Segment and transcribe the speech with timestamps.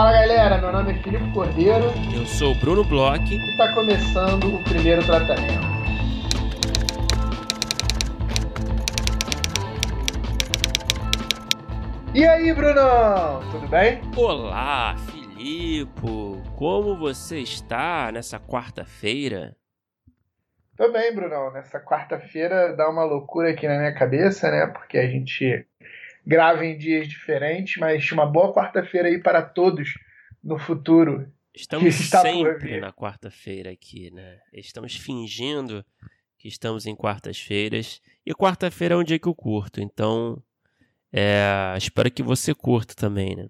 [0.00, 1.84] Fala galera, meu nome é Filipe Cordeiro.
[2.16, 3.22] Eu sou o Bruno Bloch.
[3.22, 5.60] E está começando o primeiro tratamento.
[12.14, 13.42] E aí, Brunão?
[13.50, 14.00] Tudo bem?
[14.16, 15.90] Olá, Filipe.
[16.56, 19.54] Como você está nessa quarta-feira?
[20.78, 21.52] Tô bem, Brunão.
[21.52, 24.66] Nessa quarta-feira dá uma loucura aqui na minha cabeça, né?
[24.66, 25.68] Porque a gente
[26.26, 29.94] grava em dias diferentes, mas uma boa quarta-feira aí para todos
[30.42, 31.30] no futuro.
[31.54, 34.38] Estamos sempre na quarta-feira aqui, né?
[34.52, 35.84] Estamos fingindo
[36.38, 38.00] que estamos em quartas-feiras.
[38.24, 40.42] E quarta-feira é um dia que eu curto, então
[41.12, 43.48] é, espero que você curta também, né?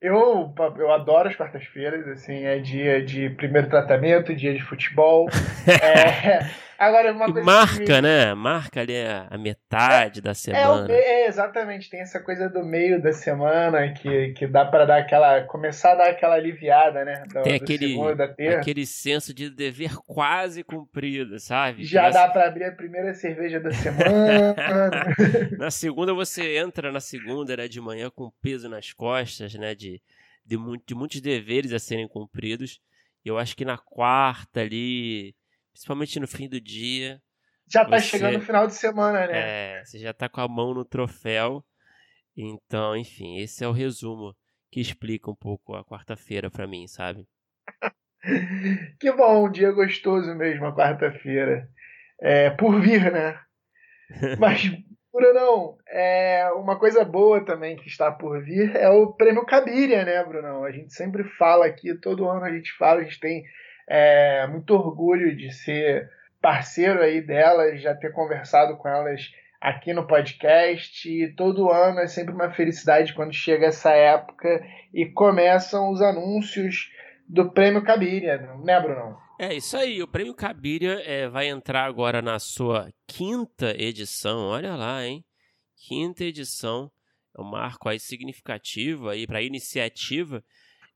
[0.00, 5.28] Eu, eu adoro as quartas-feiras, assim, é dia de primeiro tratamento, dia de futebol.
[5.68, 6.50] é,
[6.86, 8.02] agora, uma coisa Marca, me...
[8.02, 8.34] né?
[8.34, 10.92] Marca ali a, metade é, da semana.
[10.92, 14.98] É, é, exatamente, tem essa coisa do meio da semana que, que dá para dar
[14.98, 15.42] aquela.
[15.42, 17.24] começar a dar aquela aliviada, né?
[17.32, 17.96] Do, tem aquele,
[18.58, 21.84] aquele senso de dever quase cumprido, sabe?
[21.84, 24.56] Já dá para abrir a primeira cerveja da semana.
[25.58, 29.74] na segunda você entra na segunda, né, de manhã com peso nas costas, né?
[29.74, 30.02] De
[30.50, 32.80] de, de muitos deveres a serem cumpridos.
[33.24, 35.34] E eu acho que na quarta ali,
[35.72, 37.20] principalmente no fim do dia.
[37.72, 39.78] Já tá você, chegando o final de semana, né?
[39.78, 41.64] É, você já tá com a mão no troféu.
[42.36, 44.34] Então, enfim, esse é o resumo
[44.70, 47.26] que explica um pouco a quarta-feira para mim, sabe?
[49.00, 51.68] que bom, um dia gostoso mesmo, a quarta-feira.
[52.20, 53.40] É, por vir, né?
[54.38, 54.70] Mas
[55.12, 60.24] Brunão, é, uma coisa boa também que está por vir é o prêmio Cabiria, né,
[60.24, 60.64] Brunão?
[60.64, 63.44] A gente sempre fala aqui, todo ano a gente fala, a gente tem
[63.90, 66.08] é, muito orgulho de ser
[66.40, 69.28] parceiro aí delas, já ter conversado com elas
[69.60, 71.10] aqui no podcast.
[71.10, 74.64] E todo ano é sempre uma felicidade quando chega essa época
[74.94, 76.88] e começam os anúncios
[77.28, 79.18] do prêmio Cabiria, né, Brunão?
[79.38, 84.76] É isso aí, o Prêmio Cabiria é, vai entrar agora na sua quinta edição, olha
[84.76, 85.24] lá, hein?
[85.88, 86.90] Quinta edição,
[87.34, 90.44] é um marco aí significativo aí para a iniciativa.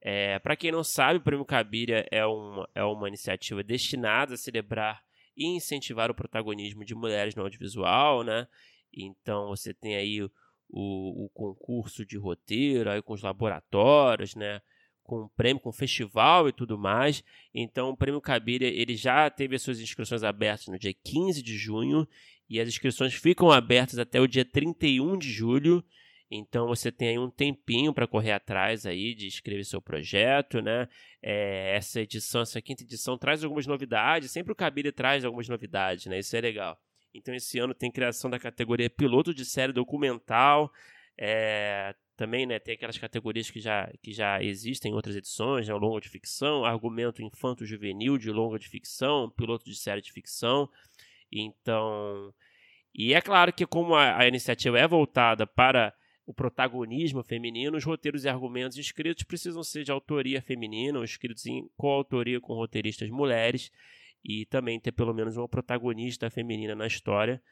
[0.06, 4.36] É, para quem não sabe, o Prêmio Cabiria é uma, é uma iniciativa destinada a
[4.36, 5.02] celebrar
[5.34, 8.46] e incentivar o protagonismo de mulheres no audiovisual, né?
[8.92, 10.30] Então você tem aí o,
[10.68, 14.60] o, o concurso de roteiro aí com os laboratórios, né?
[15.04, 17.22] com prêmio, com festival e tudo mais.
[17.54, 21.56] Então, o Prêmio Cabiria ele já teve as suas inscrições abertas no dia 15 de
[21.56, 22.08] junho
[22.48, 25.84] e as inscrições ficam abertas até o dia 31 de julho.
[26.30, 30.88] Então você tem aí um tempinho para correr atrás aí de escrever seu projeto, né?
[31.22, 34.30] É, essa edição, essa quinta edição traz algumas novidades.
[34.30, 36.18] Sempre o Cabiria traz algumas novidades, né?
[36.18, 36.80] Isso é legal.
[37.14, 40.72] Então esse ano tem criação da categoria piloto de série documental.
[41.16, 45.74] É, também né, tem aquelas categorias que já, que já existem em outras edições, né,
[45.74, 50.68] longa de ficção, argumento infanto-juvenil de longa de ficção, piloto de série de ficção.
[51.30, 52.32] Então,
[52.94, 55.92] e é claro que como a, a iniciativa é voltada para
[56.26, 61.44] o protagonismo feminino, os roteiros e argumentos escritos precisam ser de autoria feminina, ou escritos
[61.46, 63.70] em coautoria com roteiristas mulheres,
[64.24, 67.42] e também ter pelo menos uma protagonista feminina na história.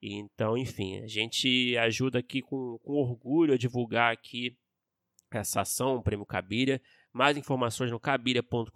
[0.00, 4.56] Então, enfim, a gente ajuda aqui com, com orgulho a divulgar aqui
[5.30, 6.80] essa ação, o Prêmio Cabiria.
[7.12, 8.70] Mais informações no cabiria.com.br.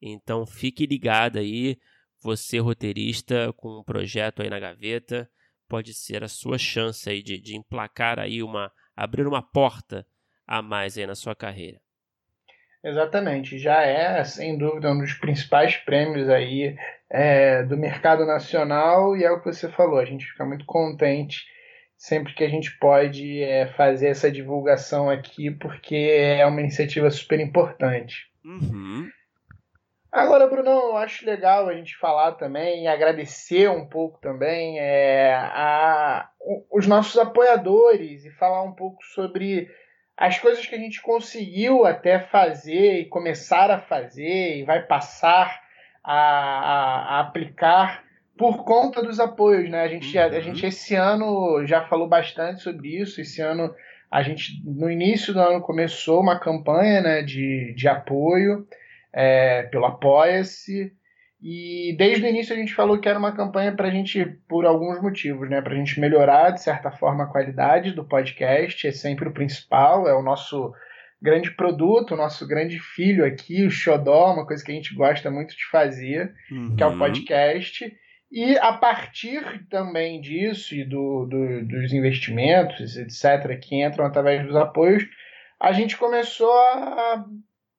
[0.00, 1.78] Então, fique ligado aí.
[2.20, 5.28] Você, roteirista, com um projeto aí na gaveta,
[5.72, 8.70] pode ser a sua chance aí de, de emplacar aí uma...
[8.94, 10.06] abrir uma porta
[10.46, 11.80] a mais aí na sua carreira.
[12.84, 16.76] Exatamente, já é, sem dúvida, um dos principais prêmios aí
[17.08, 21.46] é, do mercado nacional e é o que você falou, a gente fica muito contente
[21.96, 27.40] sempre que a gente pode é, fazer essa divulgação aqui, porque é uma iniciativa super
[27.40, 28.26] importante.
[28.44, 29.08] Uhum.
[30.12, 35.32] Agora, Brunão, eu acho legal a gente falar também e agradecer um pouco também é,
[35.34, 36.28] a,
[36.70, 39.70] os nossos apoiadores e falar um pouco sobre
[40.14, 45.62] as coisas que a gente conseguiu até fazer e começar a fazer e vai passar
[46.04, 48.04] a, a, a aplicar
[48.36, 49.80] por conta dos apoios, né?
[49.80, 50.24] A gente, uhum.
[50.24, 53.18] a, a, gente esse ano já falou bastante sobre isso.
[53.18, 53.74] Esse ano
[54.10, 58.66] a gente no início do ano começou uma campanha né, de, de apoio
[59.12, 60.92] é, pelo Apoia-se
[61.42, 64.64] e desde o início a gente falou que era uma campanha para a gente, por
[64.64, 65.60] alguns motivos, né?
[65.60, 70.06] Para a gente melhorar, de certa forma, a qualidade do podcast, é sempre o principal,
[70.06, 70.72] é o nosso
[71.20, 75.32] grande produto, o nosso grande filho aqui, o Xodó, uma coisa que a gente gosta
[75.32, 76.76] muito de fazer, uhum.
[76.76, 77.92] que é o podcast.
[78.30, 84.54] E a partir também disso e do, do, dos investimentos, etc., que entram através dos
[84.54, 85.04] apoios,
[85.60, 87.24] a gente começou a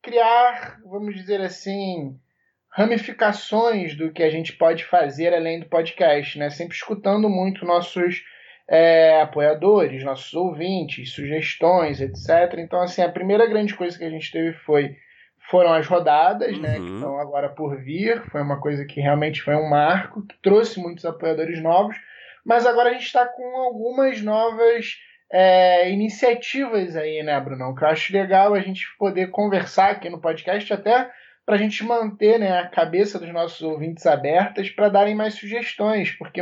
[0.03, 2.19] criar, vamos dizer assim,
[2.69, 6.49] ramificações do que a gente pode fazer além do podcast, né?
[6.49, 8.21] Sempre escutando muito nossos
[8.67, 12.59] é, apoiadores, nossos ouvintes, sugestões, etc.
[12.59, 14.97] Então, assim, a primeira grande coisa que a gente teve foi
[15.49, 16.61] foram as rodadas, uhum.
[16.61, 18.21] né, que estão agora por vir.
[18.31, 21.95] Foi uma coisa que realmente foi um marco, que trouxe muitos apoiadores novos.
[22.45, 24.97] Mas agora a gente está com algumas novas
[25.33, 27.73] é, iniciativas aí, né, Bruno?
[27.75, 31.09] Que eu acho legal a gente poder conversar aqui no podcast, até
[31.43, 36.11] para a gente manter né, a cabeça dos nossos ouvintes abertas para darem mais sugestões,
[36.11, 36.39] porque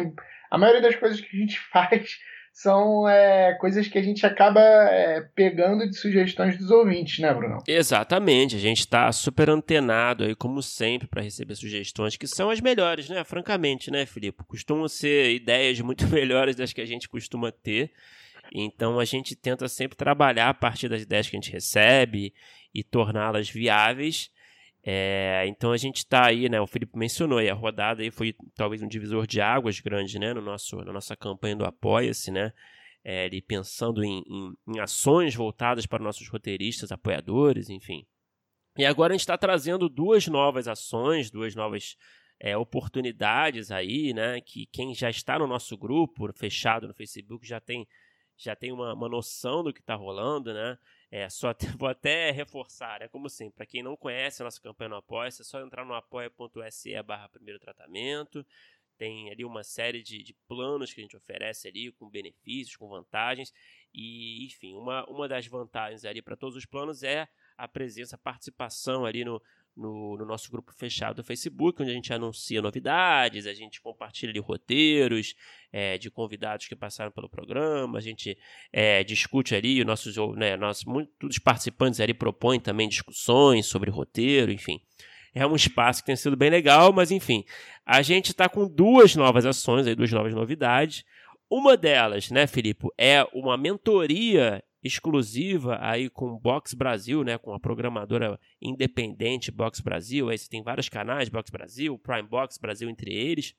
[0.51, 2.19] a maioria das coisas que a gente faz
[2.53, 7.59] são é, coisas que a gente acaba é, pegando de sugestões dos ouvintes, né, Bruno?
[7.65, 12.59] Exatamente, a gente está super antenado aí, como sempre, para receber sugestões que são as
[12.59, 13.23] melhores, né?
[13.23, 14.43] Francamente, né, Filipe?
[14.43, 17.93] Costumam ser ideias muito melhores das que a gente costuma ter.
[18.51, 22.33] Então a gente tenta sempre trabalhar a partir das ideias que a gente recebe
[22.73, 24.29] e torná-las viáveis.
[24.83, 26.59] É, então a gente está aí, né?
[26.59, 30.33] O Felipe mencionou aí, a rodada aí foi talvez um divisor de águas grande, né?
[30.33, 32.51] No nosso, na nossa campanha do Apoia-se, né?
[33.03, 38.05] É, ele pensando em, em, em, ações voltadas para nossos roteiristas, apoiadores, enfim.
[38.77, 41.95] E agora a gente está trazendo duas novas ações, duas novas
[42.39, 44.41] é, oportunidades aí, né?
[44.41, 47.87] Que quem já está no nosso grupo fechado no Facebook já tem
[48.37, 50.77] já tem uma, uma noção do que está rolando, né?
[51.09, 54.89] É, só vou até reforçar, é como sempre, para quem não conhece a nossa campanha
[54.89, 58.45] no Apoia, é só entrar no apoia.se barra primeiro tratamento,
[58.97, 62.87] tem ali uma série de, de, planos que a gente oferece ali, com benefícios, com
[62.87, 63.51] vantagens,
[63.93, 68.19] e enfim, uma, uma das vantagens ali para todos os planos é a presença, a
[68.19, 69.41] participação ali no,
[69.75, 74.39] no, no, nosso grupo fechado do Facebook, onde a gente anuncia novidades, a gente compartilha
[74.41, 75.35] roteiros
[75.71, 78.37] é, de convidados que passaram pelo programa, a gente
[78.71, 84.79] é, discute ali, nossos, né, nossos, muitos participantes ali propõem também discussões sobre roteiro, enfim.
[85.33, 87.45] É um espaço que tem sido bem legal, mas enfim,
[87.85, 91.05] a gente está com duas novas ações, aí, duas novas novidades.
[91.49, 97.59] Uma delas, né, Filipe, é uma mentoria exclusiva aí com Box Brasil, né, com a
[97.59, 100.29] programadora independente Box Brasil.
[100.29, 103.55] Aí você tem vários canais, Box Brasil, Prime Box Brasil entre eles.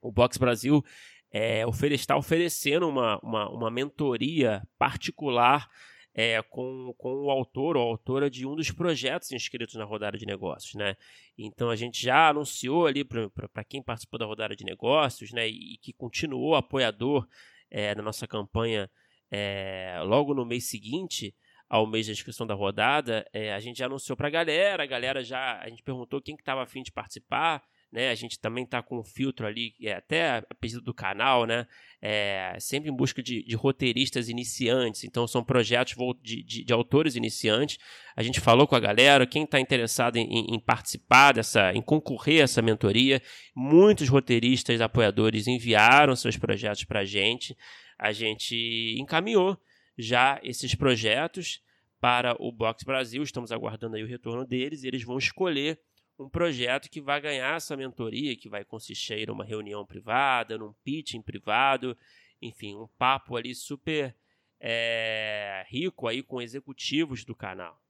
[0.00, 0.84] O Box Brasil
[1.32, 5.68] é, está oferecendo uma, uma, uma mentoria particular
[6.14, 10.26] é, com, com o autor ou autora de um dos projetos inscritos na rodada de
[10.26, 10.96] negócios, né?
[11.36, 15.74] Então a gente já anunciou ali para quem participou da rodada de negócios, né, e,
[15.74, 17.28] e que continuou apoiador
[17.70, 18.90] é, na nossa campanha
[19.30, 21.34] é, logo no mês seguinte
[21.68, 24.86] ao mês da inscrição da rodada, é, a gente já anunciou para a galera, a
[24.86, 28.10] galera já, a gente perguntou quem que estava afim de participar, né?
[28.10, 31.66] A gente também está com um filtro ali, é, até a pedido do canal, né?
[32.00, 37.16] É, sempre em busca de, de, roteiristas iniciantes, então são projetos de, de, de, autores
[37.16, 37.78] iniciantes.
[38.14, 42.40] A gente falou com a galera, quem está interessado em, em, participar dessa, em concorrer
[42.40, 43.20] a essa mentoria,
[43.54, 47.56] muitos roteiristas apoiadores enviaram seus projetos para a gente
[47.98, 49.58] a gente encaminhou
[49.96, 51.62] já esses projetos
[52.00, 53.22] para o Box Brasil.
[53.22, 54.84] Estamos aguardando aí o retorno deles.
[54.84, 55.80] Eles vão escolher
[56.18, 60.72] um projeto que vai ganhar essa mentoria, que vai consistir em uma reunião privada, num
[60.84, 61.96] pitching privado,
[62.40, 64.14] enfim, um papo ali super
[64.60, 67.80] é, rico aí com executivos do canal.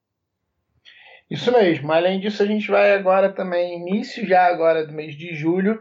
[1.30, 1.92] Isso mesmo.
[1.92, 5.78] Além disso, a gente vai agora também, início já agora do mês de julho,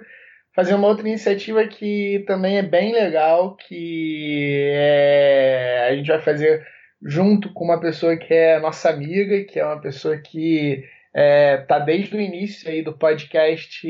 [0.58, 6.66] fazer uma outra iniciativa que também é bem legal, que é, a gente vai fazer
[7.00, 10.84] junto com uma pessoa que é nossa amiga, que é uma pessoa que
[11.14, 13.88] é, tá desde o início aí do podcast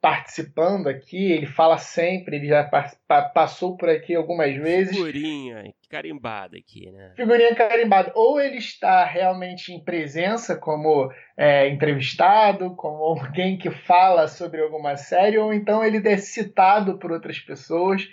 [0.00, 2.64] participando aqui, ele fala sempre, ele já
[3.34, 4.96] passou por aqui algumas vezes.
[4.96, 7.12] Figurinha carimbada aqui, né?
[7.16, 8.12] Figurinha carimbada.
[8.14, 14.96] Ou ele está realmente em presença como é, entrevistado, como alguém que fala sobre alguma
[14.96, 18.08] série, ou então ele é citado por outras pessoas,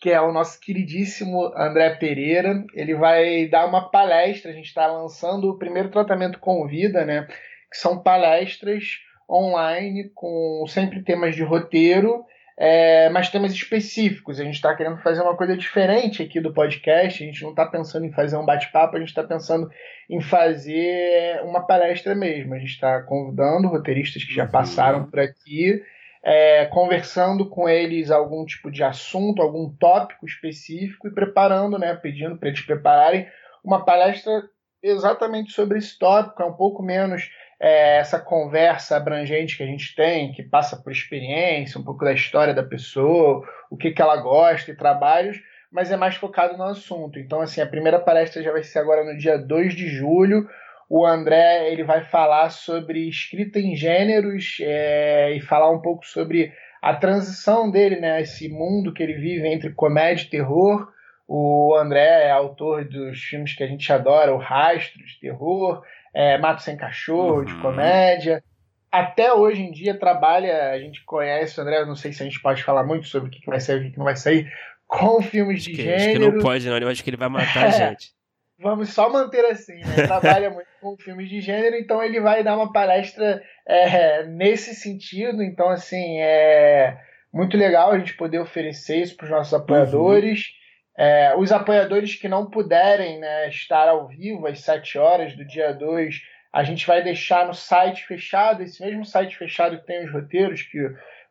[0.00, 2.64] que é o nosso queridíssimo André Pereira.
[2.74, 7.26] Ele vai dar uma palestra, a gente está lançando o primeiro tratamento com vida, né?
[7.70, 12.24] Que são palestras online com sempre temas de roteiro,
[12.60, 14.40] é, mas temas específicos.
[14.40, 17.22] A gente está querendo fazer uma coisa diferente aqui do podcast.
[17.22, 19.70] A gente não está pensando em fazer um bate-papo, a gente está pensando
[20.10, 22.54] em fazer uma palestra mesmo.
[22.54, 24.50] A gente está convidando roteiristas que já uhum.
[24.50, 25.80] passaram por aqui.
[26.20, 32.36] É, conversando com eles algum tipo de assunto, algum tópico específico e preparando, né, pedindo
[32.36, 33.28] para eles prepararem
[33.64, 34.42] uma palestra
[34.82, 37.30] exatamente sobre esse tópico, é um pouco menos
[37.60, 42.12] é, essa conversa abrangente que a gente tem, que passa por experiência, um pouco da
[42.12, 46.64] história da pessoa, o que, que ela gosta e trabalhos, mas é mais focado no
[46.64, 47.18] assunto.
[47.18, 50.48] Então, assim, a primeira palestra já vai ser agora no dia 2 de julho.
[50.88, 56.52] O André ele vai falar sobre escrita em gêneros é, e falar um pouco sobre
[56.80, 58.22] a transição dele, né?
[58.22, 60.88] Esse mundo que ele vive entre comédia e terror.
[61.26, 65.82] O André é autor dos filmes que a gente adora, O Rastro de terror,
[66.14, 67.44] é, Mato Sem Cachorro, uhum.
[67.44, 68.42] de comédia.
[68.90, 72.40] Até hoje em dia trabalha, a gente conhece o André, não sei se a gente
[72.40, 74.50] pode falar muito sobre o que vai sair e o que não vai sair,
[74.86, 75.96] com filmes de gênero.
[75.96, 76.78] Acho que não pode, não.
[76.78, 78.12] Eu acho que ele vai matar a gente.
[78.60, 80.06] Vamos só manter assim, né?
[80.06, 85.42] Trabalha muito com filmes de gênero, então ele vai dar uma palestra é, nesse sentido.
[85.42, 86.98] Então, assim, é
[87.32, 90.40] muito legal a gente poder oferecer isso para os nossos apoiadores.
[90.40, 90.57] Uhum.
[90.98, 95.72] É, os apoiadores que não puderem né, estar ao vivo às 7 horas do dia
[95.72, 96.16] 2,
[96.52, 100.62] a gente vai deixar no site fechado, esse mesmo site fechado que tem os roteiros,
[100.62, 100.78] que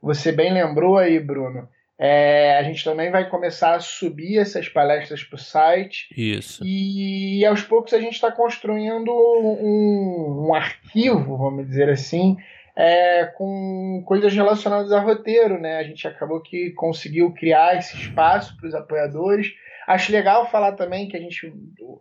[0.02, 1.68] você bem lembrou aí, Bruno.
[2.00, 6.08] É, a gente também vai começar a subir essas palestras para o site.
[6.16, 6.64] Isso.
[6.64, 12.38] E, aos poucos a gente está construindo um, um, arquivo, vamos dizer assim,
[12.78, 15.60] é, com coisas relacionadas a roteiro.
[15.60, 15.78] Né?
[15.78, 19.52] A gente acabou que conseguiu criar esse espaço para os apoiadores.
[19.88, 21.52] Acho legal falar também que a gente,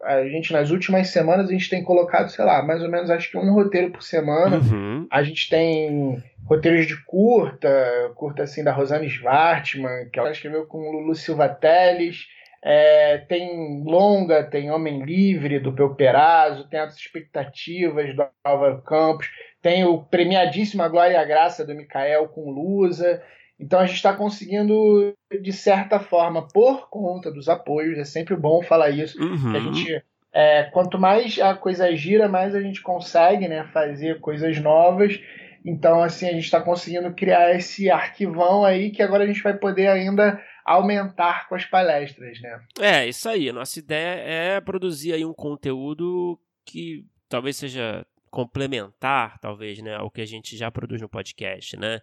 [0.02, 3.30] a gente, nas últimas semanas, a gente tem colocado, sei lá, mais ou menos acho
[3.30, 4.58] que um roteiro por semana.
[4.58, 5.06] Uhum.
[5.10, 10.78] A gente tem roteiros de curta, curta assim da Rosana Svartman, que ela escreveu com
[10.78, 12.26] o Lulu Silva Teles.
[12.62, 19.30] É, tem Longa, tem Homem Livre, do Peu Perazzo, tem as expectativas do Álvaro Campos,
[19.62, 23.22] tem o premiadíssimo A Glória e a Graça do Micael com Lusa.
[23.58, 28.62] Então a gente está conseguindo, de certa forma, por conta dos apoios, é sempre bom
[28.62, 29.56] falar isso, uhum.
[29.56, 30.02] a gente.
[30.32, 35.18] É, quanto mais a coisa gira, mais a gente consegue né, fazer coisas novas.
[35.64, 39.56] Então, assim, a gente está conseguindo criar esse arquivão aí que agora a gente vai
[39.56, 42.60] poder ainda aumentar com as palestras, né?
[42.78, 43.48] É, isso aí.
[43.48, 44.20] A nossa ideia
[44.56, 50.58] é produzir aí um conteúdo que talvez seja complementar, talvez, né, ao que a gente
[50.58, 52.02] já produz no podcast, né?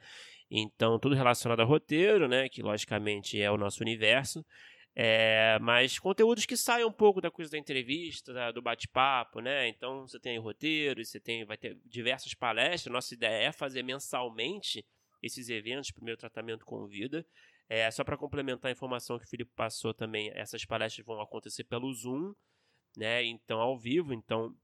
[0.49, 4.43] Então, tudo relacionado a roteiro, né, que logicamente é o nosso universo,
[4.95, 9.67] é, mas conteúdos que saiam um pouco da coisa da entrevista, da, do bate-papo, né?
[9.67, 12.91] Então você tem roteiros, você tem, vai ter diversas palestras.
[12.91, 14.85] Nossa ideia é fazer mensalmente
[15.21, 17.25] esses eventos, primeiro tratamento com vida.
[17.69, 21.63] É, só para complementar a informação que o Felipe passou também, essas palestras vão acontecer
[21.63, 22.33] pelo Zoom,
[22.95, 23.23] né?
[23.23, 24.13] Então, ao vivo.
[24.13, 24.55] Então,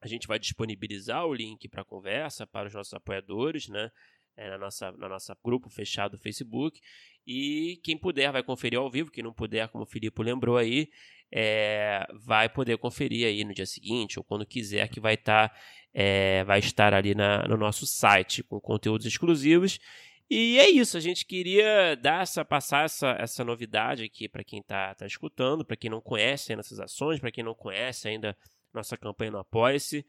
[0.00, 3.90] a gente vai disponibilizar o link para conversa para os nossos apoiadores, né?
[4.36, 6.78] É, na nossa, na nossa grupo fechado do Facebook.
[7.26, 10.90] E quem puder vai conferir ao vivo, quem não puder, como o Filipe lembrou aí,
[11.32, 15.56] é, vai poder conferir aí no dia seguinte ou quando quiser que vai estar tá,
[15.92, 19.80] é, vai estar ali na, no nosso site com conteúdos exclusivos.
[20.28, 24.58] E é isso, a gente queria dar essa, passar essa, essa novidade aqui para quem
[24.58, 28.36] está tá escutando, para quem não conhece ainda essas ações, para quem não conhece ainda
[28.76, 30.06] nossa campanha no Apoia-se.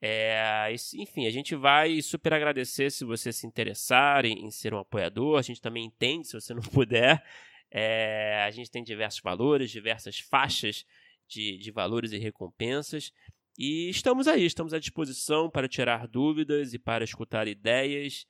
[0.00, 4.78] É, enfim, a gente vai super agradecer se você se interessar em, em, ser um
[4.78, 5.38] apoiador.
[5.38, 7.24] A gente também entende se você não puder.
[7.70, 10.84] É, a gente tem diversos valores, diversas faixas
[11.26, 13.12] de, de valores e recompensas.
[13.58, 18.24] E estamos aí, estamos à disposição para tirar dúvidas e para escutar ideias.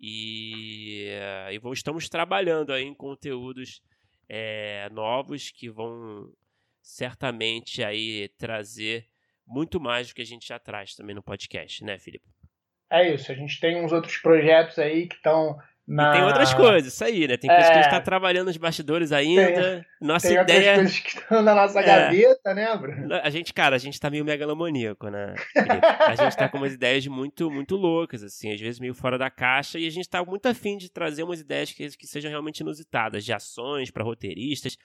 [0.00, 1.06] E,
[1.52, 3.80] e vamos, estamos trabalhando aí em conteúdos
[4.28, 6.32] é, novos que vão
[6.82, 9.11] certamente aí trazer
[9.46, 12.26] muito mais do que a gente já traz também no podcast, né, Filipe?
[12.90, 15.56] É isso, a gente tem uns outros projetos aí que estão
[15.86, 16.10] na...
[16.10, 17.36] E tem outras coisas, isso aí, né?
[17.36, 17.72] Tem coisas é...
[17.72, 19.80] que a gente está trabalhando nos bastidores ainda.
[19.80, 20.62] Tem, nossa tem ideia.
[20.62, 21.82] Tem coisas que estão na nossa é...
[21.82, 23.14] gaveta, né, Bruno?
[23.14, 25.34] A gente, cara, a gente tá meio megalomaníaco, né?
[25.52, 25.86] Felipe?
[25.86, 29.28] a gente tá com umas ideias muito, muito loucas, assim, às vezes meio fora da
[29.28, 32.60] caixa, e a gente tá muito afim de trazer umas ideias que, que sejam realmente
[32.60, 34.76] inusitadas, de ações para roteiristas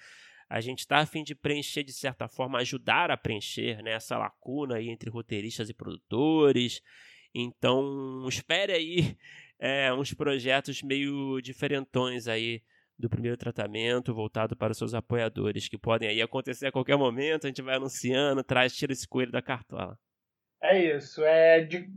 [0.49, 4.17] a gente está a fim de preencher, de certa forma, ajudar a preencher né, essa
[4.17, 6.81] lacuna aí entre roteiristas e produtores.
[7.35, 9.17] Então, espere aí
[9.59, 12.61] é, uns projetos meio diferentões aí
[12.97, 17.45] do primeiro tratamento voltado para os seus apoiadores, que podem aí acontecer a qualquer momento,
[17.45, 19.99] a gente vai anunciando, traz, tira esse coelho da cartola.
[20.63, 21.87] É isso, é de,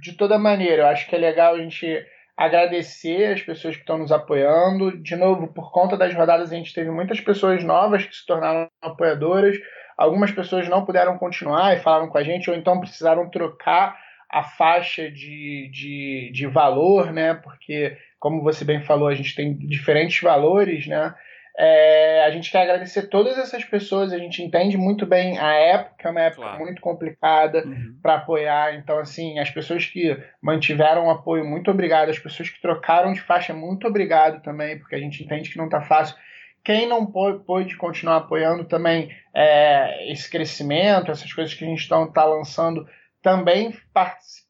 [0.00, 1.86] de toda maneira, eu acho que é legal a gente
[2.36, 4.96] agradecer as pessoas que estão nos apoiando.
[5.02, 8.68] De novo, por conta das rodadas, a gente teve muitas pessoas novas que se tornaram
[8.80, 9.56] apoiadoras.
[9.96, 13.96] Algumas pessoas não puderam continuar e falaram com a gente, ou então precisaram trocar
[14.30, 17.34] a faixa de, de, de valor, né?
[17.34, 21.14] Porque, como você bem falou, a gente tem diferentes valores, né?
[21.58, 26.08] É, a gente quer agradecer todas essas pessoas, a gente entende muito bem a época,
[26.08, 26.60] é uma época claro.
[26.60, 27.98] muito complicada uhum.
[28.02, 28.74] para apoiar.
[28.74, 32.08] Então, assim, as pessoas que mantiveram o apoio, muito obrigado.
[32.08, 35.66] As pessoas que trocaram de faixa, muito obrigado também, porque a gente entende que não
[35.66, 36.16] está fácil.
[36.64, 42.06] quem não pôde continuar apoiando também é, esse crescimento, essas coisas que a gente está
[42.06, 42.86] tá lançando,
[43.22, 43.72] também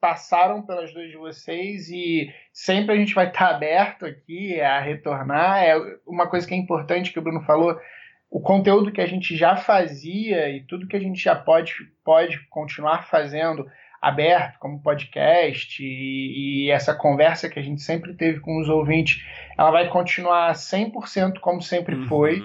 [0.01, 4.81] passaram pelas duas de vocês e sempre a gente vai estar tá aberto aqui a
[4.81, 5.63] retornar.
[5.63, 5.77] É
[6.07, 7.79] uma coisa que é importante que o Bruno falou,
[8.31, 12.39] o conteúdo que a gente já fazia e tudo que a gente já pode, pode
[12.49, 13.67] continuar fazendo
[14.01, 19.23] aberto, como podcast, e, e, essa conversa que a gente sempre teve com os ouvintes,
[19.57, 22.07] ela vai continuar 100% como sempre uhum.
[22.09, 22.43] foi.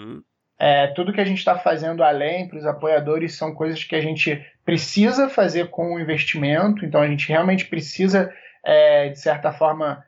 [0.60, 4.01] É, tudo que a gente está fazendo além para os apoiadores são coisas que a
[4.01, 8.29] gente precisa fazer com o investimento, então a gente realmente precisa,
[8.65, 10.03] é, de certa forma,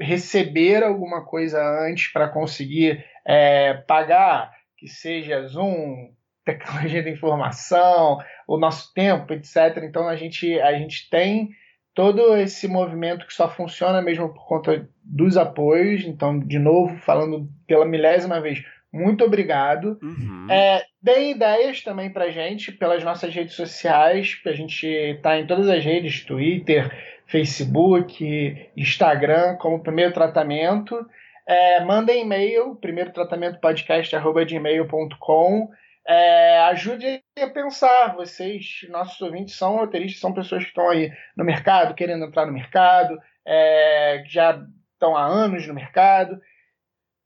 [0.00, 6.14] receber alguma coisa antes para conseguir é, pagar, que seja Zoom,
[6.46, 8.16] tecnologia da informação,
[8.48, 9.82] o nosso tempo, etc.
[9.82, 11.50] Então a gente, a gente tem
[11.94, 16.06] todo esse movimento que só funciona mesmo por conta dos apoios.
[16.06, 19.98] Então, de novo, falando pela milésima vez, muito obrigado.
[20.02, 20.46] Uhum.
[20.50, 24.40] É, deem ideias também pra gente pelas nossas redes sociais.
[24.44, 26.90] A gente está em todas as redes, Twitter,
[27.26, 31.06] Facebook, Instagram, como primeiro tratamento.
[31.46, 35.70] É, mandem e-mail, primeiro tratamento podcast.gmail.com.
[36.06, 38.14] É, ajude a pensar.
[38.16, 42.52] Vocês, nossos ouvintes, são roteiristas, são pessoas que estão aí no mercado, querendo entrar no
[42.52, 43.16] mercado,
[43.46, 44.60] é, já
[44.94, 46.40] estão há anos no mercado.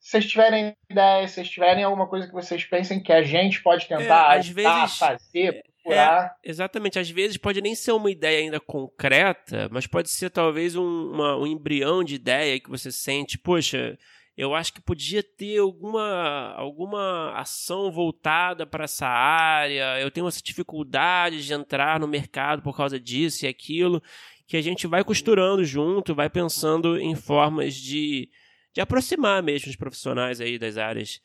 [0.05, 3.63] Se vocês tiverem ideias, se vocês tiverem alguma coisa que vocês pensem que a gente
[3.63, 6.37] pode tentar é, às vezes, fazer, procurar.
[6.45, 6.99] É, exatamente.
[6.99, 11.39] Às vezes pode nem ser uma ideia ainda concreta, mas pode ser talvez um, uma,
[11.39, 13.99] um embrião de ideia que você sente, poxa
[14.37, 19.99] eu acho que podia ter alguma, alguma ação voltada para essa área.
[20.01, 24.03] Eu tenho essa dificuldade de entrar no mercado por causa disso e aquilo,
[24.47, 28.29] que a gente vai costurando junto, vai pensando em formas de,
[28.75, 31.21] de aproximar mesmo os profissionais aí das áreas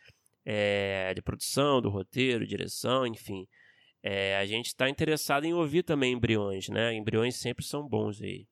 [0.45, 3.45] é, de produção, do roteiro, direção, enfim.
[4.01, 6.93] É, a gente está interessado em ouvir também embriões, né?
[6.93, 8.45] Embriões sempre são bons aí.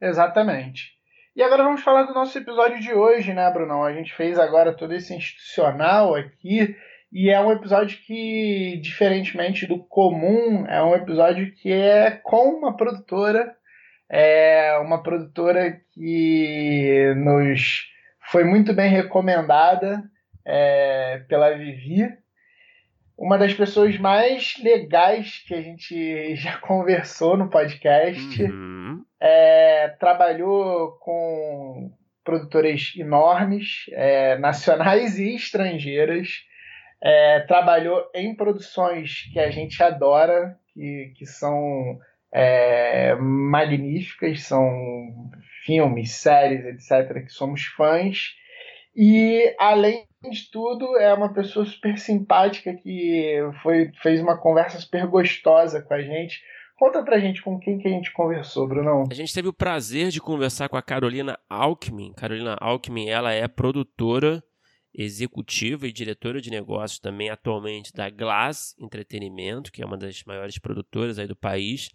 [0.00, 0.92] Exatamente.
[1.34, 3.82] E agora vamos falar do nosso episódio de hoje, né, Brunão?
[3.82, 6.76] A gente fez agora todo esse institucional aqui,
[7.10, 12.76] e é um episódio que, diferentemente do comum, é um episódio que é com uma
[12.76, 13.56] produtora,
[14.10, 17.92] é uma produtora que nos
[18.30, 20.02] foi muito bem recomendada
[20.44, 22.08] é, pela Vivi,
[23.16, 28.42] uma das pessoas mais legais que a gente já conversou no podcast.
[28.42, 29.04] Uhum.
[29.20, 31.92] É, trabalhou com
[32.24, 36.28] produtoras enormes, é, nacionais e estrangeiras.
[37.00, 41.98] É, trabalhou em produções que a gente adora, que, que são
[42.32, 45.30] é, magníficas, são
[45.64, 48.34] filmes, séries, etc., que somos fãs.
[48.94, 55.06] E, além de tudo, é uma pessoa super simpática que foi, fez uma conversa super
[55.06, 56.42] gostosa com a gente.
[56.76, 59.04] Conta pra gente com quem que a gente conversou, Brunão.
[59.10, 62.12] A gente teve o prazer de conversar com a Carolina Alckmin.
[62.12, 64.42] Carolina Alckmin, ela é produtora
[64.94, 70.58] executiva e diretora de negócios também atualmente da Glass Entretenimento, que é uma das maiores
[70.58, 71.88] produtoras aí do país.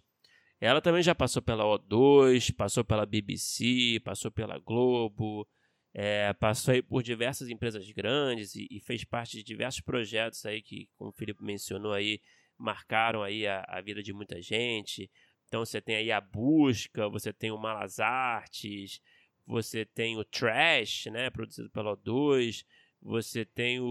[0.60, 5.46] Ela também já passou pela O2, passou pela BBC, passou pela Globo,
[5.94, 10.60] é, passou aí por diversas empresas grandes e, e, fez parte de diversos projetos aí
[10.60, 12.20] que, como o Felipe mencionou aí,
[12.56, 15.10] marcaram aí a, a, vida de muita gente.
[15.46, 19.00] Então você tem aí a Busca, você tem o Malas Artes,
[19.46, 22.64] você tem o Trash, né, produzido pela O2,
[23.00, 23.84] você tem o,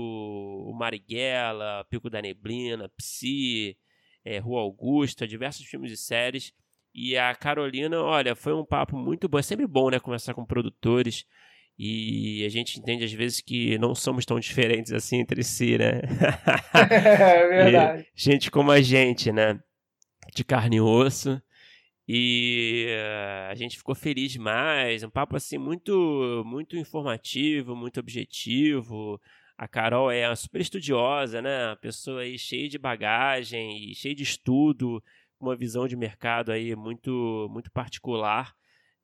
[0.70, 3.78] o Marighella, Pico da Neblina, Psi,
[4.28, 6.54] é, Rua Augusta, diversos filmes e séries.
[6.94, 9.40] E a Carolina, olha, foi um papo muito bom.
[9.40, 11.26] É sempre bom, né, conversar com produtores
[11.80, 16.02] e a gente entende às vezes que não somos tão diferentes assim entre si, né?
[16.74, 18.02] é verdade.
[18.02, 19.60] E gente como a gente, né?
[20.36, 21.40] De carne e osso.
[22.08, 25.04] E uh, a gente ficou feliz demais.
[25.04, 29.22] Um papo assim muito, muito informativo, muito objetivo.
[29.58, 31.70] A Carol é super estudiosa, né?
[31.70, 35.04] Uma pessoa aí cheia de bagagem cheia de estudo,
[35.40, 38.54] uma visão de mercado aí muito, muito particular.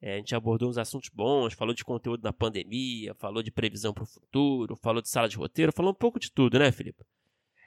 [0.02, 3.94] É, a gente abordou uns assuntos bons, falou de conteúdo na pandemia, falou de previsão
[3.94, 7.04] para o futuro, falou de sala de roteiro, falou um pouco de tudo, né, Felipe?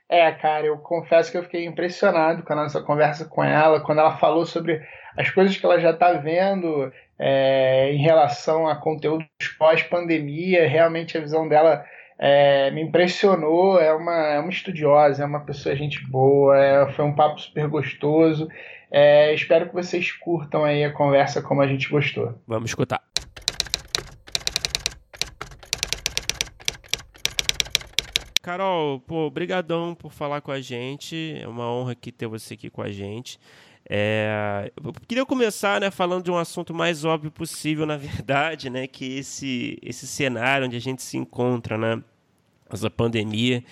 [0.08, 3.98] É, cara, eu confesso que eu fiquei impressionado com a nossa conversa com ela, quando
[3.98, 4.80] ela falou sobre
[5.16, 9.26] as coisas que ela já está vendo é, em relação a conteúdos
[9.58, 10.68] pós-pandemia.
[10.68, 11.84] Realmente a visão dela
[12.18, 13.78] é, me impressionou.
[13.80, 17.68] É uma, é uma estudiosa, é uma pessoa gente boa, é, foi um papo super
[17.68, 18.48] gostoso.
[18.90, 22.34] É, espero que vocês curtam aí a conversa como a gente gostou.
[22.46, 23.02] Vamos escutar.
[28.42, 31.36] Carol, pô, brigadão por falar com a gente.
[31.42, 33.40] É uma honra aqui ter você aqui com a gente.
[33.88, 38.86] É, eu queria começar né, falando de um assunto mais óbvio possível, na verdade, né,
[38.86, 42.02] que esse, esse cenário onde a gente se encontra, né,
[42.68, 43.62] essa pandemia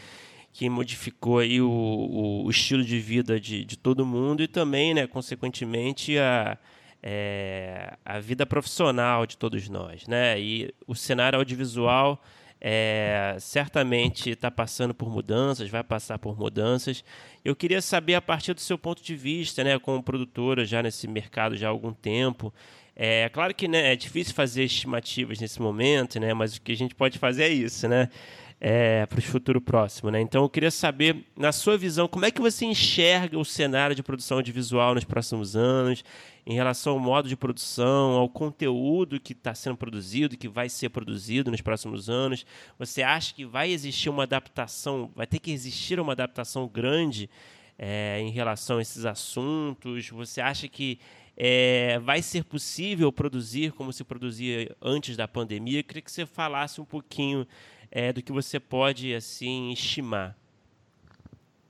[0.53, 4.95] que modificou aí o, o, o estilo de vida de, de todo mundo e também,
[4.95, 6.57] né, consequentemente, a,
[7.03, 10.07] é, a vida profissional de todos nós.
[10.07, 10.41] Né?
[10.41, 12.23] E o cenário audiovisual
[12.67, 17.05] é, certamente está passando por mudanças, vai passar por mudanças.
[17.45, 21.07] Eu queria saber, a partir do seu ponto de vista, né, como produtora já nesse
[21.07, 22.55] mercado já há algum tempo,
[22.97, 26.77] é claro que né, é difícil fazer estimativas nesse momento, né, mas o que a
[26.77, 28.09] gente pode fazer é isso, né?
[28.67, 30.11] É, para o futuro próximo.
[30.11, 30.23] Né?
[30.23, 34.03] Então eu queria saber, na sua visão, como é que você enxerga o cenário de
[34.03, 36.03] produção audiovisual nos próximos anos,
[36.47, 40.89] em relação ao modo de produção, ao conteúdo que está sendo produzido, que vai ser
[40.89, 42.47] produzido nos próximos anos.
[42.79, 47.29] Você acha que vai existir uma adaptação, vai ter que existir uma adaptação grande
[47.79, 50.09] é, em relação a esses assuntos?
[50.09, 50.99] Você acha que
[51.37, 55.81] é, vai ser possível produzir como se produzia antes da pandemia?
[55.81, 57.47] Eu queria que você falasse um pouquinho
[57.95, 60.37] é, do que você pode assim estimar?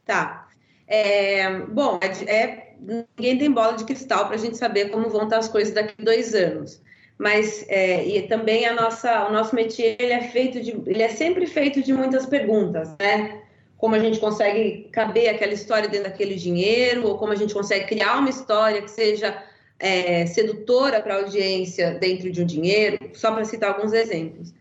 [0.07, 0.49] Tá.
[0.89, 5.25] É, bom, é, é ninguém tem bola de cristal para a gente saber como vão
[5.25, 6.83] estar as coisas daqui a dois anos.
[7.19, 11.09] Mas é, e também a nossa, o nosso métier ele é feito de, ele é
[11.09, 13.43] sempre feito de muitas perguntas, né?
[13.77, 17.87] Como a gente consegue caber aquela história dentro daquele dinheiro, ou como a gente consegue
[17.87, 19.43] criar uma história que seja
[19.79, 24.53] é, sedutora para a audiência dentro de um dinheiro, só para citar alguns exemplos.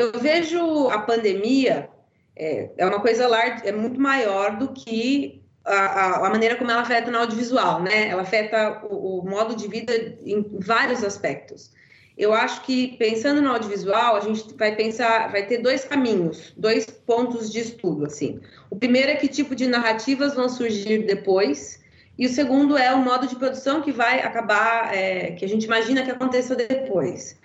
[0.00, 1.90] Eu vejo a pandemia
[2.34, 6.80] é, é uma coisa larga, é muito maior do que a, a, maneira como ela
[6.80, 8.08] afeta no audiovisual, né?
[8.08, 9.92] Ela afeta o, o, modo de vida
[10.24, 11.70] em vários aspectos.
[12.16, 16.86] Eu acho que pensando no audiovisual, a gente vai pensar, vai ter dois caminhos, dois
[16.86, 18.40] pontos de estudo, assim.
[18.70, 21.78] O primeiro é que tipo de narrativas vão surgir depois,
[22.18, 25.64] e o segundo é o modo de produção que vai acabar, é, que a gente
[25.64, 27.38] imagina que aconteça depois.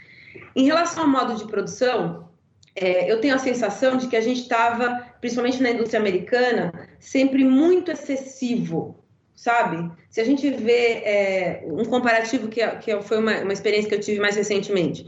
[0.56, 2.26] Em relação ao modo de produção,
[2.76, 7.44] é, eu tenho a sensação de que a gente estava, principalmente na indústria americana, sempre
[7.46, 9.02] muito excessivo,
[9.34, 9.90] sabe?
[10.10, 14.00] Se a gente vê é, um comparativo que, que foi uma, uma experiência que eu
[14.02, 15.08] tive mais recentemente,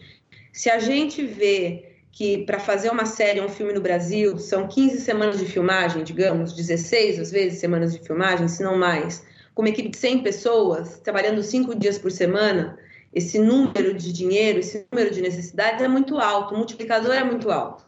[0.53, 5.01] se a gente vê que para fazer uma série, um filme no Brasil, são 15
[5.01, 9.69] semanas de filmagem, digamos, 16 às vezes semanas de filmagem, se não mais, com uma
[9.69, 12.77] equipe de 100 pessoas, trabalhando cinco dias por semana,
[13.13, 17.51] esse número de dinheiro, esse número de necessidades é muito alto, o multiplicador é muito
[17.51, 17.85] alto.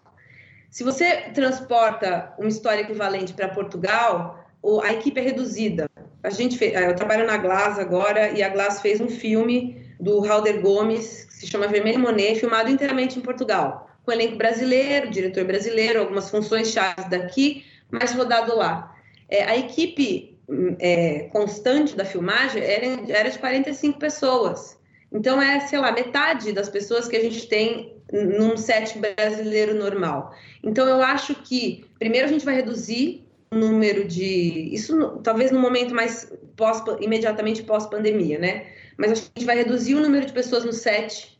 [0.69, 4.43] Se você transporta uma história equivalente para Portugal,
[4.83, 5.89] a equipe é reduzida.
[6.23, 10.19] A gente fez, eu trabalho na Glass agora e a Glass fez um filme do
[10.19, 15.43] Halder Gomes, que se chama Vermelho Monet, filmado inteiramente em Portugal, com elenco brasileiro, diretor
[15.43, 18.95] brasileiro, algumas funções chaves daqui, mas rodado lá.
[19.27, 20.37] É, a equipe
[20.79, 24.78] é, constante da filmagem era, era de 45 pessoas.
[25.11, 30.33] Então, é, sei lá, metade das pessoas que a gente tem num set brasileiro normal.
[30.63, 34.69] Então, eu acho que, primeiro, a gente vai reduzir o número de.
[34.73, 38.67] Isso talvez no momento mais pós, imediatamente pós-pandemia, né?
[38.97, 41.39] Mas a gente vai reduzir o número de pessoas no set.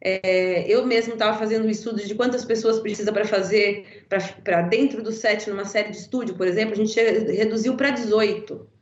[0.00, 4.04] É, eu mesmo estava fazendo um estudo de quantas pessoas precisa para fazer,
[4.44, 8.75] para dentro do set, numa série de estúdio, por exemplo, a gente reduziu para 18.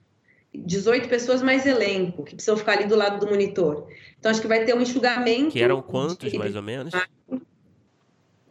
[0.54, 3.86] 18 pessoas mais elenco, que precisam ficar ali do lado do monitor.
[4.18, 5.50] Então, acho que vai ter um enxugamento.
[5.50, 6.38] Que eram quantos, de...
[6.38, 6.92] mais ou menos?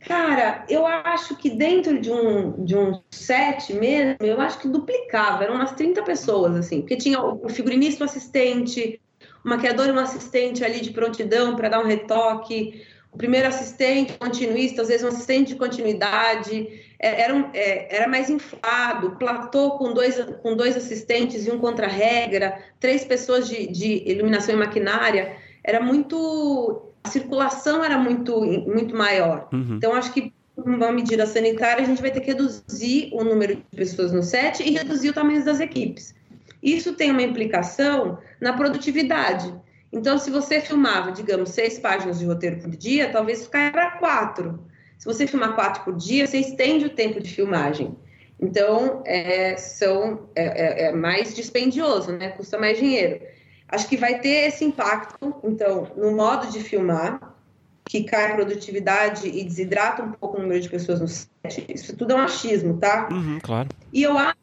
[0.06, 5.46] Cara, eu acho que dentro de um, de um set mesmo, eu acho que duplicava,
[5.46, 9.00] eram umas 30 pessoas, assim, porque tinha o figurinista, o assistente,
[9.46, 14.18] o maquiador e um assistente ali de prontidão para dar um retoque, o primeiro assistente
[14.18, 19.94] continuista, às vezes um assistente de continuidade, era, um, é, era mais inflado, platô com
[19.94, 25.82] dois, com dois assistentes e um contra-regra, três pessoas de, de iluminação e maquinária, era
[25.82, 26.90] muito.
[27.04, 29.50] A circulação era muito, muito maior.
[29.52, 29.76] Uhum.
[29.76, 33.64] Então, acho que uma medida sanitária, a gente vai ter que reduzir o número de
[33.76, 36.16] pessoas no set e reduzir o tamanho das equipes.
[36.62, 39.54] Isso tem uma implicação na produtividade.
[39.92, 44.60] Então, se você filmava, digamos, seis páginas de roteiro por dia, talvez caia para quatro.
[45.04, 47.94] Se você filmar quatro por dia, você estende o tempo de filmagem.
[48.40, 52.30] Então, é, são, é, é, é mais dispendioso, né?
[52.30, 53.20] Custa mais dinheiro.
[53.68, 57.36] Acho que vai ter esse impacto, então, no modo de filmar,
[57.84, 61.66] que cai a produtividade e desidrata um pouco o número de pessoas no set.
[61.68, 63.10] Isso tudo é um achismo, tá?
[63.12, 63.68] Uhum, claro.
[63.92, 64.38] E eu acho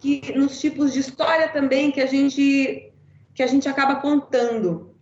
[0.00, 2.90] que nos tipos de história também que a gente
[3.34, 4.94] que a gente acaba contando.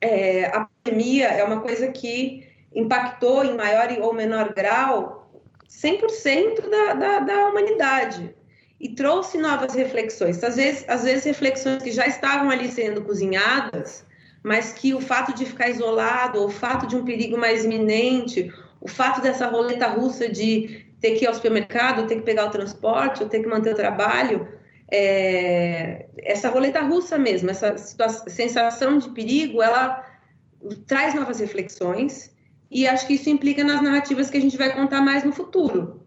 [0.00, 5.30] É, a pandemia é uma coisa que impactou em maior ou menor grau
[5.68, 8.34] 100% da, da, da humanidade
[8.80, 10.42] e trouxe novas reflexões.
[10.42, 14.06] Às vezes, às vezes reflexões que já estavam ali sendo cozinhadas,
[14.42, 18.88] mas que o fato de ficar isolado, o fato de um perigo mais iminente, o
[18.88, 23.22] fato dessa roleta russa de ter que ir ao supermercado, ter que pegar o transporte,
[23.22, 24.48] ou ter que manter o trabalho,
[24.90, 30.04] é, essa roleta russa mesmo, essa sensação de perigo, ela
[30.86, 32.29] traz novas reflexões
[32.70, 36.00] e acho que isso implica nas narrativas que a gente vai contar mais no futuro.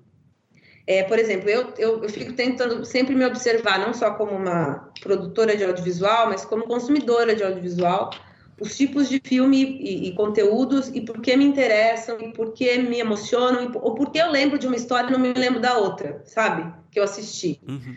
[0.86, 4.91] É, por exemplo, eu, eu, eu, fico tentando sempre me observar, não só como uma
[5.02, 8.12] produtora de audiovisual, mas como consumidora de audiovisual,
[8.60, 12.78] os tipos de filme e, e conteúdos e por que me interessam, e por que
[12.80, 15.62] me emocionam, e, ou por que eu lembro de uma história e não me lembro
[15.62, 16.71] da outra, sabe?
[16.91, 17.62] Que eu assisti.
[17.67, 17.95] Uhum.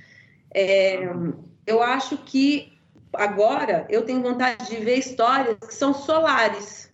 [0.54, 1.12] É,
[1.66, 2.72] eu acho que
[3.12, 6.85] agora eu tenho vontade de ver histórias que são solares,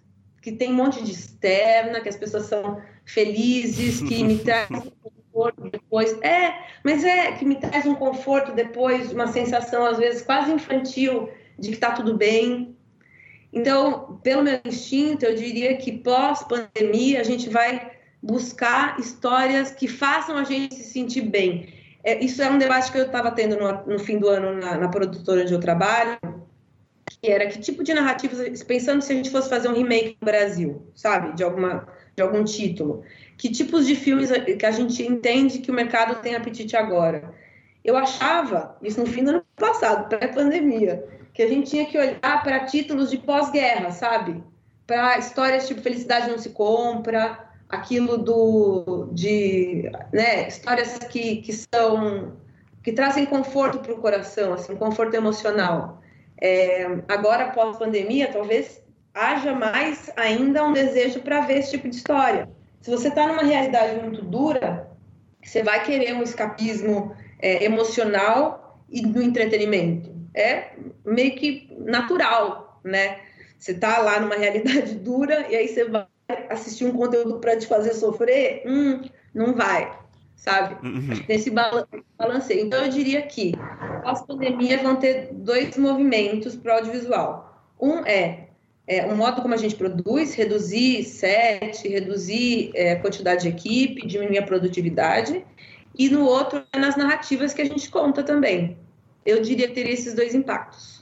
[0.42, 5.70] que tem um monte de externa, que as pessoas são felizes, que me trazem conforto
[5.70, 6.12] depois.
[6.20, 6.52] É,
[6.84, 11.68] mas é que me traz um conforto depois, uma sensação às vezes quase infantil de
[11.68, 12.76] que está tudo bem.
[13.52, 20.36] Então, pelo meu instinto, eu diria que pós-pandemia a gente vai buscar histórias que façam
[20.36, 21.72] a gente se sentir bem.
[22.04, 24.76] É, isso é um debate que eu estava tendo no, no, fim do ano na,
[24.76, 26.18] na, produtora onde eu trabalho,
[27.22, 30.86] era que tipo de narrativas, pensando se a gente fosse fazer um remake no Brasil,
[30.94, 33.02] sabe, de alguma de algum título
[33.38, 37.34] que tipos de filmes que a gente entende que o mercado tem apetite agora.
[37.84, 41.04] Eu achava, isso no fim do ano passado, pré-pandemia,
[41.34, 44.42] que a gente tinha que olhar para títulos de pós-guerra, sabe?
[44.86, 52.36] Para histórias tipo Felicidade Não Se Compra, aquilo do de né, histórias que, que são
[52.82, 56.01] que trazem conforto para o coração, assim, conforto emocional.
[56.44, 58.82] É, agora, pós-pandemia, talvez
[59.14, 62.50] haja mais ainda um desejo para ver esse tipo de história.
[62.80, 64.90] Se você está numa realidade muito dura,
[65.40, 70.12] você vai querer um escapismo é, emocional e do entretenimento.
[70.34, 70.70] É
[71.04, 73.20] meio que natural, né?
[73.56, 76.08] Você está lá numa realidade dura e aí você vai
[76.50, 79.02] assistir um conteúdo para te fazer sofrer, hum,
[79.32, 79.96] não vai,
[80.42, 80.74] sabe?
[80.84, 81.24] Uhum.
[81.28, 82.66] Nesse balanceio.
[82.66, 83.54] Então, eu diria que
[84.04, 87.64] as pandemias vão ter dois movimentos para o audiovisual.
[87.80, 88.48] Um é
[88.84, 94.04] é, um modo como a gente produz, reduzir set, reduzir é, a quantidade de equipe,
[94.04, 95.44] diminuir a produtividade,
[95.96, 98.76] e no outro é nas narrativas que a gente conta também.
[99.24, 101.01] Eu diria que teria esses dois impactos.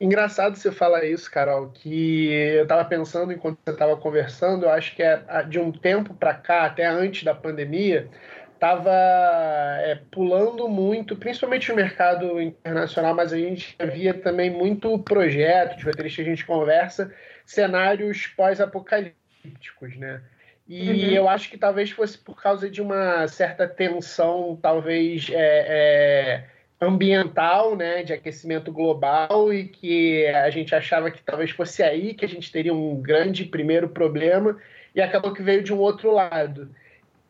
[0.00, 4.94] Engraçado você falar isso, Carol, que eu estava pensando enquanto você estava conversando, eu acho
[4.94, 8.08] que é de um tempo para cá, até antes da pandemia,
[8.54, 15.76] estava é, pulando muito, principalmente no mercado internacional, mas a gente via também muito projeto,
[15.76, 17.12] de roteiristas a gente conversa,
[17.44, 20.20] cenários pós-apocalípticos, né?
[20.68, 21.10] E uhum.
[21.14, 26.44] eu acho que talvez fosse por causa de uma certa tensão, talvez é, é,
[26.80, 32.24] ambiental, né, de aquecimento global, e que a gente achava que talvez fosse aí que
[32.24, 34.58] a gente teria um grande primeiro problema,
[34.94, 36.70] e acabou que veio de um outro lado.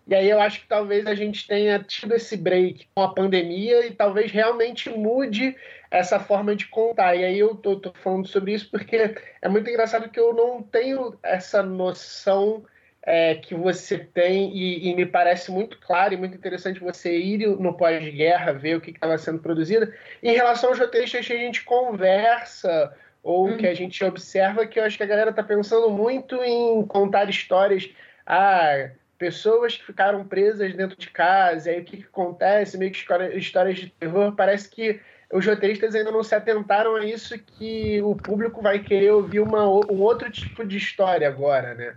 [0.08, 3.86] E aí eu acho que talvez a gente tenha tido esse break com a pandemia
[3.86, 5.54] e talvez realmente mude
[5.90, 7.14] essa forma de contar.
[7.14, 10.62] E aí eu tô, tô falando sobre isso porque é muito engraçado que eu não
[10.62, 12.64] tenho essa noção
[13.08, 17.46] é, que você tem e, e, me parece muito claro e muito interessante você ir
[17.58, 19.90] no pós-guerra, ver o que estava sendo produzido.
[20.22, 23.56] Em relação aos roteiristas que a gente conversa ou uhum.
[23.56, 27.30] que a gente observa, que eu acho que a galera está pensando muito em contar
[27.30, 27.88] histórias.
[28.26, 32.92] Ah, pessoas que ficaram presas dentro de casa, e aí o que, que acontece, meio
[32.92, 33.04] que
[33.38, 35.00] histórias de terror, parece que
[35.32, 39.66] os roteiristas ainda não se atentaram a isso, que o público vai querer ouvir uma,
[39.66, 41.96] um outro tipo de história agora, né?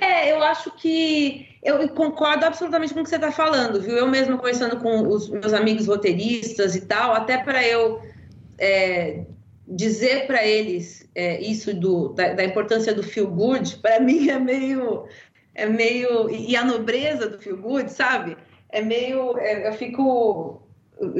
[0.00, 3.96] É, eu acho que eu concordo absolutamente com o que você está falando, viu?
[3.96, 8.00] Eu mesmo conversando com os meus amigos roteiristas e tal, até para eu
[8.58, 9.24] é,
[9.68, 14.38] dizer para eles é, isso do, da, da, importância do feel good, para mim é
[14.38, 15.06] meio
[15.54, 16.30] é meio.
[16.30, 18.36] E a nobreza do feel good, sabe?
[18.70, 19.36] É meio.
[19.38, 20.62] É, eu fico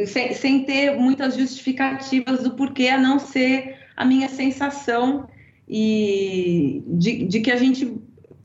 [0.07, 5.29] sem, sem ter muitas justificativas do porquê, a não ser a minha sensação
[5.69, 8.01] e de, de que a gente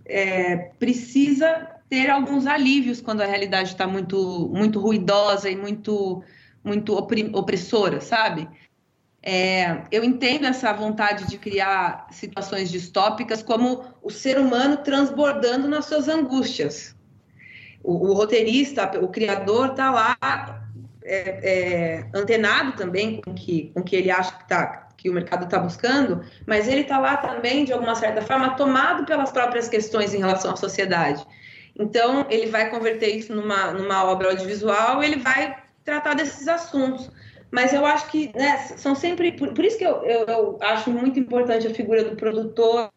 [0.06, 6.24] é, precisa ter alguns alívios quando a realidade está muito, muito ruidosa e muito,
[6.64, 8.48] muito opressora, sabe?
[9.22, 15.86] É, eu entendo essa vontade de criar situações distópicas como o ser humano transbordando nas
[15.86, 16.96] suas angústias.
[17.84, 20.16] O, o roteirista, o criador, está lá
[21.04, 25.46] é, é, antenado também com que, com que ele acha que, tá, que o mercado
[25.46, 30.16] está buscando, mas ele está lá também, de alguma certa forma, tomado pelas próprias questões
[30.16, 31.24] em relação à sociedade.
[31.78, 37.12] Então, ele vai converter isso numa, numa obra audiovisual, ele vai tratar desses assuntos.
[37.52, 39.34] Mas eu acho que né, são sempre.
[39.34, 42.90] Por, por isso que eu, eu, eu, acho muito importante a figura do produtor,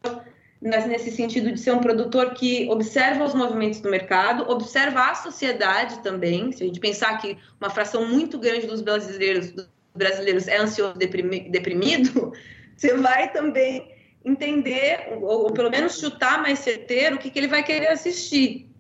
[0.63, 5.99] nesse sentido de ser um produtor que observa os movimentos do mercado, observa a sociedade
[5.99, 6.53] também.
[6.53, 10.95] Se a gente pensar que uma fração muito grande dos brasileiros, dos brasileiros é ansioso
[10.97, 12.33] deprimido,
[12.77, 17.49] você vai também entender, ou, ou pelo menos chutar mais certeiro, o que, que ele
[17.49, 18.71] vai querer assistir,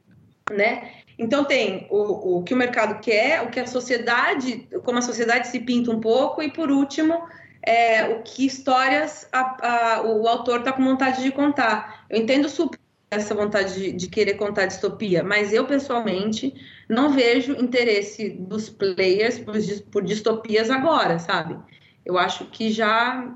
[0.50, 0.92] né?
[1.18, 5.48] Então tem o, o que o mercado quer, o que a sociedade, como a sociedade
[5.48, 7.28] se pinta um pouco, e por último,
[7.62, 12.06] é, o que histórias a, a, o autor está com vontade de contar.
[12.08, 12.78] Eu entendo super
[13.10, 16.54] essa vontade de, de, querer contar distopia, mas eu pessoalmente
[16.88, 19.54] não vejo interesse dos players por,
[19.90, 21.58] por distopias agora, sabe?
[22.04, 23.34] Eu acho que já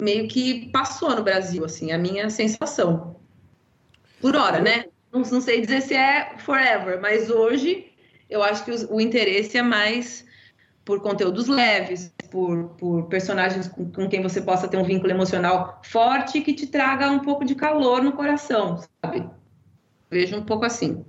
[0.00, 3.16] meio que passou no Brasil, assim, a minha sensação.
[4.20, 4.86] Por hora, né?
[5.12, 7.92] Não, não sei dizer se é forever, mas hoje
[8.28, 10.26] eu acho que o, o interesse é mais
[10.84, 15.80] por conteúdos leves, por, por personagens com, com, quem você possa ter um vínculo emocional
[15.84, 19.28] forte que te traga um pouco de calor no coração, sabe?
[20.10, 21.04] Vejo um pouco assim.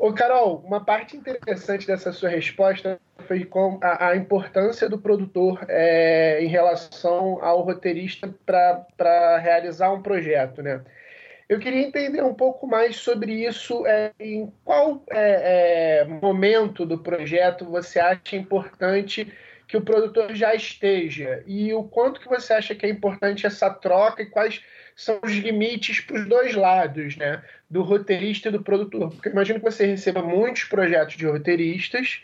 [0.00, 5.62] Ô, Carol, uma parte interessante dessa sua resposta foi com a, a importância do produtor
[5.68, 10.82] é, em relação ao roteirista para realizar um projeto, né?
[11.46, 13.86] Eu queria entender um pouco mais sobre isso.
[13.86, 19.30] É, em qual é, é, momento do projeto você acha importante
[19.68, 23.68] que o produtor já esteja e o quanto que você acha que é importante essa
[23.68, 24.64] troca e quais
[25.00, 27.42] são os limites para os dois lados, né?
[27.70, 29.10] Do roteirista e do produtor.
[29.10, 32.20] Porque imagino que você receba muitos projetos de roteiristas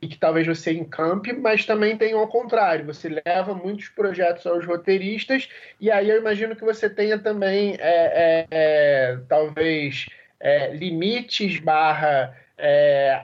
[0.00, 4.64] e que talvez você encampe, mas também tem ao contrário, você leva muitos projetos aos
[4.64, 10.06] roteiristas, e aí eu imagino que você tenha também, é, é, é, talvez,
[10.38, 13.22] é, limites barra é,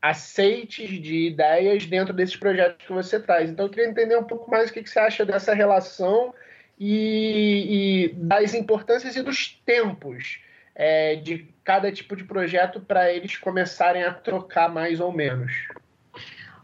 [0.00, 3.50] aceites de ideias dentro desses projetos que você traz.
[3.50, 6.32] Então eu queria entender um pouco mais o que, que você acha dessa relação
[6.78, 10.40] e, e das importâncias e dos tempos
[10.74, 15.52] é, de cada tipo de projeto para eles começarem a trocar mais ou menos.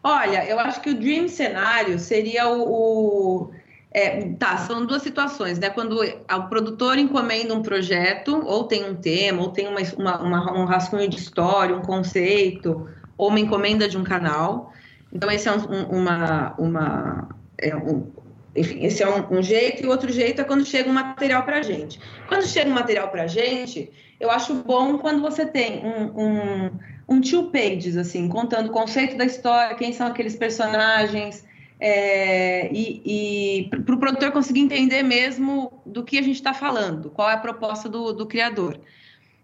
[0.02, 3.50] Olha, eu acho que o dream cenário seria o, o
[3.92, 5.68] é, tá, são duas situações, né?
[5.68, 10.52] Quando o produtor encomenda um projeto, ou tem um tema, ou tem uma, uma, uma,
[10.60, 14.72] um rascunho de história, um conceito, ou uma encomenda de um canal.
[15.12, 18.10] Então, esse é um, uma, uma, é um,
[18.54, 21.44] enfim, esse é um, um, jeito, e o outro jeito é quando chega um material
[21.44, 22.00] para a gente.
[22.28, 26.70] Quando chega um material para a gente, eu acho bom quando você tem um, um,
[27.08, 31.44] um two pages, assim, contando o conceito da história, quem são aqueles personagens,
[31.78, 37.08] é, e, e para o produtor conseguir entender mesmo do que a gente está falando,
[37.10, 38.80] qual é a proposta do, do criador.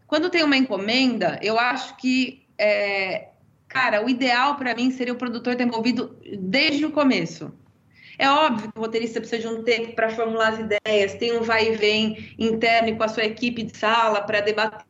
[0.07, 3.29] Quando tem uma encomenda, eu acho que, é,
[3.69, 7.53] cara, o ideal para mim seria o produtor ter envolvido desde o começo
[8.19, 11.43] é óbvio que o roteirista precisa de um tempo para formular as ideias, tem um
[11.43, 14.87] vai e vem interno com a sua equipe de sala para debater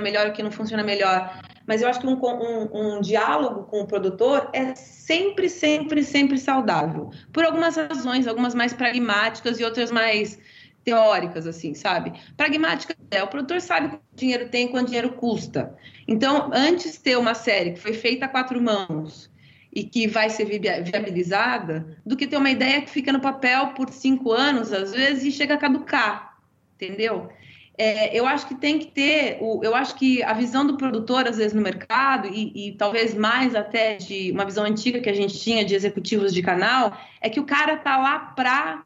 [0.00, 1.42] melhor o que não funciona melhor.
[1.66, 6.38] Mas eu acho que um, um, um, diálogo com o produtor é sempre, sempre, sempre
[6.38, 7.10] saudável.
[7.32, 10.38] Por algumas razões, algumas mais pragmáticas e outras mais
[10.84, 12.12] teóricas, assim, sabe?
[12.36, 15.76] Pragmática é, o produtor sabe quanto dinheiro tem, quanto dinheiro custa.
[16.08, 19.30] Então, antes de ter uma série que foi feita a quatro mãos,
[19.72, 23.90] e que vai ser viabilizada, do que ter uma ideia que fica no papel por
[23.90, 26.36] cinco anos, às vezes, e chega a caducar,
[26.74, 27.30] entendeu?
[27.78, 31.26] É, eu acho que tem que ter, o, eu acho que a visão do produtor,
[31.26, 35.14] às vezes, no mercado, e, e, talvez mais até de uma visão antiga que a
[35.14, 38.84] gente tinha de executivos de canal, é que o cara tá lá para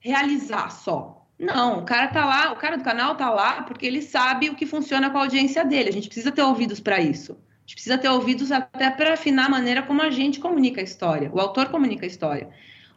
[0.00, 1.24] realizar só.
[1.38, 4.54] Não, o cara tá lá, o cara do canal tá lá porque ele sabe o
[4.54, 5.88] que funciona com a audiência dele.
[5.88, 7.36] A gente precisa ter ouvidos para isso.
[7.64, 10.84] A gente precisa ter ouvidos até para afinar a maneira como a gente comunica a
[10.84, 12.50] história, o autor comunica a história.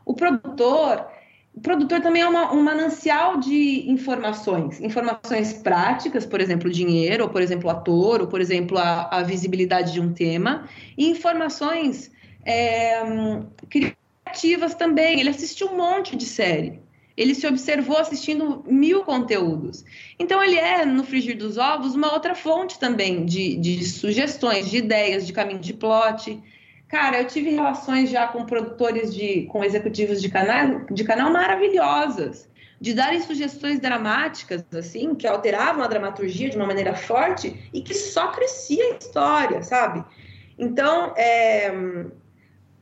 [0.06, 1.08] O produtor,
[1.56, 7.30] o produtor também é uma, um manancial de informações, informações práticas, por exemplo, dinheiro, ou
[7.30, 12.12] por exemplo, ator, ou por exemplo, a, a visibilidade de um tema, e informações
[12.46, 13.02] é,
[13.70, 15.22] criativas também.
[15.22, 16.87] Ele assistiu um monte de série
[17.18, 19.84] ele se observou assistindo mil conteúdos.
[20.20, 24.78] Então, ele é, no frigir dos ovos, uma outra fonte também de, de sugestões, de
[24.78, 26.40] ideias, de caminho de plot.
[26.88, 32.48] Cara, eu tive relações já com produtores de, com executivos de canal, de canal maravilhosas,
[32.80, 37.96] de darem sugestões dramáticas, assim, que alteravam a dramaturgia de uma maneira forte e que
[37.96, 40.06] só crescia a história, sabe?
[40.58, 41.72] Então, é,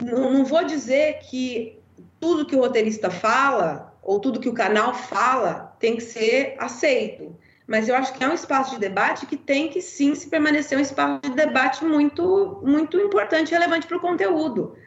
[0.03, 1.79] não, não vou dizer que
[2.19, 7.36] tudo que o roteirista fala ou tudo que o canal fala tem que ser aceito.
[7.68, 10.78] mas eu acho que é um espaço de debate que tem que sim se permanecer
[10.78, 14.78] um espaço de debate muito, muito importante e relevante para o conteúdo.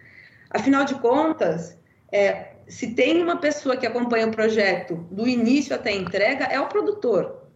[0.48, 1.76] Afinal de contas,
[2.12, 6.60] é, se tem uma pessoa que acompanha o projeto do início até a entrega, é
[6.60, 7.48] o produtor.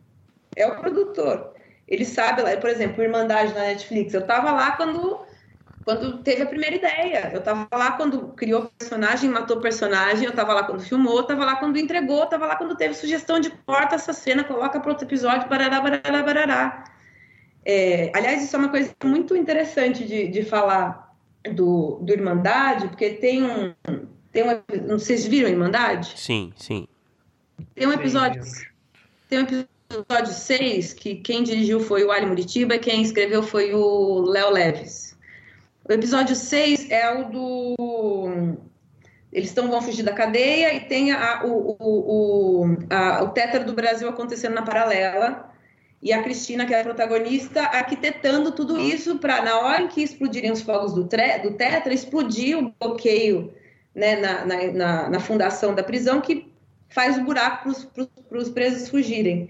[0.56, 1.54] É o produtor.
[1.86, 4.12] Ele sabe, por exemplo, Irmandade na Netflix.
[4.12, 5.24] Eu estava lá quando
[5.84, 7.30] quando teve a primeira ideia.
[7.32, 11.20] Eu estava lá quando criou o personagem, matou o personagem, eu estava lá quando filmou,
[11.20, 14.90] estava lá quando entregou, estava lá quando teve sugestão de corta essa cena, coloca para
[14.90, 16.84] outro episódio, barará, barará, barará.
[17.64, 21.14] É, aliás, isso é uma coisa muito interessante de, de falar
[21.54, 23.74] do, do Irmandade, porque tem um,
[24.32, 24.98] tem um.
[24.98, 26.14] Vocês viram Irmandade?
[26.16, 26.86] Sim, sim.
[27.74, 28.42] Tem um episódio.
[29.28, 33.72] Tem um episódio 6 que quem dirigiu foi o Ali Muritiba e quem escreveu foi
[33.72, 35.11] o Léo Leves.
[35.88, 38.56] O episódio 6 é o do.
[39.32, 43.64] Eles estão, vão fugir da cadeia e tem a, o, o, o, a, o Tetra
[43.64, 45.50] do Brasil acontecendo na paralela.
[46.00, 50.02] E a Cristina, que é a protagonista, arquitetando tudo isso para, na hora em que
[50.02, 51.56] explodirem os fogos do, tre, do
[51.92, 53.54] explodir o bloqueio
[53.94, 56.52] né, na, na, na, na fundação da prisão, que
[56.88, 57.70] faz o buraco
[58.28, 59.48] para os presos fugirem.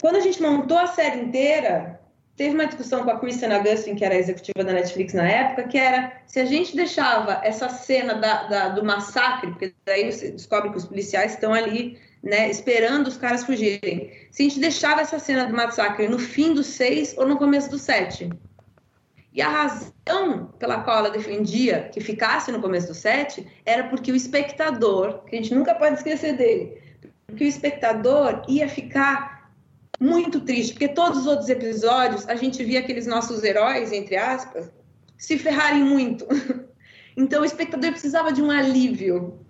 [0.00, 2.00] Quando a gente montou a série inteira,
[2.36, 5.64] teve uma discussão com a Kristen Augustin, que era a executiva da Netflix na época,
[5.64, 10.30] que era se a gente deixava essa cena da, da, do massacre, porque daí você
[10.30, 14.12] descobre que os policiais estão ali, né, esperando os caras fugirem.
[14.30, 17.70] Se a gente deixava essa cena do massacre no fim do seis ou no começo
[17.70, 18.28] do sete.
[19.32, 24.12] E a razão pela qual ela defendia que ficasse no começo do sete era porque
[24.12, 26.78] o espectador, que a gente nunca pode esquecer dele,
[27.26, 29.35] porque o espectador ia ficar
[30.00, 34.70] muito triste, porque todos os outros episódios a gente via aqueles nossos heróis, entre aspas,
[35.16, 36.26] se ferrarem muito.
[37.18, 39.40] Então o espectador precisava de um alívio.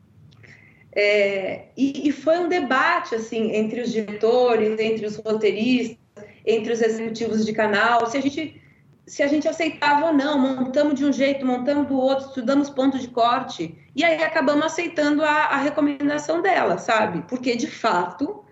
[0.92, 5.98] É, e, e, foi um debate assim entre os diretores, entre os roteiristas,
[6.46, 8.62] entre os executivos de canal, se a gente
[9.06, 12.98] se a gente aceitava ou não, montamos de um jeito, montamos do outro, estudamos ponto
[12.98, 17.22] de corte, e aí acabamos aceitando a, a recomendação dela, sabe?
[17.28, 18.44] Porque, de fato,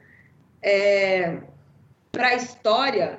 [0.62, 1.38] é,
[2.14, 3.18] para a história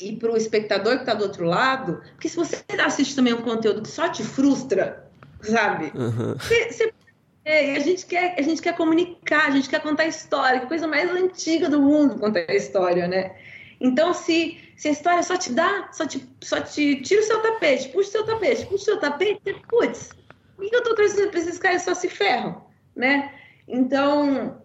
[0.00, 3.42] e para o espectador que está do outro lado, porque se você assiste também um
[3.42, 5.08] conteúdo que só te frustra,
[5.42, 5.92] sabe?
[5.94, 6.34] Uhum.
[6.34, 6.94] Você, você,
[7.44, 10.88] é, a, gente quer, a gente quer comunicar, a gente quer contar história, que coisa
[10.88, 13.36] mais antiga do mundo contar história, né?
[13.80, 17.40] Então, se, se a história só te dá, só te, só te tira o seu
[17.40, 20.08] tapete, puxa o seu tapete, puxa o seu tapete, putz,
[20.56, 22.64] por que eu estou trazendo para esses caras só se ferram,
[22.96, 23.32] né?
[23.68, 24.60] Então,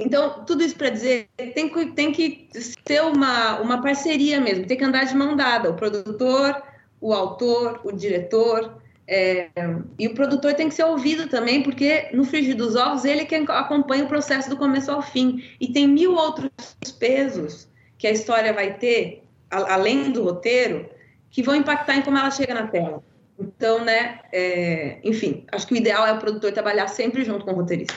[0.00, 2.48] então, tudo isso para dizer, tem que, tem que
[2.84, 6.62] ter uma, uma parceria mesmo, tem que andar de mão dada, o produtor,
[7.00, 9.50] o autor, o diretor, é,
[9.98, 13.34] e o produtor tem que ser ouvido também, porque no frigir dos ovos ele que
[13.34, 15.44] acompanha o processo do começo ao fim.
[15.60, 16.50] E tem mil outros
[16.98, 20.88] pesos que a história vai ter, a, além do roteiro,
[21.28, 23.02] que vão impactar em como ela chega na tela.
[23.36, 27.50] Então, né, é, enfim, acho que o ideal é o produtor trabalhar sempre junto com
[27.50, 27.94] o roteirista.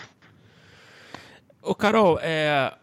[1.64, 2.74] Ô, Carol, é,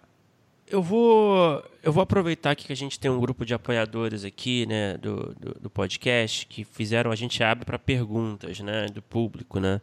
[0.67, 4.65] eu vou eu vou aproveitar aqui que a gente tem um grupo de apoiadores aqui,
[4.67, 9.61] né, do, do, do podcast, que fizeram, a gente abre para perguntas, né, do público,
[9.61, 9.83] né.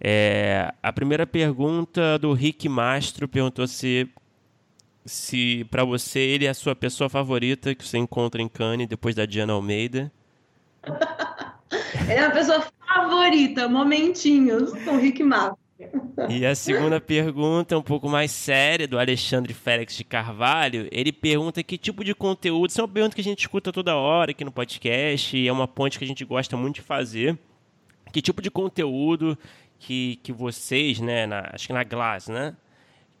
[0.00, 4.08] É, a primeira pergunta do Rick Mastro perguntou se
[5.04, 9.16] se para você ele é a sua pessoa favorita que você encontra em Cannes depois
[9.16, 10.12] da Diana Almeida.
[12.02, 15.67] ele é a pessoa favorita, momentinhos com o Rick Mastro.
[16.28, 20.88] E a segunda pergunta, um pouco mais séria, do Alexandre Félix de Carvalho.
[20.90, 22.70] Ele pergunta que tipo de conteúdo.
[22.70, 25.52] Isso é uma pergunta que a gente escuta toda hora aqui no podcast, e é
[25.52, 27.38] uma ponte que a gente gosta muito de fazer.
[28.12, 29.38] Que tipo de conteúdo
[29.78, 32.56] que, que vocês, né, na, acho que na Glass, né?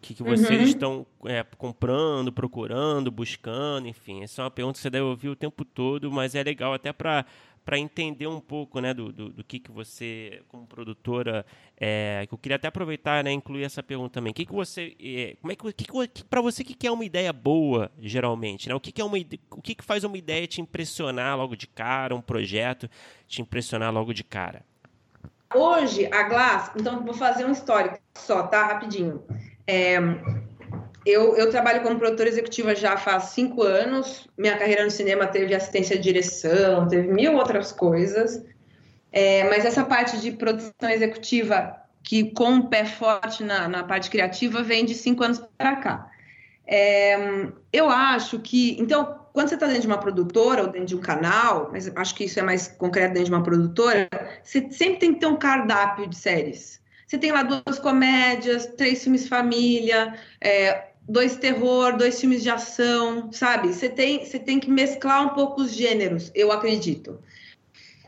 [0.00, 0.66] Que, que vocês uhum.
[0.66, 4.22] estão é, comprando, procurando, buscando, enfim.
[4.22, 6.92] Essa é uma pergunta que você deve ouvir o tempo todo, mas é legal até
[6.92, 7.24] para
[7.68, 11.44] para entender um pouco né, do, do, do, que, que você, como produtora,
[11.78, 14.32] é, eu queria até aproveitar, né, incluir essa pergunta também.
[14.32, 16.90] Que, que você, é, como é que, que, que para você, o que, que é
[16.90, 18.70] uma ideia boa, geralmente?
[18.70, 18.74] Né?
[18.74, 19.18] O, que, que, é uma,
[19.50, 22.88] o que, que faz uma ideia te impressionar logo de cara, um projeto
[23.26, 24.64] te impressionar logo de cara?
[25.54, 28.66] Hoje, a Glass, então vou fazer um histórico só, tá?
[28.66, 29.22] Rapidinho.
[29.66, 29.98] É,
[31.08, 34.28] eu, eu, trabalho como produtora executiva já faz cinco anos.
[34.36, 38.44] Minha carreira no cinema teve assistência de direção, teve mil outras coisas.
[39.10, 44.10] É, mas essa parte de produção executiva, que com um pé forte na, na parte
[44.10, 46.10] criativa, vem de cinco anos para cá.
[46.66, 48.76] É, eu acho que.
[48.78, 52.14] Então, quando você está dentro de uma produtora ou dentro de um canal, mas acho
[52.14, 54.08] que isso é mais concreto dentro de uma produtora,
[54.42, 56.78] você sempre tem que ter um cardápio de séries.
[57.06, 63.32] Você tem lá duas comédias, três filmes família, é, dois terror, dois filmes de ação,
[63.32, 63.68] sabe?
[63.68, 67.18] Você tem, você tem que mesclar um pouco os gêneros, eu acredito.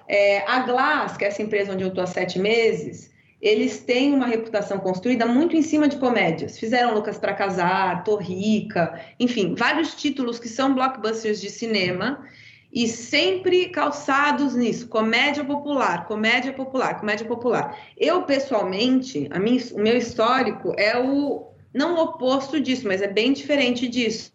[0.07, 4.13] É, a Glass, que é essa empresa onde eu estou há sete meses, eles têm
[4.13, 6.59] uma reputação construída muito em cima de comédias.
[6.59, 12.27] Fizeram Lucas para Casar, Tô Rica, enfim, vários títulos que são blockbusters de cinema
[12.73, 17.77] e sempre calçados nisso, comédia popular, comédia popular, comédia popular.
[17.97, 23.09] Eu pessoalmente, a minha, o meu histórico é o não o oposto disso, mas é
[23.09, 24.33] bem diferente disso.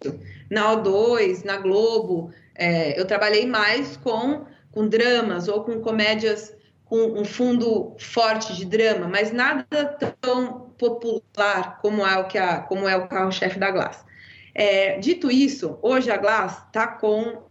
[0.49, 6.55] Na O2, na Globo, é, eu trabalhei mais com, com dramas ou com comédias
[6.85, 12.59] com um fundo forte de drama, mas nada tão popular como é o que a,
[12.59, 14.05] como é o carro-chefe da Glass.
[14.53, 17.43] É, dito isso, hoje a Glass está com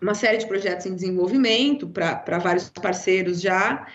[0.00, 3.86] uma série de projetos em desenvolvimento para vários parceiros já,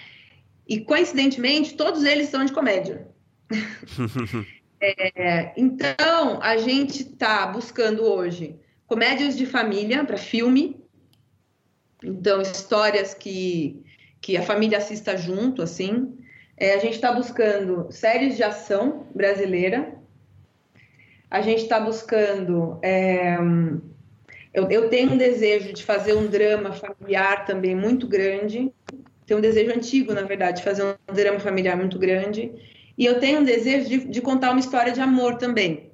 [0.67, 3.07] e coincidentemente todos eles são de comédia.
[4.79, 10.79] É, então, a gente está buscando hoje comédias de família para filme.
[12.03, 13.83] Então, histórias que,
[14.21, 16.17] que a família assista junto, assim.
[16.55, 19.95] É, a gente está buscando séries de ação brasileira.
[21.29, 22.79] A gente está buscando.
[22.81, 23.37] É,
[24.53, 28.71] eu, eu tenho um desejo de fazer um drama familiar também muito grande.
[29.25, 32.51] Tenho um desejo antigo, na verdade, de fazer um drama familiar muito grande.
[32.97, 35.91] E eu tenho um desejo de, de contar uma história de amor também.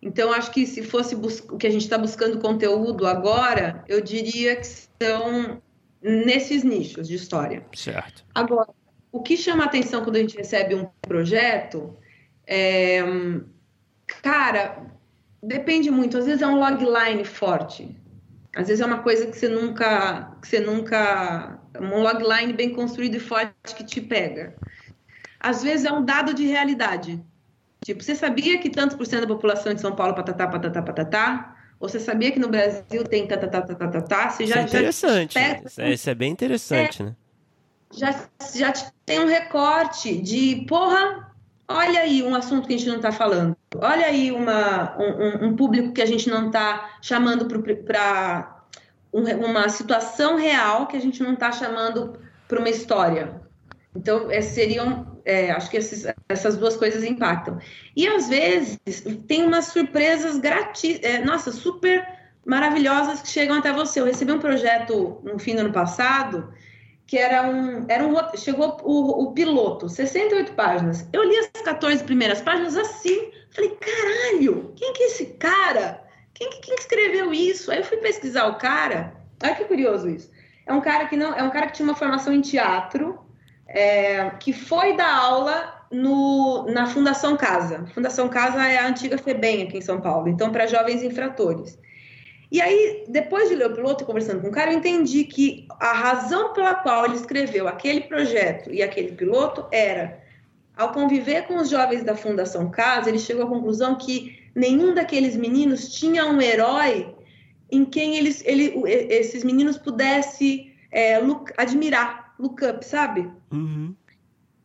[0.00, 4.54] Então, acho que se fosse o que a gente está buscando conteúdo agora, eu diria
[4.54, 5.60] que são
[6.00, 7.66] nesses nichos de história.
[7.74, 8.24] Certo.
[8.32, 8.68] Agora,
[9.10, 11.96] o que chama atenção quando a gente recebe um projeto
[12.46, 13.00] é.
[14.22, 14.86] Cara,
[15.42, 16.16] depende muito.
[16.16, 17.96] Às vezes é um logline forte.
[18.54, 20.36] Às vezes é uma coisa que você nunca.
[20.40, 21.60] Que você nunca.
[21.80, 24.54] Um logline bem construído e forte que te pega
[25.40, 27.22] às vezes é um dado de realidade.
[27.84, 31.56] Tipo, você sabia que tantos por cento da população de São Paulo patatá, patatá, patatá?
[31.78, 34.30] Ou você sabia que no Brasil tem tatatá, tatatá, tatatá?
[34.30, 35.34] Você já, isso é interessante.
[35.34, 37.16] Já isso, é, isso é bem interessante, é, né?
[37.92, 38.72] Já, já
[39.04, 41.32] tem um recorte de, porra,
[41.68, 43.56] olha aí um assunto que a gente não está falando.
[43.76, 47.46] Olha aí uma, um, um, público que a gente não está chamando
[47.84, 48.64] para
[49.12, 52.18] uma situação real que a gente não está chamando
[52.48, 53.45] para uma história.
[53.96, 57.58] Então, é, seriam, é, acho que esses, essas duas coisas impactam.
[57.96, 58.78] E às vezes
[59.26, 62.06] tem umas surpresas grátis, é, nossa, super
[62.44, 64.00] maravilhosas que chegam até você.
[64.00, 66.52] Eu recebi um projeto no fim do ano passado
[67.06, 71.08] que era um, era um chegou o, o piloto, 68 páginas.
[71.12, 76.02] Eu li as 14 primeiras páginas assim, falei, caralho, quem que é esse cara?
[76.34, 77.70] Quem, quem escreveu isso?
[77.70, 79.14] Aí eu fui pesquisar o cara.
[79.42, 80.30] Olha que curioso isso.
[80.66, 83.20] É um cara que não, é um cara que tinha uma formação em teatro,
[83.66, 87.86] é, que foi dar aula no, na Fundação Casa.
[87.94, 91.78] Fundação Casa é a antiga FEBEM aqui em São Paulo, então para jovens infratores.
[92.50, 95.66] E aí, depois de ler o piloto e conversando com o cara, eu entendi que
[95.80, 100.22] a razão pela qual ele escreveu aquele projeto e aquele piloto era,
[100.76, 105.36] ao conviver com os jovens da Fundação Casa, ele chegou à conclusão que nenhum daqueles
[105.36, 107.14] meninos tinha um herói
[107.70, 111.18] em quem eles, ele, esses meninos pudessem é,
[111.56, 113.30] admirar look up, sabe?
[113.50, 113.94] Uhum.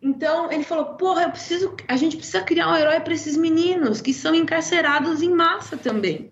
[0.02, 4.02] Então ele falou: porra, eu preciso, a gente precisa criar um herói para esses meninos
[4.02, 6.32] que são encarcerados em massa também.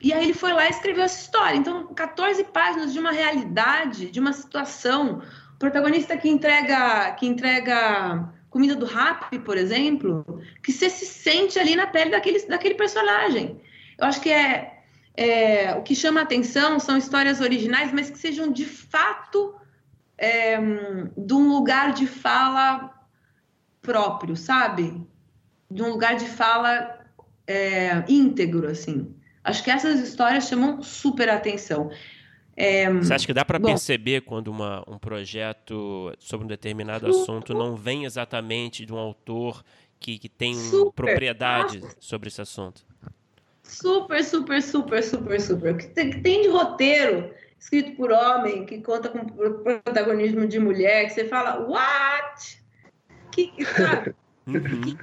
[0.00, 1.56] E aí ele foi lá e escreveu essa história.
[1.56, 5.22] Então, 14 páginas de uma realidade, de uma situação.
[5.54, 11.58] O protagonista que entrega, que entrega comida do rap, por exemplo, que você se sente
[11.58, 13.60] ali na pele daquele, daquele personagem.
[13.98, 14.80] Eu acho que é,
[15.16, 19.54] é o que chama a atenção são histórias originais, mas que sejam de fato
[20.18, 20.56] é,
[21.16, 22.92] de um lugar de fala
[23.82, 25.06] próprio, sabe?
[25.70, 27.04] De um lugar de fala
[27.46, 29.14] é, íntegro, assim.
[29.44, 31.90] Acho que essas histórias chamam super atenção.
[32.56, 37.52] É, Você acha que dá para perceber quando uma, um projeto sobre um determinado assunto
[37.52, 39.62] não vem exatamente de um autor
[40.00, 41.96] que, que tem super, propriedade nossa.
[42.00, 42.84] sobre esse assunto?
[43.62, 45.74] Super, super, super, super, super.
[45.74, 51.14] O que tem de roteiro escrito por homem, que conta com protagonismo de mulher, que
[51.14, 52.62] você fala, what?
[53.32, 54.14] Que, sabe?
[54.46, 54.96] Uhum.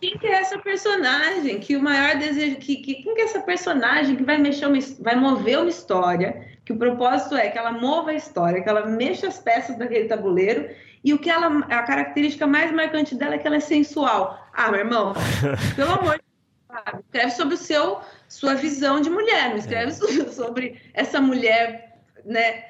[0.00, 1.58] Quem que é essa personagem?
[1.58, 2.56] Que o maior desejo.
[2.56, 6.46] Que, que, quem que é essa personagem que vai mexer uma, vai mover uma história?
[6.64, 10.04] Que o propósito é que ela mova a história, que ela mexa as peças daquele
[10.04, 10.68] tabuleiro.
[11.02, 11.46] E o que ela.
[11.68, 14.46] A característica mais marcante dela é que ela é sensual.
[14.52, 15.14] Ah, meu irmão,
[15.74, 16.24] pelo amor de
[16.68, 19.92] Deus, escreve sobre o seu sua visão de mulher, não escreve é.
[20.30, 21.85] sobre essa mulher
[22.26, 22.64] né,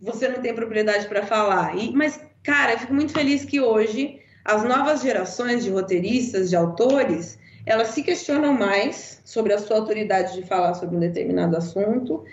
[0.00, 1.76] você não tem propriedade para falar.
[1.76, 6.56] E, mas, cara, eu fico muito feliz que hoje as novas gerações de roteiristas, de
[6.56, 12.24] autores, elas se questionam mais sobre a sua autoridade de falar sobre um determinado assunto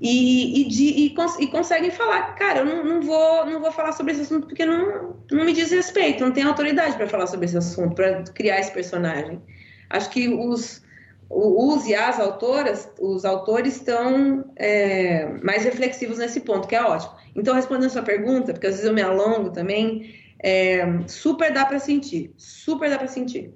[0.00, 3.72] e, e, de, e, cons e conseguem falar, cara, eu não, não, vou, não vou
[3.72, 7.26] falar sobre esse assunto porque não, não me diz respeito, não tenho autoridade para falar
[7.26, 9.40] sobre esse assunto, para criar esse personagem.
[9.88, 10.82] Acho que os,
[11.28, 17.12] os e as autoras, os autores estão é, mais reflexivos nesse ponto, que é ótimo.
[17.34, 21.64] Então, respondendo a sua pergunta, porque às vezes eu me alongo também, é, super dá
[21.64, 23.52] para sentir, super dá para sentir.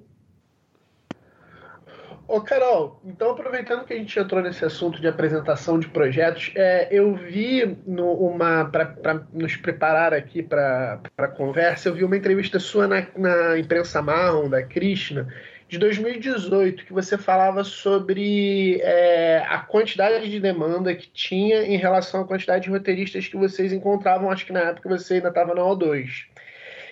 [2.27, 6.87] Ô, Carol, então aproveitando que a gente entrou nesse assunto de apresentação de projetos, é,
[6.89, 12.57] eu vi no, uma para nos preparar aqui para a conversa, eu vi uma entrevista
[12.57, 15.27] sua na, na imprensa marrom da Krishna
[15.71, 22.19] de 2018 que você falava sobre é, a quantidade de demanda que tinha em relação
[22.19, 25.61] à quantidade de roteiristas que vocês encontravam, acho que na época você ainda estava na
[25.61, 26.25] O2.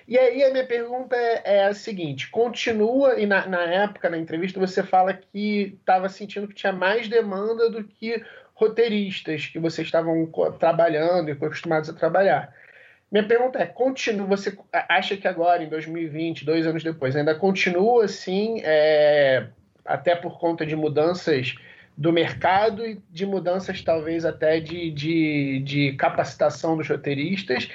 [0.07, 4.17] E aí a minha pergunta é, é a seguinte: continua, e na, na época, na
[4.17, 8.23] entrevista, você fala que estava sentindo que tinha mais demanda do que
[8.53, 12.53] roteiristas que vocês estavam trabalhando e acostumados a trabalhar.
[13.12, 18.05] Minha pergunta é: continua, você acha que agora, em 2020, dois anos depois, ainda continua
[18.05, 19.47] assim, é,
[19.84, 21.55] até por conta de mudanças
[21.99, 27.70] do mercado e de mudanças, talvez até de, de, de capacitação dos roteiristas.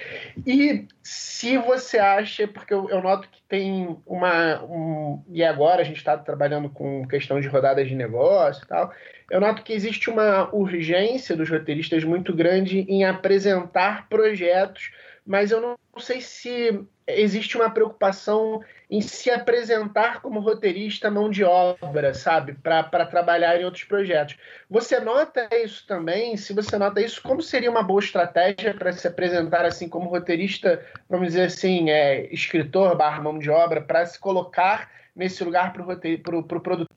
[0.47, 4.65] E se você acha, porque eu, eu noto que tem uma.
[4.65, 8.91] Um, e agora a gente está trabalhando com questão de rodadas de negócio e tal.
[9.31, 14.91] Eu noto que existe uma urgência dos roteiristas muito grande em apresentar projetos,
[15.27, 21.45] mas eu não sei se existe uma preocupação em se apresentar como roteirista mão de
[21.45, 24.37] obra, sabe, para trabalhar em outros projetos.
[24.69, 26.37] Você nota isso também?
[26.37, 30.85] Se você nota isso, como seria uma boa estratégia para se apresentar assim como roteirista,
[31.09, 35.83] vamos dizer assim, é, escritor barra mão de obra, para se colocar nesse lugar para
[35.83, 36.89] o pro, produtor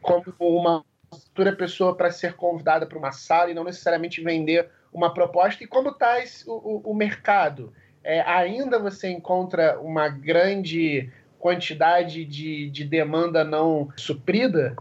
[0.00, 5.14] como uma futura pessoa para ser convidada para uma sala e não necessariamente vender uma
[5.14, 5.64] proposta?
[5.64, 7.72] E como está o, o, mercado?
[8.08, 14.74] é, ainda você encontra uma grande quantidade de, de demanda não suprida?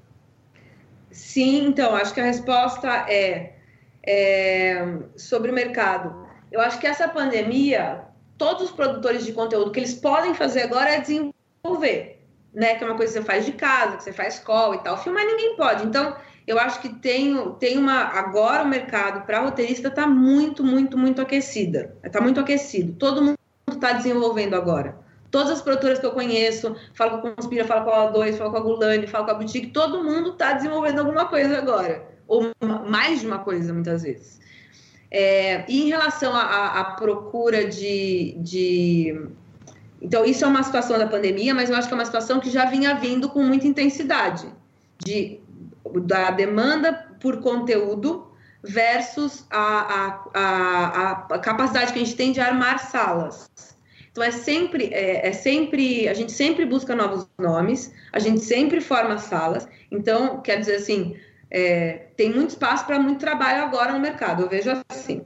[1.11, 3.53] Sim, então, acho que a resposta é,
[4.01, 4.81] é,
[5.17, 6.25] sobre o mercado.
[6.49, 8.05] Eu acho que essa pandemia,
[8.37, 12.75] todos os produtores de conteúdo, que eles podem fazer agora é desenvolver, né?
[12.75, 14.97] Que é uma coisa que você faz de casa, que você faz call e tal.
[14.97, 15.85] Filmar ninguém pode.
[15.85, 16.15] Então,
[16.47, 18.03] eu acho que tem, tem uma.
[18.03, 21.93] Agora o mercado para roteirista está muito, muito, muito aquecida.
[22.01, 22.93] Está muito aquecido.
[22.93, 23.37] Todo mundo
[23.69, 24.97] está desenvolvendo agora.
[25.29, 28.51] Todas as produtoras que eu conheço, falo com a Conspira, falo com a O2, falo
[28.51, 32.07] com a Gulani, falo com a Boutique, todo mundo está desenvolvendo alguma coisa agora.
[32.25, 32.51] Ou
[32.87, 34.39] mais de uma coisa, muitas vezes.
[35.11, 39.29] É, e em relação à procura de, de.
[40.01, 42.49] Então, isso é uma situação da pandemia, mas eu acho que é uma situação que
[42.49, 44.47] já vinha vindo com muita intensidade.
[44.97, 45.41] De
[46.01, 48.31] da demanda por conteúdo
[48.63, 53.49] versus a, a, a, a, capacidade que a gente tem de armar salas.
[54.11, 58.81] Então é sempre, é, é, sempre, a gente sempre busca novos nomes, a gente sempre
[58.81, 59.67] forma salas.
[59.91, 61.15] Então, quer dizer assim,
[61.51, 65.23] é, tem muito espaço para muito trabalho agora no mercado, eu vejo assim.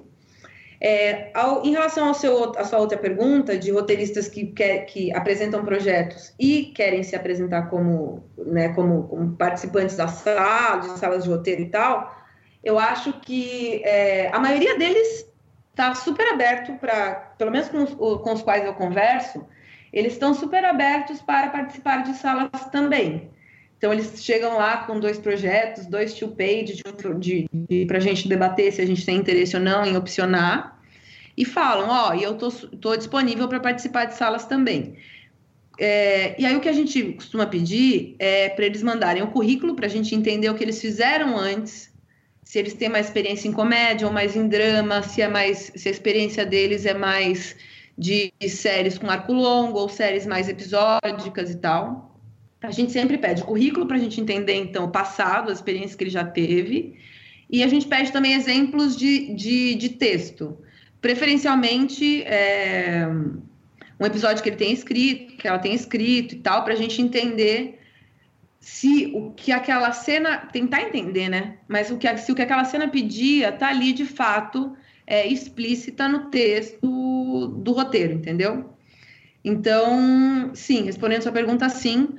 [0.84, 5.14] É, ao, em relação ao seu, à sua outra pergunta, de roteiristas que, quer, que
[5.14, 11.24] apresentam projetos e querem se apresentar como, né, como, como participantes da sala, de salas
[11.24, 12.20] de roteiro e tal,
[12.64, 15.30] eu acho que é, a maioria deles
[15.70, 19.46] está super aberto para, pelo menos com os, com os quais eu converso,
[19.94, 23.30] eles estão super abertos para participar de salas também.
[23.82, 26.84] Então, eles chegam lá com dois projetos, dois two page, de,
[27.18, 30.80] de, de para a gente debater se a gente tem interesse ou não em opcionar,
[31.36, 34.98] e falam: Ó, oh, e eu tô, tô disponível para participar de salas também.
[35.80, 39.76] É, e aí, o que a gente costuma pedir é para eles mandarem o currículo
[39.76, 41.92] para a gente entender o que eles fizeram antes,
[42.44, 45.88] se eles têm mais experiência em comédia ou mais em drama, se, é mais, se
[45.88, 47.56] a experiência deles é mais
[47.98, 52.11] de séries com arco longo ou séries mais episódicas e tal.
[52.62, 56.04] A gente sempre pede currículo para a gente entender, então, o passado, a experiência que
[56.04, 56.96] ele já teve.
[57.50, 60.58] E a gente pede também exemplos de, de, de texto.
[61.02, 63.08] Preferencialmente, é,
[64.00, 67.02] um episódio que ele tem escrito, que ela tem escrito e tal, para a gente
[67.02, 67.80] entender
[68.60, 70.38] se o que aquela cena.
[70.38, 71.58] Tentar entender, né?
[71.68, 76.08] Mas o que, se o que aquela cena pedia tá ali de fato é, explícita
[76.08, 78.70] no texto do roteiro, entendeu?
[79.44, 82.10] Então, sim, respondendo sua pergunta, sim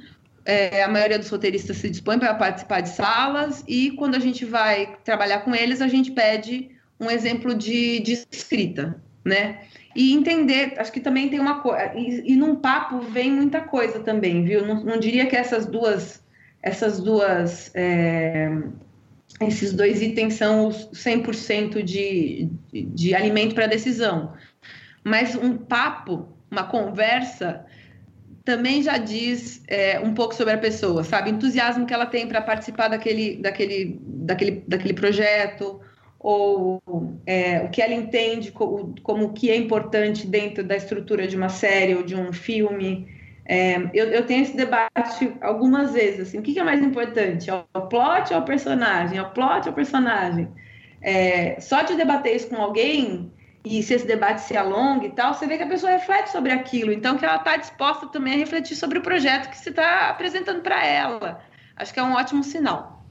[0.45, 4.45] é, a maioria dos roteiristas se dispõe para participar de salas e quando a gente
[4.45, 9.61] vai trabalhar com eles, a gente pede um exemplo de, de escrita, né?
[9.95, 14.01] E entender, acho que também tem uma coisa, e, e num papo vem muita coisa
[14.01, 14.67] também, viu?
[14.67, 16.23] Não, não diria que essas duas,
[16.63, 18.51] essas duas, é,
[19.41, 24.33] esses dois itens são os 100% de, de, de alimento para decisão.
[25.05, 27.67] Mas um papo, uma conversa,
[28.45, 31.31] também já diz é, um pouco sobre a pessoa, sabe?
[31.31, 35.81] O entusiasmo que ela tem para participar daquele, daquele, daquele, daquele projeto,
[36.19, 36.81] ou
[37.27, 41.49] é, o que ela entende como, como que é importante dentro da estrutura de uma
[41.49, 43.09] série ou de um filme.
[43.45, 47.51] É, eu, eu, tenho esse debate algumas vezes, assim, o que, que é mais importante?
[47.51, 49.19] É o plot ou o personagem?
[49.19, 50.49] É o plot ou o personagem?
[51.01, 53.33] É, só de debater isso com alguém
[53.65, 56.53] e se esse debate se alonga e tal, você vê que a pessoa reflete sobre
[56.53, 60.09] aquilo, então que ela está disposta também a refletir sobre o projeto que se está
[60.11, 61.41] apresentando para ela.
[61.77, 63.03] Acho que é um ótimo sinal.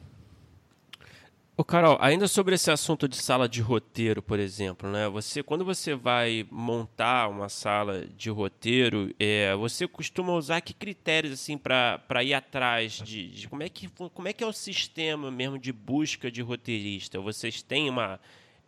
[1.56, 5.08] Ô Carol, ainda sobre esse assunto de sala de roteiro, por exemplo, né?
[5.10, 11.34] Você, quando você vai montar uma sala de roteiro, é, você costuma usar que critérios
[11.34, 15.30] assim para ir atrás de, de, como é que como é que é o sistema
[15.30, 17.20] mesmo de busca de roteirista?
[17.20, 18.20] Vocês têm uma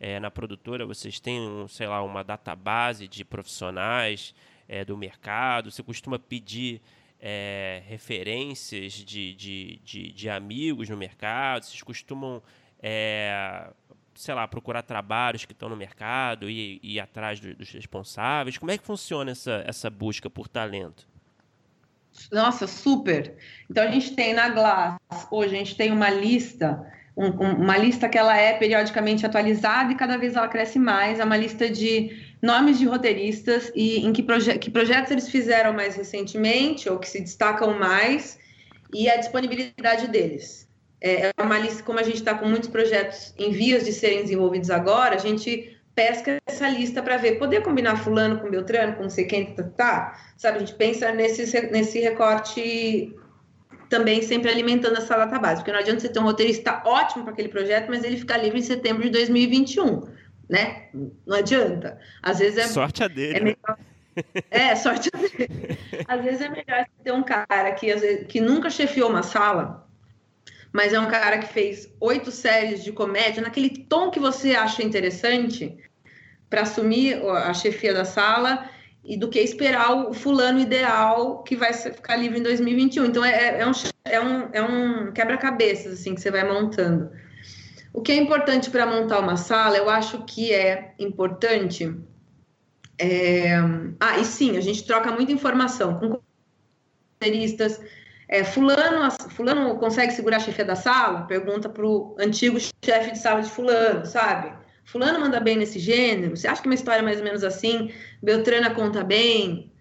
[0.04, 4.34] é, na produtora, vocês têm, um, sei lá, uma database de profissionais
[4.68, 5.70] é, do mercado?
[5.70, 6.82] Você costuma pedir
[7.18, 11.64] é, referências de, de, de, de amigos no mercado?
[11.64, 12.42] Vocês costumam
[12.82, 13.66] é,
[14.14, 18.58] sei lá, procurar trabalhos que estão no mercado e ir atrás do, dos responsáveis?
[18.58, 21.08] Como é que funciona essa, essa busca por talento?
[22.30, 23.38] Nossa, super!
[23.70, 24.98] Então a gente tem na Glass,
[25.30, 29.96] hoje a gente tem uma lista, um, uma lista que ela é periodicamente atualizada e
[29.96, 32.10] cada vez ela cresce mais, é uma lista de
[32.42, 37.08] nomes de roteiristas e em que, proje que projetos eles fizeram mais recentemente ou que
[37.08, 38.38] se destacam mais
[38.92, 40.68] e a disponibilidade deles.
[41.00, 44.22] É, é uma lista, como a gente está com muitos projetos em vias de serem
[44.22, 49.04] desenvolvidos agora, a gente pesca essa lista para ver, poder combinar fulano com Beltrano, com
[49.04, 50.56] não sei quem, tá, tá, sabe?
[50.56, 53.14] A gente pensa nesse, nesse recorte
[53.88, 57.32] também sempre alimentando essa data base, porque não adianta você ter um roteirista ótimo para
[57.32, 60.02] aquele projeto, mas ele ficar livre em setembro de 2021,
[60.48, 60.88] né?
[61.26, 61.98] Não adianta.
[62.22, 63.36] Às vezes é sorte a dele.
[63.36, 63.44] É, né?
[63.44, 63.78] melhor...
[64.50, 65.78] é sorte a dele.
[66.06, 69.84] Às vezes é melhor ter um cara que, às vezes, que nunca chefiou uma sala
[70.74, 74.82] mas é um cara que fez oito séries de comédia naquele tom que você acha
[74.82, 75.78] interessante
[76.50, 78.68] para assumir a chefia da sala
[79.04, 83.04] e do que esperar o fulano ideal que vai ficar livre em 2021.
[83.04, 83.72] Então é, é um,
[84.04, 87.10] é um, é um quebra-cabeças assim que você vai montando.
[87.92, 91.94] O que é importante para montar uma sala, eu acho que é importante.
[92.98, 93.56] É...
[94.00, 96.20] Ah, e sim, a gente troca muita informação com
[97.20, 97.80] roteiristas,
[98.26, 101.22] é, fulano, fulano consegue segurar a chefia da sala?
[101.26, 104.63] Pergunta para o antigo chefe de sala de fulano, sabe?
[104.84, 106.36] Fulano manda bem nesse gênero?
[106.36, 107.90] Você acha que uma história é mais ou menos assim?
[108.22, 109.72] Beltrana conta bem?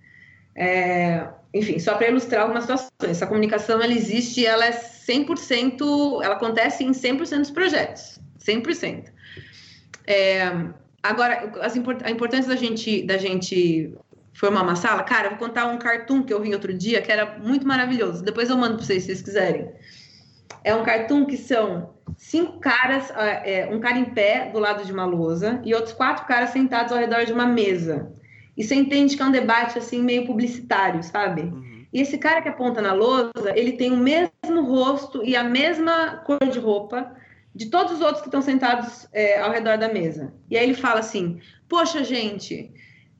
[0.56, 2.91] É, enfim, só para ilustrar algumas situações.
[3.04, 8.20] Essa comunicação, ela existe ela é 100%, ela acontece em 100% dos projetos.
[8.39, 9.06] 100%.
[10.08, 10.51] É,
[11.01, 11.74] agora, as,
[12.04, 13.93] a importância da gente, da gente
[14.34, 17.38] formar uma sala, cara, vou contar um cartoon que eu vi outro dia que era
[17.38, 18.24] muito maravilhoso.
[18.24, 19.72] Depois eu mando para vocês se vocês quiserem.
[20.64, 24.91] É um cartoon que são cinco caras, é, um cara em pé do lado de
[24.91, 28.11] uma lousa e outros quatro caras sentados ao redor de uma mesa.
[28.55, 31.41] E você entende que é um debate assim meio publicitário, sabe?
[31.41, 31.86] Uhum.
[31.91, 36.18] E esse cara que aponta na lousa, ele tem o mesmo rosto e a mesma
[36.26, 37.16] cor de roupa
[37.53, 40.34] de todos os outros que estão sentados é, ao redor da mesa.
[40.49, 42.72] E aí ele fala assim: Poxa, gente,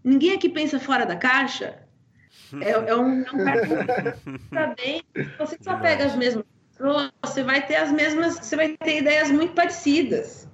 [0.03, 1.79] Ninguém aqui pensa fora da caixa.
[2.61, 3.43] É, é um, é um
[4.51, 5.01] cara bem.
[5.39, 6.45] Você só pega as mesmas
[7.21, 10.47] você vai ter as mesmas, você vai ter ideias muito parecidas,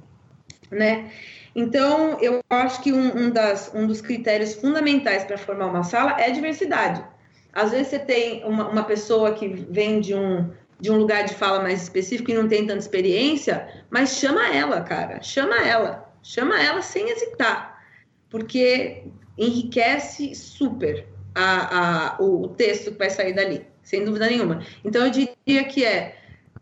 [0.70, 1.12] né?
[1.56, 6.20] Então, eu acho que um, um, das, um dos critérios fundamentais para formar uma sala
[6.20, 7.04] é diversidade.
[7.52, 11.34] Às vezes você tem uma, uma pessoa que vem de um, de um lugar de
[11.34, 16.62] fala mais específico e não tem tanta experiência, mas chama ela, cara, chama ela, chama
[16.62, 17.84] ela sem hesitar,
[18.30, 19.04] porque
[19.38, 24.64] enriquece super a, a, o, texto que vai sair dali, sem dúvida nenhuma.
[24.86, 26.19] Então, eu diria que é,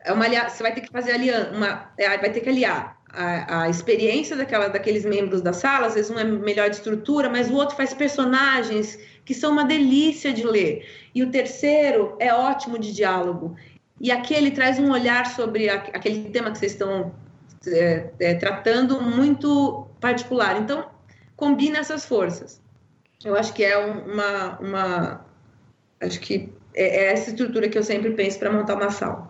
[0.07, 1.15] é uma você vai ter que fazer
[1.53, 5.95] uma, é, vai ter que aliar a, a, experiência daquela, daqueles membros da sala, às
[5.95, 10.31] vezes um é melhor de estrutura, mas o outro faz personagens que são uma delícia
[10.31, 10.87] de ler.
[11.13, 13.55] E o terceiro é ótimo de diálogo.
[13.99, 17.13] E aquele traz um olhar sobre a, aquele tema que vocês estão
[17.67, 20.61] é, é, tratando muito particular.
[20.61, 20.85] Então,
[21.35, 22.61] combina essas forças.
[23.25, 25.25] Eu acho que é uma, uma
[25.99, 29.26] acho que é, é essa estrutura que eu sempre penso para montar uma sala.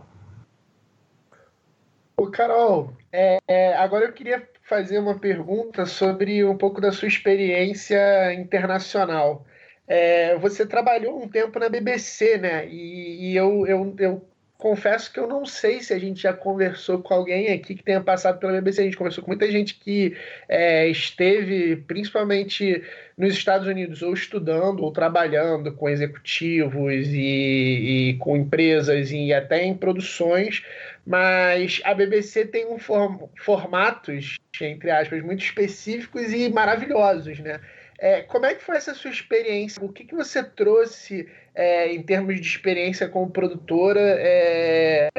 [2.19, 7.07] O Carol, é, é, agora eu queria fazer uma pergunta sobre um pouco da sua
[7.07, 9.45] experiência internacional.
[9.87, 12.67] É, você trabalhou um tempo na BBC, né?
[12.67, 14.27] E, e eu, eu, eu
[14.57, 18.01] confesso que eu não sei se a gente já conversou com alguém aqui que tenha
[18.01, 18.81] passado pela BBC.
[18.81, 20.17] A gente conversou com muita gente que
[20.49, 22.83] é, esteve, principalmente
[23.17, 29.63] nos Estados Unidos, ou estudando ou trabalhando com executivos e, e com empresas e até
[29.63, 30.63] em produções.
[31.05, 37.61] Mas a BBC tem um form formatos, entre aspas, muito específicos e maravilhosos, né?
[37.99, 39.83] É, como é que foi essa sua experiência?
[39.83, 41.27] O que, que você trouxe
[41.57, 43.99] é, em termos de experiência como produtora?
[43.99, 45.09] É,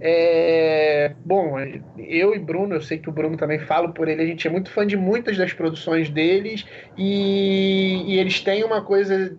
[0.00, 1.58] é, bom,
[1.98, 4.50] eu e Bruno, eu sei que o Bruno também fala por ele, a gente é
[4.50, 6.64] muito fã de muitas das produções deles
[6.96, 9.36] e, e eles têm uma coisa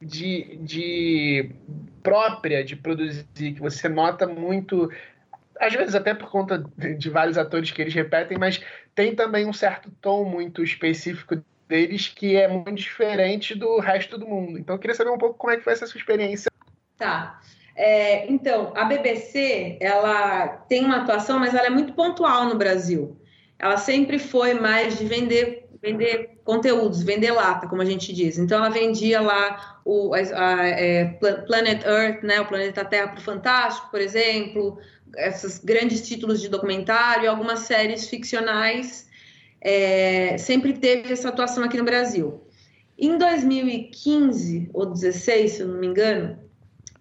[0.00, 1.50] de, de
[2.02, 4.90] própria de produzir que você nota muito
[5.58, 6.62] às vezes até por conta
[6.98, 8.62] de vários atores que eles repetem, mas
[8.94, 14.26] tem também um certo tom muito específico deles que é muito diferente do resto do
[14.26, 14.58] mundo.
[14.58, 16.50] Então eu queria saber um pouco como é que foi essa sua experiência.
[16.96, 17.40] Tá.
[17.74, 23.20] É, então, a BBC, ela tem uma atuação, mas ela é muito pontual no Brasil.
[23.58, 28.38] Ela sempre foi mais de vender, vender conteúdos, vender lata, como a gente diz.
[28.38, 31.04] Então, ela vendia lá o a, a, é,
[31.46, 34.78] Planet Earth, né, o planeta Terra para o Fantástico, por exemplo,
[35.18, 39.05] esses grandes títulos de documentário, algumas séries ficcionais
[39.60, 42.40] é, sempre teve essa atuação aqui no Brasil.
[42.98, 46.38] Em 2015 ou 16, se eu não me engano,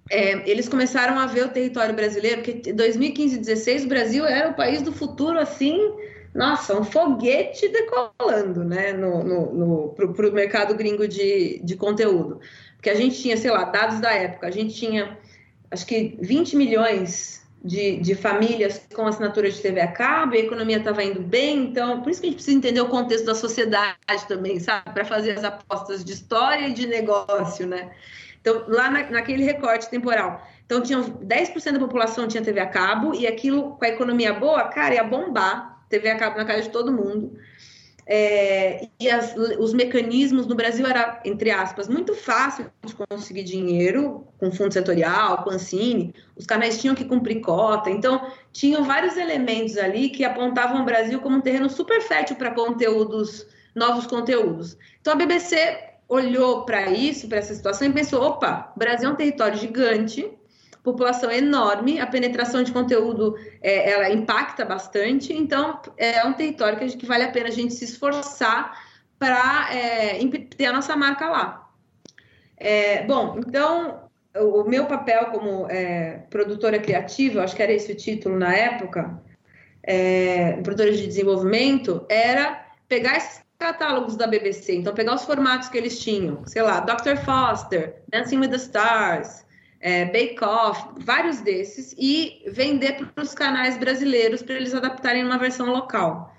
[0.10, 4.50] é, eles começaram a ver o território brasileiro, porque 2015 e 16 o Brasil era
[4.50, 5.80] o país do futuro, assim,
[6.34, 8.94] nossa, um foguete decolando, né,
[9.96, 12.40] para o mercado gringo de, de conteúdo.
[12.76, 15.18] Porque a gente tinha, sei lá, dados da época, a gente tinha,
[15.72, 20.78] acho que 20 milhões de, de famílias com assinatura de TV a cabo, a economia
[20.78, 23.98] estava indo bem, então por isso que a gente precisa entender o contexto da sociedade
[24.28, 24.94] também, sabe?
[24.94, 27.92] Para fazer as apostas de história e de negócio, né?
[28.40, 30.48] Então, lá na, naquele recorte temporal.
[30.68, 34.64] Então, tinham 10% da população tinha TV a cabo, e aquilo, com a economia boa,
[34.66, 37.36] cara, ia bombar TV a cabo na casa de todo mundo.
[38.08, 44.28] É, e as, os mecanismos no Brasil era, entre aspas, muito fácil de conseguir dinheiro
[44.38, 49.76] com fundo setorial, com Ancine, os canais tinham que cumprir cota, então tinham vários elementos
[49.78, 54.78] ali que apontavam o Brasil como um terreno super fértil para conteúdos, novos conteúdos.
[55.02, 59.12] Então a BBC olhou para isso, para essa situação e pensou: opa, o Brasil é
[59.12, 60.32] um território gigante,
[60.86, 66.88] população enorme, a penetração de conteúdo é, ela impacta bastante, então é um território que,
[66.88, 68.80] gente, que vale a pena a gente se esforçar
[69.18, 70.20] para é,
[70.56, 71.68] ter a nossa marca lá.
[72.56, 77.92] É, bom, então o, o, meu papel como é, produtora criativa, acho que era esse
[77.92, 79.20] o título na época,
[79.82, 85.78] é, produtora de desenvolvimento, era pegar esses catálogos da BBC, então pegar os formatos que
[85.80, 87.18] eles tinham, sei lá, Dr.
[87.26, 89.45] Foster, Dancing with the Stars,
[89.86, 95.38] é, Bake Off, vários desses, e vender para os canais brasileiros para eles adaptarem uma
[95.38, 96.36] versão local.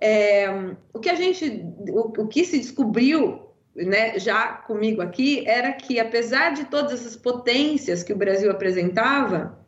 [0.00, 0.48] É,
[0.94, 3.42] o que a gente, o, o, que se descobriu,
[3.76, 9.58] né, já comigo aqui, era que apesar de todas essas potências que o Brasil apresentava,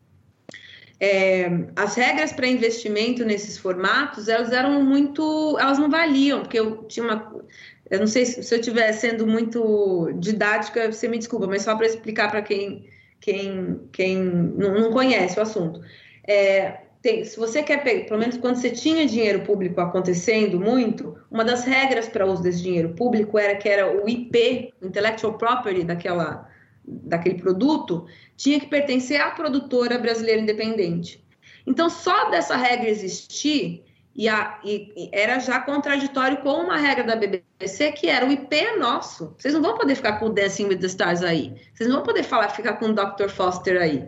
[0.99, 1.47] é,
[1.77, 7.05] as regras para investimento nesses formatos, elas eram muito, elas não valiam, porque eu tinha
[7.05, 7.45] uma,
[7.91, 11.77] eu não sei se, se eu estiver sendo muito didática, você me desculpa, mas só
[11.77, 12.89] para explicar para quem
[13.21, 15.81] quem, quem não, conhece o assunto.
[16.27, 21.45] É, tem, se você quer pelo menos quando você tinha dinheiro público acontecendo muito, uma
[21.45, 26.49] das regras para uso desse dinheiro público era que era o IP, Intellectual Property daquela,
[26.85, 28.07] daquele produto,
[28.37, 31.25] tinha que pertencer à produtora brasileira independente.
[31.67, 33.85] Então, só dessa regra existir,
[34.15, 38.55] e, a, e, era já contraditório com uma regra da BBC que era o IP
[38.55, 39.35] é nosso.
[39.39, 41.55] Vocês não vão poder ficar com o Dancing with the Stars aí.
[41.75, 43.29] Vocês não vão poder falar, ficar com o Dr.
[43.29, 44.05] Foster aí.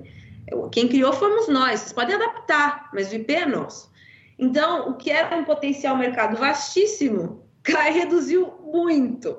[0.73, 1.81] Quem criou fomos nós.
[1.81, 3.91] Vocês podem adaptar, mas o IP é nosso.
[4.39, 9.39] Então, o que era um potencial mercado vastíssimo, cai reduziu muito.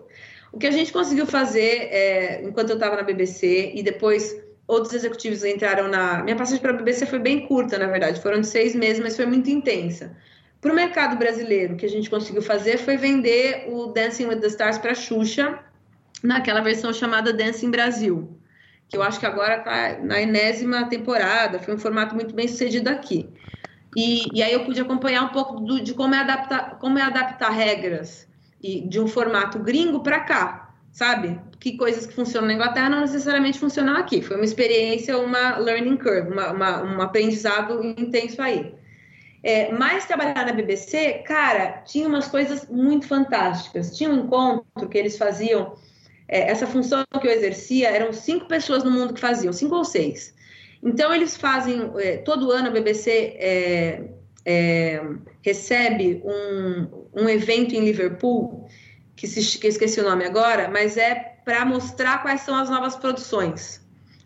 [0.51, 4.93] O que a gente conseguiu fazer é, enquanto eu estava na BBC e depois outros
[4.93, 6.23] executivos entraram na.
[6.23, 9.15] Minha passagem para a BBC foi bem curta, na verdade, foram de seis meses, mas
[9.15, 10.15] foi muito intensa.
[10.63, 14.37] Para o mercado brasileiro, o que a gente conseguiu fazer foi vender o Dancing with
[14.37, 15.59] the Stars para Xuxa,
[16.23, 18.39] naquela versão chamada Dancing Brasil,
[18.87, 22.89] que eu acho que agora está na enésima temporada, foi um formato muito bem sucedido
[22.89, 23.29] aqui.
[23.93, 27.01] E, e aí eu pude acompanhar um pouco do, de como é adaptar, como é
[27.01, 28.25] adaptar regras
[28.61, 31.41] e, de um formato gringo para cá, sabe?
[31.59, 34.21] Que coisas que funcionam na Inglaterra não necessariamente funcionam aqui.
[34.21, 38.81] Foi uma experiência, uma learning curve, uma, uma, um aprendizado intenso aí.
[39.43, 43.95] É, mas trabalhar na BBC, cara, tinha umas coisas muito fantásticas.
[43.95, 45.75] Tinha um encontro que eles faziam,
[46.29, 49.83] é, essa função que eu exercia, eram cinco pessoas no mundo que faziam, cinco ou
[49.83, 50.33] seis.
[50.81, 54.03] Então, eles fazem, é, todo ano a BBC é,
[54.45, 55.01] é,
[55.41, 58.65] recebe um, um evento em Liverpool,
[59.13, 62.95] que, se, que esqueci o nome agora, mas é para mostrar quais são as novas
[62.95, 63.82] produções.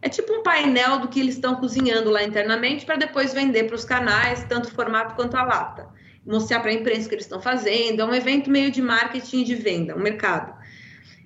[0.08, 3.76] É tipo um painel do que eles estão cozinhando lá internamente para depois vender para
[3.76, 5.90] os canais, tanto o formato quanto a lata.
[6.26, 8.02] Mostrar para a imprensa o que eles estão fazendo.
[8.02, 10.56] É um evento meio de marketing e de venda, um mercado.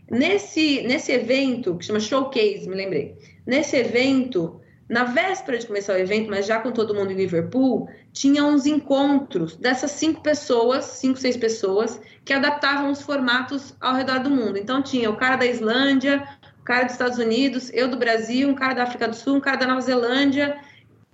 [0.10, 3.16] Nesse, nesse evento, que chama Showcase, me lembrei.
[3.46, 4.60] Nesse evento,
[4.90, 8.66] na véspera de começar o evento, mas já com todo mundo em Liverpool, tinha uns
[8.66, 14.58] encontros dessas cinco pessoas, cinco, seis pessoas, que adaptavam os formatos ao redor do mundo.
[14.58, 16.28] Então tinha o cara da Islândia,
[16.72, 19.58] cara dos Estados Unidos, eu do Brasil, um cara da África do Sul, um cara
[19.58, 20.58] da Nova Zelândia,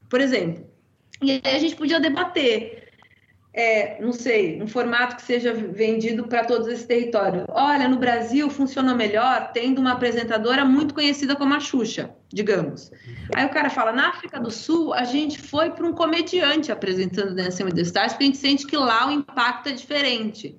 [0.07, 0.63] por exemplo.
[1.19, 2.87] E aí a gente podia debater
[3.57, 7.43] é, não sei, um formato que seja vendido para todos esses territórios.
[7.49, 12.91] Olha, no Brasil funcionou melhor tendo uma apresentadora muito conhecida como a Xuxa, digamos.
[13.33, 17.33] Aí o cara fala, na África do Sul, a gente foi para um comediante apresentando
[17.33, 20.55] Dance with the Stars, porque a gente sente que lá o impacto é diferente.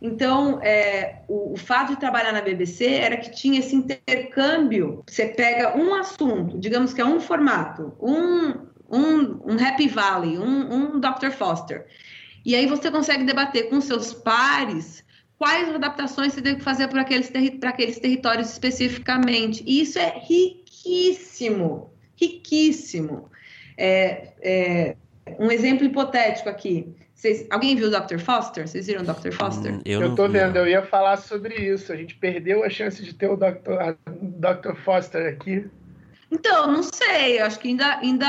[0.00, 5.02] Então, é, o, o, fato de trabalhar na BBC era que tinha esse intercâmbio.
[5.06, 8.50] Você pega um assunto, digamos que é um formato, um,
[8.90, 11.30] um, um Happy Valley, um, um Dr.
[11.30, 11.86] Foster.
[12.44, 15.04] E aí você consegue debater com seus pares
[15.38, 19.62] quais adaptações você tem que fazer para aqueles, terri aqueles territórios especificamente.
[19.66, 23.30] E isso é riquíssimo, riquíssimo.
[23.76, 24.96] É, é,
[25.38, 26.92] um exemplo hipotético aqui.
[27.18, 28.20] Vocês, alguém viu o Dr.
[28.20, 28.68] Foster?
[28.68, 29.32] Vocês viram o Dr.
[29.32, 29.74] Foster?
[29.74, 31.92] Hum, eu, eu tô vendo, eu ia falar sobre isso.
[31.92, 33.96] A gente perdeu a chance de ter o Dr.
[34.06, 34.76] Dr.
[34.84, 35.66] Foster aqui.
[36.30, 38.26] Então, não sei, acho que ainda, ainda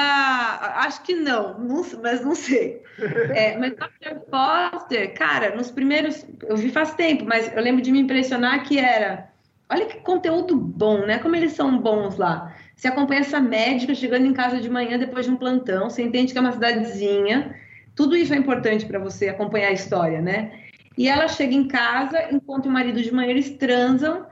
[0.77, 2.81] acho que não, não mas não sei.
[3.29, 4.21] É, mas Dr.
[4.27, 8.79] Foster, cara, nos primeiros, eu vi faz tempo, mas eu lembro de me impressionar que
[8.79, 9.29] era,
[9.69, 11.19] olha que conteúdo bom, né?
[11.19, 12.55] Como eles são bons lá.
[12.75, 16.33] Você acompanha essa médica chegando em casa de manhã depois de um plantão, você entende
[16.33, 17.55] que é uma cidadezinha,
[17.99, 20.57] tudo isso é importante para você acompanhar a história, né?
[20.97, 24.25] E ela chega em casa, enquanto o marido de manhã eles transam,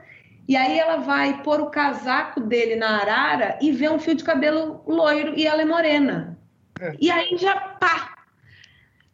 [0.48, 4.24] e aí ela vai pôr o casaco dele na arara e vê um fio de
[4.24, 6.38] cabelo loiro e ela é morena.
[6.80, 6.96] É.
[6.98, 8.24] E aí já pá!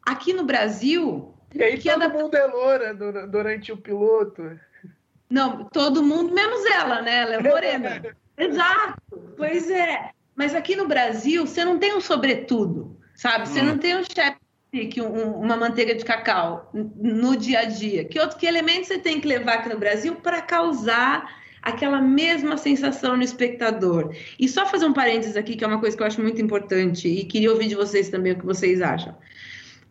[0.06, 1.34] Aqui no Brasil.
[1.52, 2.08] E aí todo anda...
[2.10, 2.94] mundo é loura
[3.26, 4.56] durante o piloto.
[5.28, 7.22] Não, todo mundo, menos ela, né?
[7.22, 8.16] Ela é morena.
[8.38, 10.10] Exato, pois é.
[10.36, 13.48] Mas aqui no Brasil, você não tem um sobretudo, sabe?
[13.48, 13.64] Você hum.
[13.64, 14.43] não tem um chefe
[14.86, 18.04] que um, uma manteiga de cacau no dia a dia?
[18.04, 22.56] Que outro que elemento você tem que levar aqui no Brasil para causar aquela mesma
[22.56, 24.14] sensação no espectador?
[24.38, 27.06] E só fazer um parênteses aqui, que é uma coisa que eu acho muito importante
[27.08, 29.14] e queria ouvir de vocês também o que vocês acham.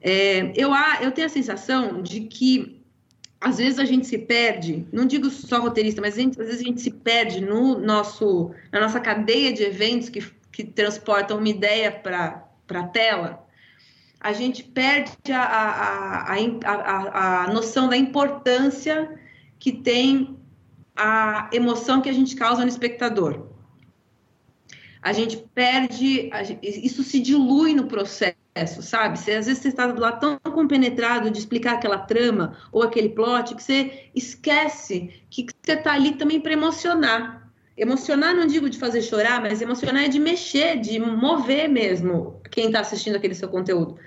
[0.02, 0.72] É, eu,
[1.02, 2.84] eu tenho a sensação de que
[3.40, 6.66] às vezes a gente se perde, não digo só roteirista, mas gente, às vezes a
[6.66, 10.22] gente se perde no nosso, na nossa cadeia de eventos que,
[10.52, 13.43] que transportam uma ideia para a tela
[14.24, 19.20] a gente perde a, a, a, a, noção da importância
[19.60, 20.40] que tem
[20.96, 23.48] a emoção que a gente causa no espectador.
[25.02, 29.20] A gente perde, isso se dilui no processo, sabe?
[29.20, 33.54] Você, às vezes você está lá tão compenetrado de explicar aquela trama ou aquele plot
[33.54, 37.43] que você esquece que você está ali também para emocionar.
[37.76, 42.68] Emocionar não digo de fazer chorar, mas emocionar é de mexer, de mover mesmo quem
[42.68, 43.98] está assistindo aquele seu conteúdo.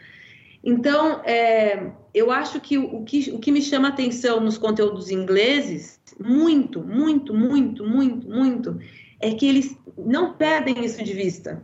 [0.62, 6.00] Então, é, eu acho que o, que o que me chama atenção nos conteúdos ingleses,
[6.18, 8.78] muito, muito, muito, muito, muito,
[9.20, 11.62] é que eles não perdem isso de vista.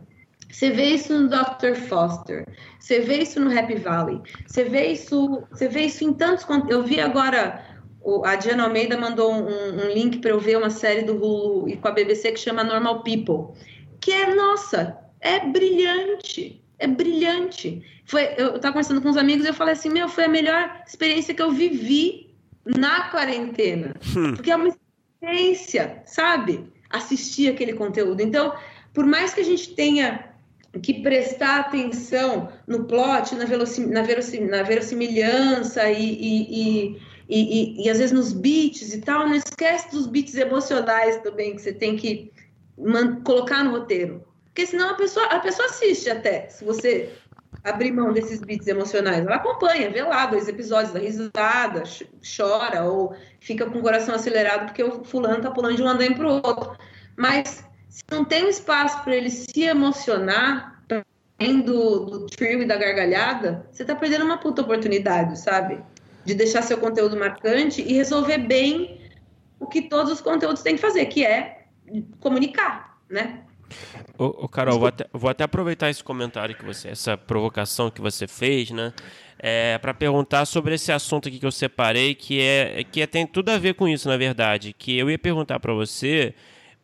[0.49, 1.75] Você vê isso no Dr.
[1.87, 2.47] Foster,
[2.79, 6.45] você vê isso no Happy Valley, você vê isso, você vê isso em tantos.
[6.69, 7.72] Eu vi agora
[8.25, 11.77] a Diana Almeida mandou um, um link para eu ver uma série do Hulu e
[11.77, 13.57] com a BBC que chama Normal People,
[14.01, 17.81] que é nossa, é brilhante, é brilhante.
[18.05, 20.83] Foi, eu estava conversando com uns amigos e eu falei assim, meu, foi a melhor
[20.85, 22.35] experiência que eu vivi
[22.65, 23.95] na quarentena.
[24.15, 24.33] Hum.
[24.33, 26.65] Porque é uma experiência, sabe?
[26.89, 28.21] Assistir aquele conteúdo.
[28.21, 28.53] Então,
[28.93, 30.33] por mais que a gente tenha
[30.81, 37.85] que prestar atenção no plot, na, verossim, na, verossim, na verossimilhança e, e, e, e,
[37.85, 41.73] e, às vezes nos beats e tal, não esquece dos beats emocionais também que você
[41.73, 42.31] tem que
[43.23, 44.23] colocar no roteiro.
[44.45, 47.11] Porque senão a pessoa, a pessoa assiste até, se você
[47.63, 49.25] abrir mão desses beats emocionais.
[49.25, 51.83] Ela acompanha, vê lá dois episódios, dá risada,
[52.21, 56.15] chora, ou fica com o coração acelerado porque o fulano tá pulando de um andame
[56.15, 56.77] pro outro.
[57.15, 61.05] Mas se não tem um espaço para ele se emocionar, para
[61.63, 65.81] do, do trio e da gargalhada, você está perdendo uma puta oportunidade, sabe?
[66.25, 69.01] De deixar seu conteúdo marcante e resolver bem
[69.59, 71.65] o que todos os conteúdos têm que fazer, que é
[72.19, 73.43] comunicar, né?
[74.17, 78.01] Ô, ô Carol, vou até, vou até, aproveitar esse comentário que você, essa provocação que
[78.01, 78.93] você fez, né?
[79.39, 83.25] É, para perguntar sobre esse assunto aqui que eu separei, que é que é, tem
[83.25, 84.73] tudo a ver com isso, na verdade.
[84.73, 86.33] Que eu ia perguntar para você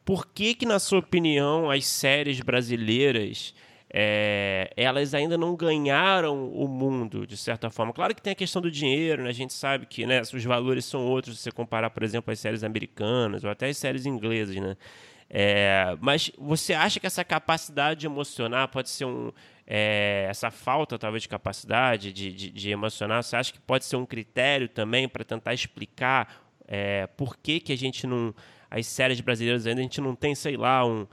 [0.04, 3.54] por que, que, na sua opinião, as séries brasileiras
[3.92, 7.92] é, elas ainda não ganharam o mundo, de certa forma.
[7.92, 9.30] Claro que tem a questão do dinheiro, né?
[9.30, 12.40] a gente sabe que né, os valores são outros se você comparar, por exemplo, as
[12.40, 14.56] séries americanas ou até as séries inglesas.
[14.56, 14.78] Né?
[15.28, 19.32] É, mas você acha que essa capacidade de emocionar pode ser um.
[19.66, 23.98] É, essa falta, talvez, de capacidade de, de, de, emocionar, você acha que pode ser
[23.98, 28.34] um critério também para tentar explicar é, por que, que a gente não.
[28.70, 31.08] As séries brasileiras ainda a gente não tem, sei lá, um,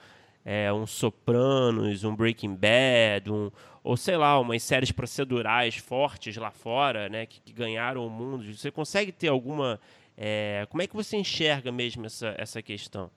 [0.49, 3.51] é, um Sopranos, um Breaking Bad, um,
[3.83, 8.55] ou sei lá, umas séries procedurais fortes lá fora, né, que, que ganharam o mundo.
[8.55, 9.81] Você consegue ter alguma.
[10.17, 13.11] É, como é que você enxerga mesmo essa, essa questão?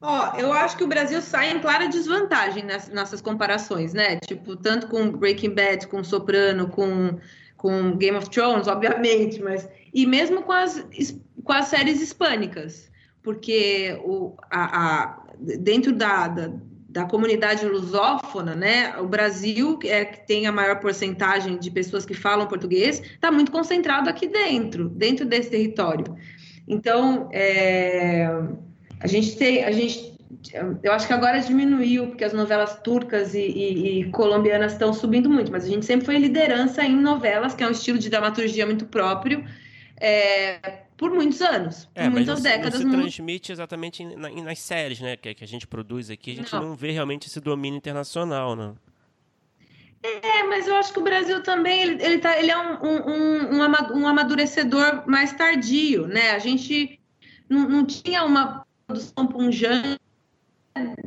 [0.00, 4.18] Ó, oh, eu acho que o Brasil sai em clara desvantagem nessas, nessas comparações, né?
[4.20, 7.18] Tipo, tanto com Breaking Bad, com Soprano, com,
[7.58, 9.68] com Game of Thrones, obviamente, mas.
[9.92, 10.86] E mesmo com as,
[11.44, 12.90] com as séries hispânicas,
[13.22, 16.50] porque o, a, a dentro da, da,
[16.88, 22.14] da, comunidade lusófona, né, o Brasil, é que tem a maior porcentagem de pessoas que
[22.14, 26.16] falam português, está muito concentrado aqui dentro, dentro desse território.
[26.66, 28.28] Então, é,
[29.00, 30.18] a gente tem, a gente,
[30.82, 35.30] eu acho que agora diminuiu, porque as novelas turcas e, e, e colombianas estão subindo
[35.30, 38.66] muito, mas a gente sempre foi liderança em novelas, que é um estilo de dramaturgia
[38.66, 39.44] muito próprio,
[40.00, 42.80] é, por muitos anos, é, por muitas não, décadas.
[42.80, 45.16] Não se transmite exatamente nas séries, né?
[45.16, 46.70] Que, que, a gente produz aqui, a gente não.
[46.70, 48.74] não vê realmente esse domínio internacional, né?
[50.02, 53.98] É, mas eu acho que o Brasil também ele, ele, tá, ele é um, um,
[53.98, 56.30] um, amadurecedor mais tardio, né?
[56.30, 57.00] A gente
[57.48, 60.00] não, não tinha uma produção punjante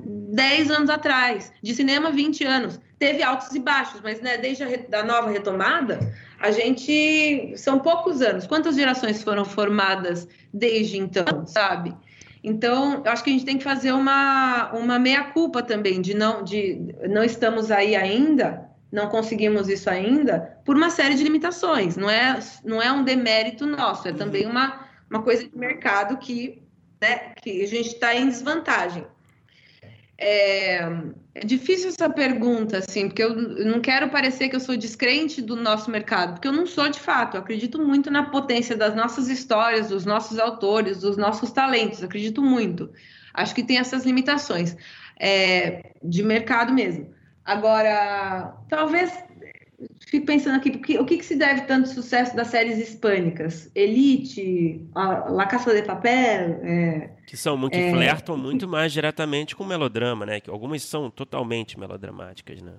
[0.08, 2.80] 10 anos atrás, de cinema 20 anos.
[3.00, 6.00] Teve altos e baixos, mas né, desde a nova retomada,
[6.38, 7.54] a gente.
[7.56, 8.46] São poucos anos.
[8.46, 11.96] Quantas gerações foram formadas desde então, sabe?
[12.44, 16.44] Então, eu acho que a gente tem que fazer uma, uma meia-culpa também, de não,
[16.44, 21.98] de não estamos aí ainda, não conseguimos isso ainda, por uma série de limitações.
[21.98, 26.62] Não é, não é um demérito nosso, é também uma, uma coisa de mercado que,
[27.02, 29.06] né, que a gente está em desvantagem.
[30.22, 30.80] É,
[31.34, 33.34] é, difícil essa pergunta, assim, porque eu
[33.66, 37.00] não quero parecer que eu sou descrente do nosso mercado, porque eu não sou de
[37.00, 37.38] fato.
[37.38, 42.04] Eu acredito muito na potência das nossas histórias, dos nossos autores, dos nossos talentos.
[42.04, 42.92] Acredito muito.
[43.34, 44.76] Acho que tem essas limitações
[45.18, 47.14] é, de mercado mesmo.
[47.46, 49.12] Agora, talvez
[50.06, 53.72] fico pensando aqui, porque, o que, que, se deve tanto sucesso das séries hispânicas?
[53.76, 56.60] Elite, a La Caça de Papel...
[56.64, 60.40] É, que são que é, flertam muito mais diretamente com melodrama, né?
[60.40, 62.74] Que algumas são totalmente melodramáticas, né?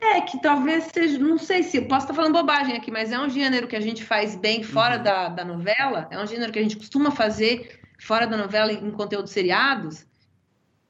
[0.00, 3.28] É, que talvez seja, não sei se, posso estar falando bobagem aqui, mas é um
[3.28, 5.02] gênero que a gente faz bem fora uhum.
[5.02, 8.90] da, da novela, é um gênero que a gente costuma fazer fora da novela em
[8.90, 10.04] conteúdos seriados,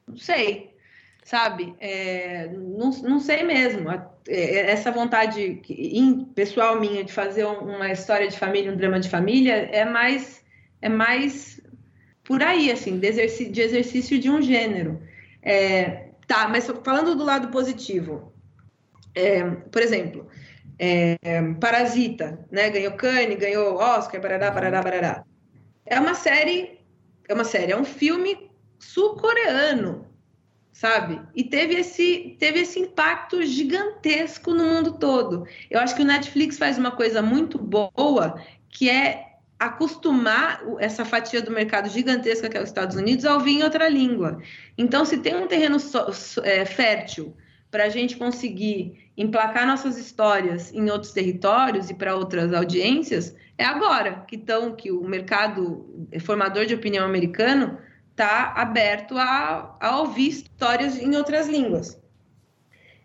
[0.07, 0.72] não sei,
[1.23, 1.75] sabe?
[1.79, 3.89] É, não, não sei mesmo.
[4.27, 5.61] É, essa vontade
[6.35, 10.43] pessoal minha de fazer uma história de família, um drama de família, é mais,
[10.81, 11.61] é mais
[12.23, 15.01] por aí, assim, de exercício de, exercício de um gênero.
[15.41, 18.33] É, tá, mas falando do lado positivo,
[19.15, 20.27] é, por exemplo,
[20.79, 21.17] é,
[21.59, 22.69] Parasita, né?
[22.69, 25.23] Ganhou Cannes, ganhou Oscar, barará, barará, barará.
[25.85, 26.79] É uma série,
[27.27, 30.12] é uma série, é um filme sul-coreano,
[30.73, 31.21] sabe?
[31.35, 35.47] E teve esse, teve esse impacto gigantesco no mundo todo.
[35.69, 39.27] Eu acho que o Netflix faz uma coisa muito boa, que é
[39.59, 43.87] acostumar essa fatia do mercado gigantesca que é os Estados Unidos a ouvir em outra
[43.87, 44.41] língua.
[44.77, 45.77] Então, se tem um terreno
[46.43, 47.37] é, fértil
[47.71, 53.63] para a gente conseguir emplacar nossas histórias em outros territórios e para outras audiências, é
[53.63, 57.77] agora que, tão, que o mercado formador de opinião americano
[58.13, 61.99] está aberto a, a, ouvir histórias em outras línguas.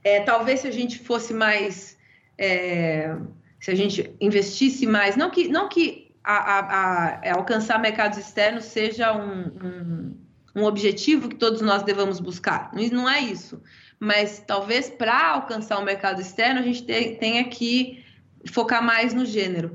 [0.05, 1.99] É, talvez se a gente fosse mais,
[2.37, 3.17] é,
[3.59, 8.67] se a gente investisse mais, não que, não que a, a, a alcançar mercados externos
[8.67, 10.17] seja um, um,
[10.57, 13.63] um, objetivo que todos nós devamos buscar, não é isso,
[13.99, 18.05] mas talvez para alcançar o mercado externo a gente tenha que
[18.53, 19.75] focar mais no gênero.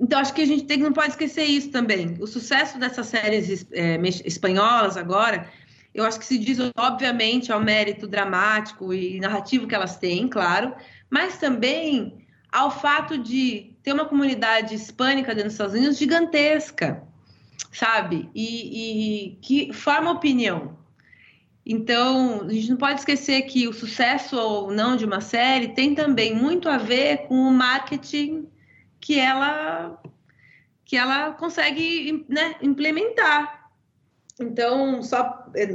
[0.00, 2.16] Então, acho que a gente tem, não pode esquecer isso também.
[2.18, 5.46] O sucesso dessas séries é, espanholas agora,
[5.94, 10.74] eu acho que se diz, obviamente, ao mérito dramático e narrativo que elas têm, claro,
[11.10, 17.02] mas também ao fato de ter uma comunidade hispânica dentro dos Estados Unidos gigantesca,
[17.70, 18.30] sabe?
[18.34, 20.78] E, e que forma opinião.
[21.64, 25.94] Então, a gente não pode esquecer que o sucesso ou não de uma série tem
[25.94, 28.48] também muito a ver com o marketing
[29.00, 30.00] que ela
[30.84, 33.70] que ela consegue né, implementar.
[34.40, 35.66] Então, só é,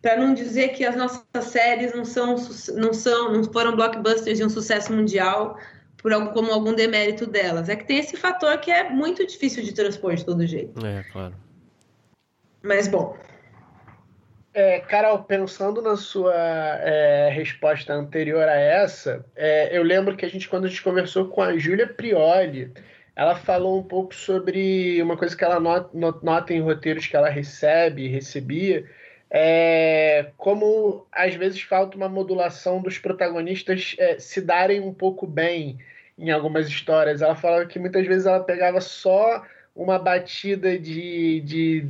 [0.00, 2.36] para não dizer que as nossas séries não são
[2.74, 5.58] não são não foram blockbusters de um sucesso mundial
[5.98, 9.62] por algum, como algum demérito delas, é que tem esse fator que é muito difícil
[9.64, 10.86] de transpor de todo jeito.
[10.86, 11.34] É, claro.
[12.62, 13.16] Mas bom,
[14.56, 20.30] é, Carol, pensando na sua é, resposta anterior a essa, é, eu lembro que a
[20.30, 22.72] gente, quando a gente conversou com a Júlia Prioli,
[23.14, 25.90] ela falou um pouco sobre uma coisa que ela nota,
[26.22, 28.86] nota em roteiros que ela recebe, recebia,
[29.30, 35.76] é, como às vezes falta uma modulação dos protagonistas é, se darem um pouco bem
[36.18, 37.20] em algumas histórias.
[37.20, 39.42] Ela falava que muitas vezes ela pegava só
[39.76, 41.86] uma batida de, de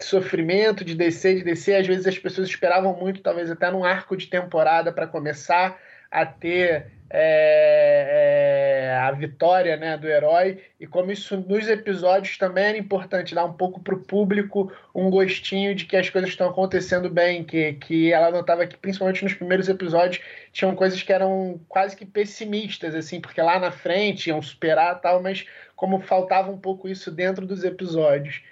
[0.00, 1.80] sofrimento, de descer, de descer.
[1.80, 5.76] Às vezes as pessoas esperavam muito, talvez até num arco de temporada, para começar
[6.10, 10.62] a ter é, é, a vitória né, do herói.
[10.80, 15.10] E como isso nos episódios também era importante, dar um pouco para o público um
[15.10, 19.34] gostinho de que as coisas estão acontecendo bem, que, que ela notava que, principalmente nos
[19.34, 20.22] primeiros episódios,
[20.52, 25.22] tinham coisas que eram quase que pessimistas, assim, porque lá na frente iam superar tal,
[25.22, 28.42] mas como faltava um pouco isso dentro dos episódios.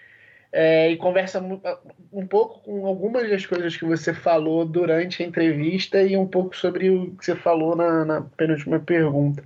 [0.54, 1.42] É, e conversa
[2.12, 6.54] um pouco com algumas das coisas que você falou durante a entrevista e um pouco
[6.54, 9.42] sobre o que você falou na, na penúltima pergunta.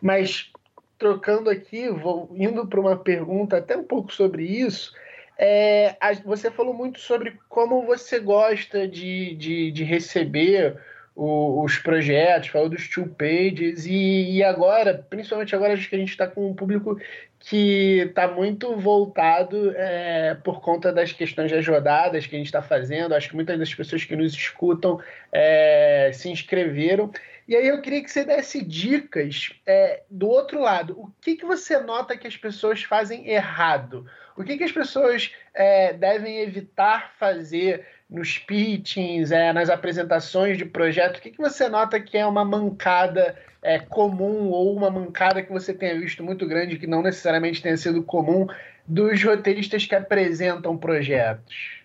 [0.00, 0.50] Mas
[0.98, 4.92] trocando aqui, vou indo para uma pergunta até um pouco sobre isso.
[5.38, 10.76] É, você falou muito sobre como você gosta de, de, de receber
[11.14, 15.98] o, os projetos, falou dos two pages, e, e agora, principalmente agora, acho que a
[15.98, 16.98] gente está com um público
[17.40, 22.62] que está muito voltado é, por conta das questões das rodadas que a gente está
[22.62, 23.14] fazendo.
[23.14, 25.00] Acho que muitas das pessoas que nos escutam
[25.32, 27.10] é, se inscreveram.
[27.46, 31.00] E aí eu queria que você desse dicas é, do outro lado.
[31.00, 34.06] O que, que você nota que as pessoas fazem errado?
[34.36, 40.64] O que, que as pessoas é, devem evitar fazer nos pitchings, é, nas apresentações de
[40.64, 45.42] projeto, o que, que você nota que é uma mancada é, comum ou uma mancada
[45.42, 48.46] que você tenha visto muito grande, que não necessariamente tenha sido comum,
[48.86, 51.82] dos roteiristas que apresentam projetos?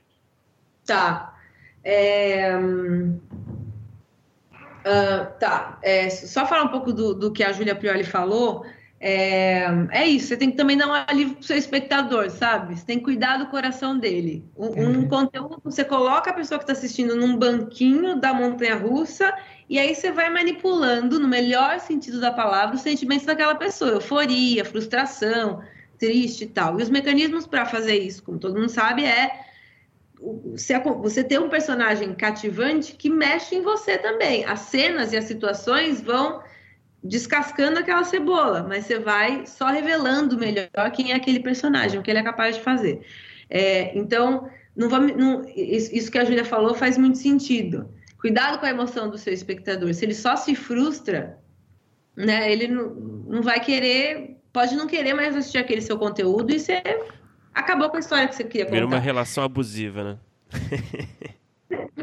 [0.86, 1.38] Tá.
[1.84, 2.56] É...
[4.86, 5.78] Uh, tá.
[5.82, 8.66] É, só falar um pouco do, do que a Júlia Prioli falou.
[9.06, 12.74] É, é isso, você tem que também dar um alívio pro seu espectador, sabe?
[12.74, 14.46] Você tem que cuidar do coração dele.
[14.56, 15.00] Um, uhum.
[15.00, 19.34] um conteúdo, você coloca a pessoa que está assistindo num banquinho da montanha russa
[19.70, 24.64] e aí você vai manipulando, no melhor sentido da palavra, os sentimentos daquela pessoa, euforia,
[24.64, 25.62] frustração,
[26.00, 26.80] triste e tal.
[26.80, 29.38] E os mecanismos para fazer isso, como todo mundo sabe, é
[31.02, 34.46] você ter um personagem cativante que mexe em você também.
[34.46, 36.42] As cenas e as situações vão
[37.04, 42.10] descascando aquela cebola, mas você vai só revelando melhor quem é aquele personagem, o que
[42.10, 43.02] ele é capaz de fazer.
[43.50, 47.90] É, então, não vamos, não, isso que a Júlia falou faz muito sentido.
[48.20, 49.94] Cuidado com a emoção do seu espectador.
[49.94, 51.38] Se ele só se frustra,
[52.16, 56.60] né, ele não, não vai querer, pode não querer mais assistir aquele seu conteúdo e
[56.60, 56.82] você
[57.54, 58.76] acabou com a história que você queria contar.
[58.76, 60.18] Vira uma relação abusiva, né?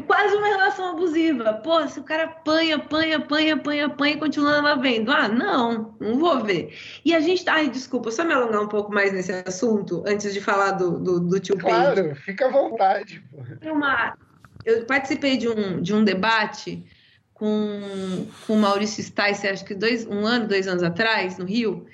[0.07, 1.53] quase uma relação abusiva.
[1.55, 5.11] Pô, se o cara apanha, apanha, apanha, apanha, apanha e continua lá vendo.
[5.11, 6.77] Ah, não, não vou ver.
[7.03, 7.47] E a gente.
[7.49, 11.19] Ai, desculpa, só me alongar um pouco mais nesse assunto antes de falar do, do,
[11.19, 12.15] do tio Claro, Pedro.
[12.15, 13.23] fica à vontade.
[13.63, 14.17] Uma,
[14.65, 16.85] eu participei de um, de um debate
[17.33, 21.85] com, com o Maurício Stice, acho que dois, um ano, dois anos atrás, no Rio.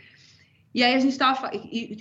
[0.78, 1.50] E aí a gente estava.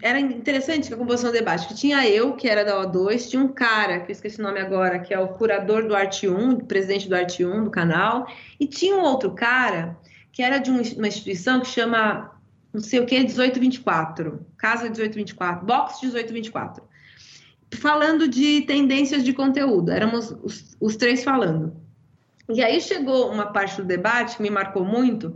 [0.03, 3.43] Era interessante que a composição do debate, que tinha eu, que era da O2, tinha
[3.43, 6.59] um cara, que eu esqueci o nome agora, que é o curador do Arte 1,
[6.67, 8.27] presidente do Arte 1 do canal,
[8.61, 9.97] e tinha um outro cara
[10.31, 12.31] que era de uma instituição que chama
[12.71, 16.85] não sei o que, 1824, Casa 1824, Box 1824,
[17.77, 19.91] falando de tendências de conteúdo.
[19.91, 21.75] Éramos os, os três falando.
[22.47, 25.35] E aí chegou uma parte do debate que me marcou muito,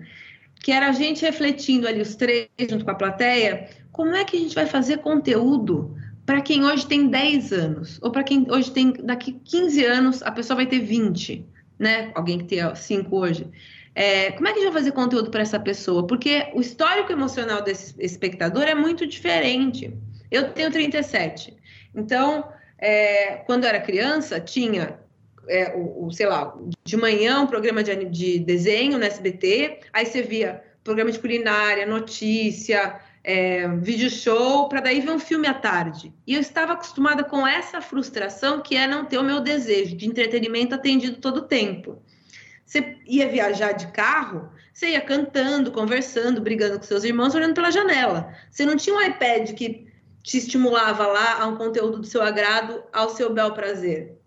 [0.63, 4.37] que era a gente refletindo ali, os três, junto com a plateia, como é que
[4.37, 8.71] a gente vai fazer conteúdo para quem hoje tem 10 anos, ou para quem hoje
[8.71, 11.47] tem, daqui 15 anos, a pessoa vai ter 20,
[11.79, 12.13] né?
[12.15, 13.51] Alguém que tem 5 hoje.
[13.95, 16.07] É, como é que a gente vai fazer conteúdo para essa pessoa?
[16.07, 19.93] Porque o histórico emocional desse espectador é muito diferente.
[20.31, 21.57] Eu tenho 37.
[21.95, 22.45] Então,
[22.79, 25.01] é, quando eu era criança, tinha
[25.49, 30.07] é, o, o, sei lá, de manhã um programa de, de desenho no SBT, aí
[30.07, 35.55] você via programa de culinária, notícia, é, vídeo show, para daí ver um filme à
[35.55, 36.13] tarde.
[36.27, 40.07] E eu estava acostumada com essa frustração que é não ter o meu desejo de
[40.07, 42.03] entretenimento atendido todo o tempo.
[42.65, 47.71] Você ia viajar de carro, você ia cantando, conversando, brigando com seus irmãos, olhando pela
[47.71, 48.33] janela.
[48.51, 49.89] Você não tinha um iPad que
[50.23, 54.20] te estimulava lá a um conteúdo do seu agrado, ao seu bel prazer.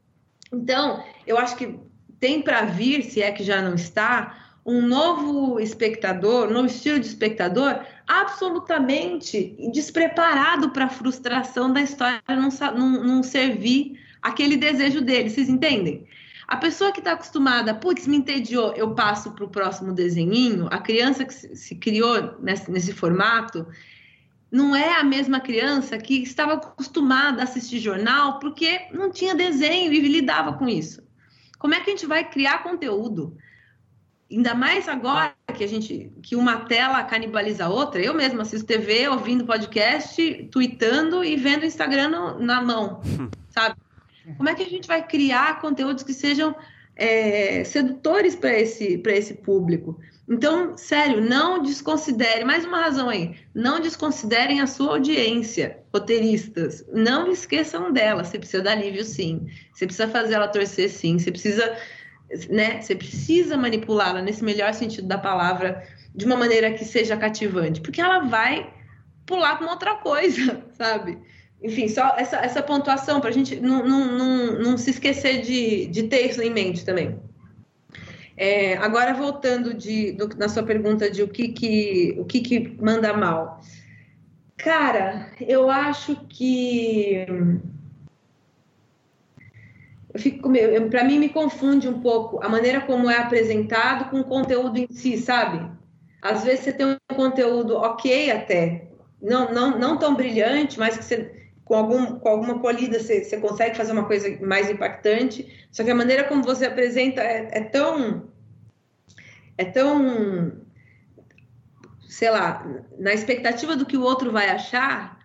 [0.53, 1.79] Então, eu acho que
[2.19, 6.99] tem para vir, se é que já não está, um novo espectador, um novo estilo
[6.99, 15.01] de espectador absolutamente despreparado para a frustração da história não, não, não servir aquele desejo
[15.01, 16.07] dele, vocês entendem?
[16.47, 20.77] A pessoa que está acostumada, putz, me entediou, eu passo para o próximo desenhinho, a
[20.77, 23.65] criança que se criou nesse, nesse formato,
[24.53, 29.91] não é a mesma criança que estava acostumada a assistir jornal porque não tinha desenho
[29.91, 31.01] e lidava com isso.
[31.57, 33.35] Como é que a gente vai criar conteúdo?
[34.29, 37.99] Ainda mais agora que a gente que uma tela canibaliza a outra.
[37.99, 43.01] Eu mesmo assisto TV, ouvindo podcast, tweetando e vendo Instagram no, na mão,
[43.49, 43.75] sabe?
[44.37, 46.55] Como é que a gente vai criar conteúdos que sejam
[46.95, 49.99] é, sedutores para esse, esse público?
[50.27, 57.29] Então, sério, não desconsidere, mais uma razão aí, não desconsiderem a sua audiência, roteiristas, não
[57.29, 61.77] esqueçam dela, você precisa dar alívio sim, você precisa fazer ela torcer sim, você precisa,
[62.49, 65.85] né, você precisa manipulá-la nesse melhor sentido da palavra,
[66.15, 68.73] de uma maneira que seja cativante, porque ela vai
[69.25, 71.17] pular para uma outra coisa, sabe?
[71.61, 75.87] Enfim, só essa, essa pontuação para a gente não, não, não, não se esquecer de,
[75.87, 77.19] de ter isso em mente também.
[78.35, 82.77] É, agora, voltando de, do, na sua pergunta de o que, que, o que, que
[82.81, 83.61] manda mal.
[84.57, 87.25] Cara, eu acho que.
[90.91, 94.87] Para mim, me confunde um pouco a maneira como é apresentado com o conteúdo em
[94.91, 95.69] si, sabe?
[96.21, 98.87] Às vezes você tem um conteúdo ok até,
[99.21, 103.37] não, não, não tão brilhante, mas que você, com, algum, com alguma colhida você, você
[103.37, 105.67] consegue fazer uma coisa mais impactante.
[105.71, 108.31] Só que a maneira como você apresenta é, é tão
[109.57, 110.51] é tão,
[112.07, 112.65] sei lá,
[112.97, 115.19] na expectativa do que o outro vai achar,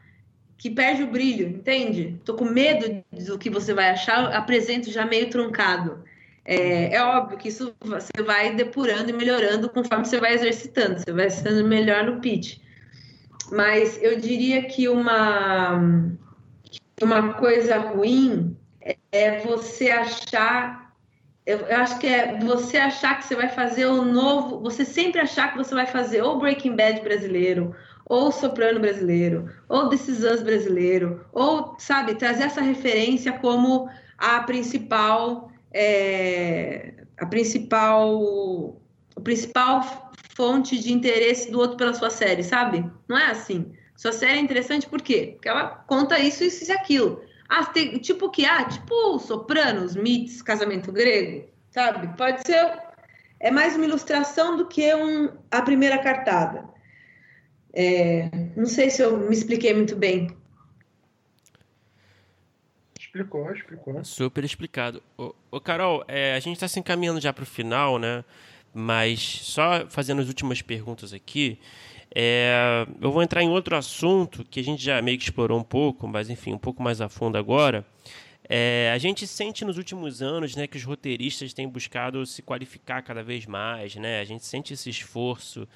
[0.57, 2.21] que perde o brilho, entende?
[2.25, 6.05] Tô com medo do que você vai achar, apresento já meio truncado.
[6.45, 11.13] É, é, óbvio que isso você vai depurando e melhorando conforme você vai exercitando, você
[11.13, 12.59] vai sendo melhor no pitch.
[13.53, 15.79] Mas eu diria que uma,
[17.03, 18.57] uma coisa ruim
[19.13, 20.89] é você achar
[21.49, 25.51] eu, acho que é você achar que você vai fazer o novo, você sempre achar
[25.51, 31.75] que você vai fazer ou Breaking Bad brasileiro, ou Soprano brasileiro, ou Us brasileiro, ou,
[31.79, 33.89] sabe, trazer essa referência como
[34.19, 38.79] a principal, é, a principal,
[39.17, 42.85] a principal fonte de interesse do outro pela sua série, sabe?
[43.09, 43.73] Não é assim.
[43.99, 45.33] Sua série é interessante por quê?
[45.35, 47.21] Porque ela conta isso, isso e aquilo.
[47.49, 52.17] Ah, tem, tipo que, ah, tipo Sopranos, Myths, Casamento Grego, sabe?
[52.17, 52.79] Pode ser,
[53.41, 56.65] é mais uma ilustração do que um, a primeira cartada.
[57.73, 60.31] É, não sei se eu me expliquei muito bem.
[63.01, 64.05] Explicou, explicou.
[64.05, 65.03] Super explicado.
[65.17, 68.25] Ô, ô Carol, é, a gente está se encaminhando já para o final, né?
[68.73, 71.59] Mas só fazendo as últimas perguntas aqui.
[72.15, 75.65] É, eu vou entrar em outro assunto que a gente já meio que explorou um
[75.65, 77.85] pouco, mas enfim, um pouco mais a fundo agora.
[78.49, 83.03] É, a gente sente nos últimos anos né, que os roteiristas têm buscado se qualificar
[83.03, 83.95] cada vez mais.
[83.97, 84.21] Né?
[84.21, 85.69] A gente sente esse esforço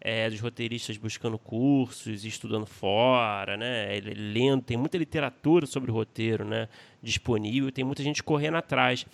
[0.00, 4.00] é, dos roteiristas buscando cursos, estudando fora, né?
[4.16, 4.62] lendo.
[4.62, 6.68] Tem muita literatura sobre roteiro né,
[7.02, 9.04] disponível, tem muita gente correndo atrás.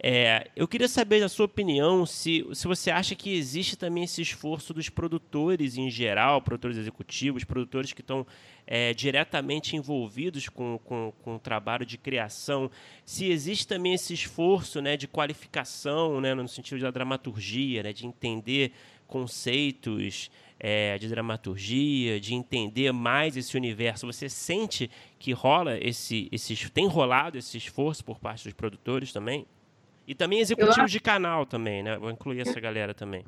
[0.00, 4.22] É, eu queria saber, na sua opinião, se, se você acha que existe também esse
[4.22, 8.24] esforço dos produtores em geral, produtores executivos, produtores que estão
[8.64, 12.70] é, diretamente envolvidos com, com, com o trabalho de criação,
[13.04, 18.06] se existe também esse esforço né, de qualificação, né, no sentido da dramaturgia, né, de
[18.06, 18.70] entender
[19.08, 20.30] conceitos
[20.60, 24.06] é, de dramaturgia, de entender mais esse universo.
[24.06, 24.88] Você sente
[25.18, 29.44] que rola esse, esse tem rolado esse esforço por parte dos produtores também?
[30.08, 30.92] E também executivos acho...
[30.92, 31.98] de canal também, né?
[31.98, 33.26] Vou incluir essa galera também.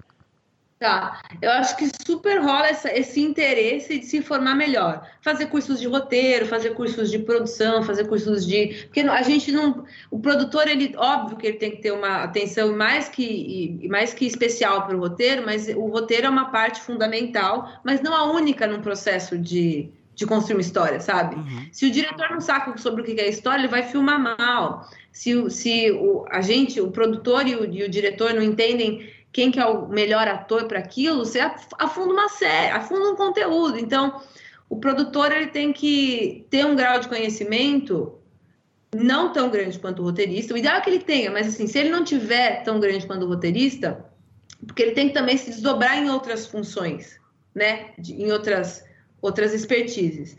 [0.78, 5.06] Tá, eu acho que super rola essa, esse interesse de se informar melhor.
[5.20, 8.86] Fazer cursos de roteiro, fazer cursos de produção, fazer cursos de.
[8.86, 9.84] Porque a gente não.
[10.10, 14.24] O produtor, ele, óbvio que ele tem que ter uma atenção mais que, mais que
[14.24, 18.66] especial para o roteiro, mas o roteiro é uma parte fundamental, mas não a única
[18.66, 21.36] no processo de, de construir uma história, sabe?
[21.36, 21.68] Uhum.
[21.70, 24.88] Se o diretor não sabe sobre o que é história, ele vai filmar mal.
[25.12, 29.50] Se, se o, a gente, o produtor e o, e o diretor não entendem quem
[29.50, 31.40] que é o melhor ator para aquilo, você
[31.78, 33.78] afunda uma série, afunda um conteúdo.
[33.78, 34.20] Então,
[34.68, 38.14] o produtor ele tem que ter um grau de conhecimento
[38.94, 40.54] não tão grande quanto o roteirista.
[40.54, 43.24] O ideal é que ele tenha, mas assim, se ele não tiver tão grande quanto
[43.24, 44.04] o roteirista,
[44.66, 47.18] porque ele tem que também se desdobrar em outras funções,
[47.54, 47.90] né?
[47.98, 48.84] De, em outras
[49.22, 50.36] outras expertises.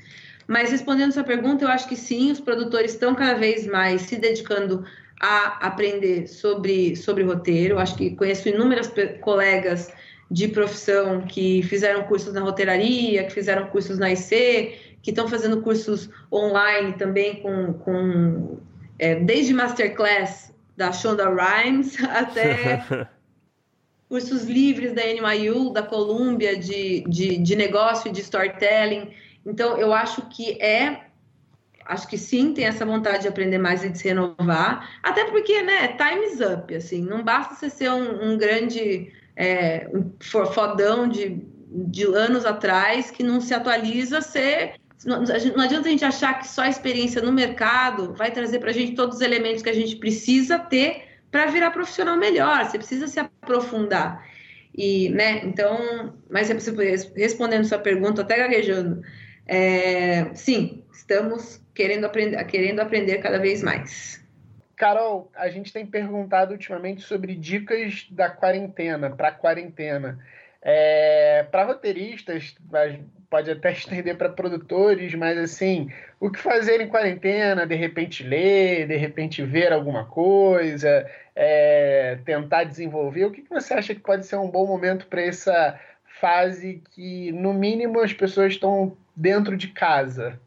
[0.51, 4.17] Mas respondendo sua pergunta, eu acho que sim, os produtores estão cada vez mais se
[4.17, 4.83] dedicando
[5.17, 7.75] a aprender sobre, sobre roteiro.
[7.75, 8.91] Eu acho que conheço inúmeras
[9.21, 9.93] colegas
[10.29, 15.61] de profissão que fizeram cursos na roteiraria, que fizeram cursos na IC, que estão fazendo
[15.61, 18.57] cursos online também com, com
[18.99, 22.83] é, desde masterclass da Shonda Rhimes até
[24.09, 29.11] cursos livres da NYU, da Columbia de, de, de negócio e de storytelling.
[29.45, 31.05] Então, eu acho que é
[31.85, 35.61] acho que sim, tem essa vontade de aprender mais e de se renovar, até porque,
[35.61, 41.43] né, time's up, assim, não basta você ser um, um grande é, um fodão de,
[41.67, 45.23] de anos atrás que não se atualiza, ser não,
[45.63, 48.93] adianta a gente achar que só a experiência no mercado vai trazer para a gente
[48.93, 52.65] todos os elementos que a gente precisa ter para virar profissional melhor.
[52.65, 54.23] Você precisa se aprofundar.
[54.77, 56.49] E, né, então, mas
[57.15, 59.01] respondendo sua pergunta, até gaguejando,
[59.47, 64.21] é, sim, estamos querendo aprender, querendo aprender cada vez mais.
[64.75, 70.19] Carol, a gente tem perguntado ultimamente sobre dicas da quarentena, para quarentena.
[70.63, 72.55] É, para roteiristas,
[73.29, 77.65] pode até estender para produtores, mas assim, o que fazer em quarentena?
[77.65, 83.25] De repente ler, de repente ver alguma coisa, é, tentar desenvolver.
[83.25, 85.79] O que, que você acha que pode ser um bom momento para essa
[86.19, 90.39] fase que, no mínimo, as pessoas estão dentro de casa?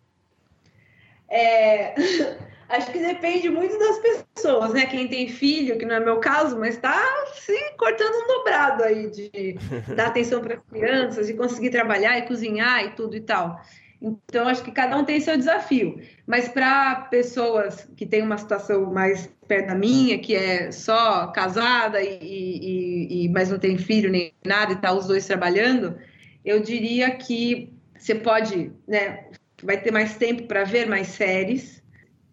[1.28, 1.94] É...
[2.66, 4.86] Acho que depende muito das pessoas, né?
[4.86, 6.98] Quem tem filho, que não é meu caso, mas está
[7.34, 9.56] se cortando um dobrado aí de
[9.94, 13.60] dar atenção para as crianças, de conseguir trabalhar e cozinhar e tudo e tal.
[14.00, 16.00] Então, acho que cada um tem seu desafio.
[16.26, 22.02] Mas para pessoas que têm uma situação mais perto da minha, que é só casada
[22.02, 25.96] e, e, e mas não tem filho nem nada e tá os dois trabalhando,
[26.44, 27.73] eu diria que
[28.04, 29.24] você pode, né?
[29.62, 31.82] Vai ter mais tempo para ver mais séries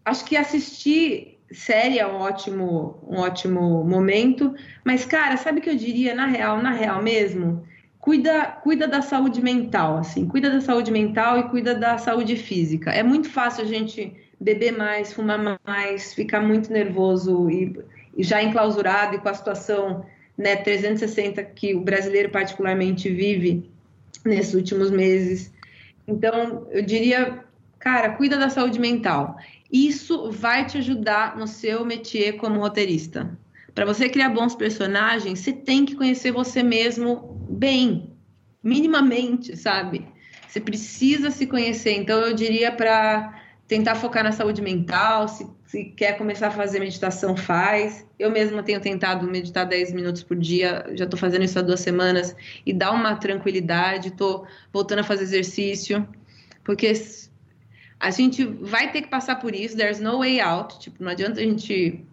[0.06, 4.54] acho que assistir série é um ótimo, um ótimo momento,
[4.86, 7.66] mas cara, sabe o que eu diria na real, na real mesmo?
[8.00, 12.90] Cuida, cuida da saúde mental, assim, cuida da saúde mental e cuida da saúde física.
[12.90, 17.78] É muito fácil a gente beber mais, fumar mais, ficar muito nervoso e,
[18.18, 20.04] e já enclausurado e com a situação
[20.36, 23.70] né, 360 que o brasileiro particularmente vive
[24.26, 25.52] nesses últimos meses.
[26.12, 27.44] Então, eu diria,
[27.80, 29.38] cara, cuida da saúde mental.
[29.72, 33.38] Isso vai te ajudar no seu métier como roteirista.
[33.74, 38.12] Para você criar bons personagens, você tem que conhecer você mesmo bem,
[38.62, 40.06] minimamente, sabe?
[40.48, 41.94] Você precisa se conhecer.
[41.94, 45.30] Então, eu diria para tentar focar na saúde mental.
[45.30, 48.06] Se, se, quer começar a fazer meditação, faz.
[48.20, 51.80] Eu mesma tenho tentado meditar 10 minutos por dia, já estou fazendo isso há duas
[51.80, 52.36] semanas,
[52.66, 54.10] e dá uma tranquilidade.
[54.10, 56.06] Estou voltando a fazer exercício,
[56.66, 56.92] porque
[57.98, 60.78] a gente vai ter que passar por isso, there's no way out.
[60.78, 62.04] Tipo, não adianta a gente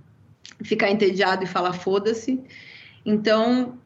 [0.63, 2.41] ficar entediado e falar foda-se.
[3.05, 3.77] Então,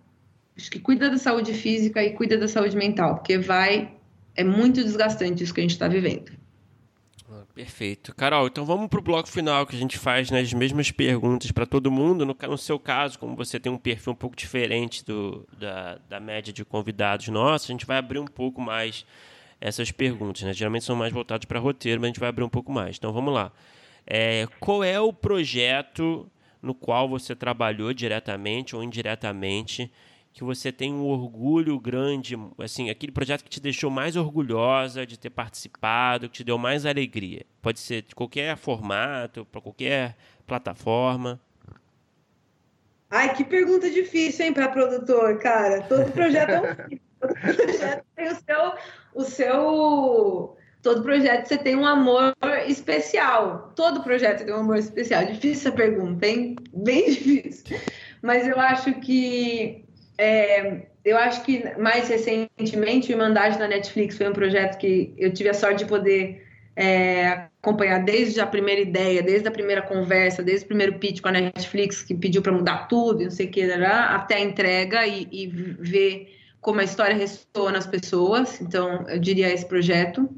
[0.55, 3.91] acho que cuida da saúde física e cuida da saúde mental, porque vai.
[4.35, 6.42] É muito desgastante isso que a gente está vivendo.
[7.55, 8.15] Perfeito.
[8.15, 11.53] Carol, então vamos para o bloco final que a gente faz né, as mesmas perguntas
[11.53, 12.25] para todo mundo.
[12.25, 16.19] No, no, seu caso, como você tem um perfil um pouco diferente do, da, da
[16.19, 19.05] média de convidados nossos, a gente vai abrir um pouco mais
[19.61, 20.43] essas perguntas.
[20.43, 20.55] Né?
[20.55, 22.97] Geralmente são mais voltados para roteiro, mas a gente vai abrir um pouco mais.
[22.97, 23.53] Então vamos lá.
[24.07, 26.27] É, qual é o projeto
[26.63, 29.93] no qual você trabalhou diretamente ou indiretamente
[30.33, 35.19] que você tem um orgulho grande, assim, aquele projeto que te deixou mais orgulhosa de
[35.19, 37.45] ter participado, que te deu mais alegria?
[37.61, 41.41] Pode ser de qualquer formato, para qualquer plataforma.
[43.11, 45.83] Ai, que pergunta difícil, hein, para produtor, cara.
[45.83, 46.99] Todo projeto é um...
[47.23, 48.75] Todo projeto tem o seu,
[49.15, 52.35] o seu todo projeto você tem um amor
[52.67, 53.73] especial.
[53.77, 55.25] Todo projeto tem um amor especial.
[55.27, 56.57] Difícil essa pergunta, hein?
[56.73, 57.79] Bem difícil.
[58.21, 59.85] Mas eu acho que
[60.19, 65.33] é, eu acho que mais recentemente o Irmandade na Netflix foi um projeto que eu
[65.33, 70.43] tive a sorte de poder é, acompanhar desde a primeira ideia, desde a primeira conversa,
[70.43, 73.51] desde o primeiro pitch com a Netflix que pediu para mudar tudo, não sei o
[73.51, 78.61] que, até a entrega e, e ver como a história ressoa nas pessoas.
[78.61, 80.29] Então, eu diria esse projeto.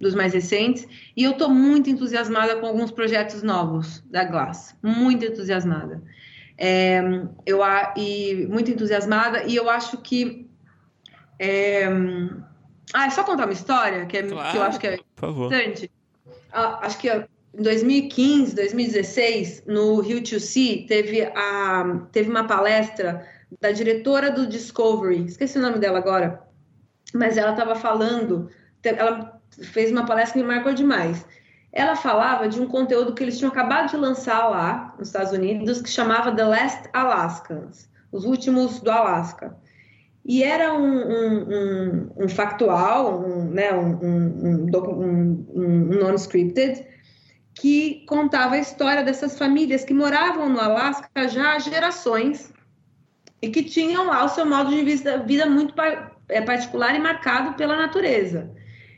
[0.00, 0.84] dos mais recentes,
[1.16, 6.02] e eu estou muito entusiasmada com alguns projetos novos da Glass, muito entusiasmada.
[6.58, 7.00] É,
[7.46, 7.60] eu
[7.96, 10.48] e muito entusiasmada e eu acho que
[11.38, 11.86] é,
[12.92, 15.90] ah, é só contar uma história que, é, claro, que eu acho que é importante.
[16.52, 23.26] Ah, acho que em 2015, 2016, no Rio 2C, teve, a, teve uma palestra
[23.60, 26.42] da diretora do Discovery, esqueci o nome dela agora,
[27.12, 28.48] mas ela estava falando,
[28.82, 31.26] ela fez uma palestra que me marcou demais.
[31.72, 35.80] Ela falava de um conteúdo que eles tinham acabado de lançar lá nos Estados Unidos,
[35.80, 39.56] que chamava The Last Alaskans, os últimos do Alasca.
[40.24, 44.68] E era um, um, um, um factual, um, né, um,
[45.98, 46.86] non-scripted,
[47.54, 52.52] que contava a história dessas famílias que moravam no Alasca já há gerações
[53.40, 55.74] e que tinham lá o seu modo de vida, vida muito
[56.28, 58.50] é, particular e marcado pela natureza.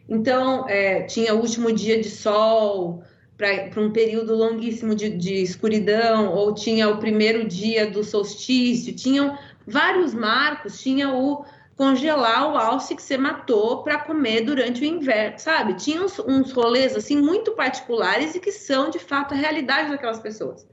[0.08, 3.02] Então, é, tinha o último dia de sol
[3.36, 9.36] para um período longuíssimo de, de, escuridão, ou tinha o primeiro dia do solstício, tinham
[9.66, 11.44] vários marcos, tinha o
[11.76, 15.74] congelar o alce que você matou para comer durante o inverno, sabe?
[15.74, 20.20] Tinha uns, uns rolês assim muito particulares e que são de fato a realidade daquelas
[20.20, 20.64] pessoas.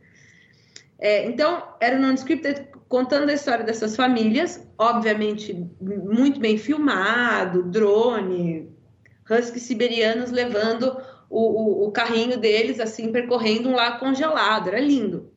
[1.00, 8.70] É, então, era um non-scripted contando a história dessas famílias, obviamente muito bem filmado, drone,
[9.32, 10.98] huskies siberianos levando
[11.30, 15.32] o, o, o carrinho deles, assim, percorrendo um lago congelado, era lindo.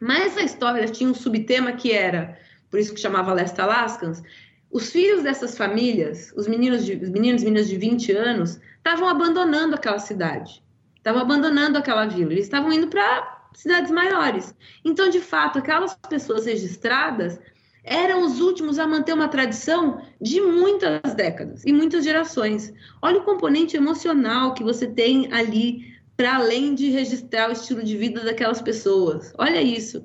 [0.00, 2.38] Mas a história tinha um subtema que era,
[2.70, 4.22] por isso que chamava Leste Alaskans,
[4.70, 9.08] os filhos dessas famílias, os meninos, de, os meninos e meninas de 20 anos, estavam
[9.08, 10.62] abandonando aquela cidade,
[10.96, 14.54] estavam abandonando aquela vila, eles estavam indo para cidades maiores.
[14.84, 17.40] Então, de fato, aquelas pessoas registradas
[17.86, 22.74] eram os últimos a manter uma tradição de muitas décadas e muitas gerações.
[23.00, 27.96] Olha o componente emocional que você tem ali para além de registrar o estilo de
[27.96, 29.32] vida daquelas pessoas.
[29.38, 30.04] Olha isso.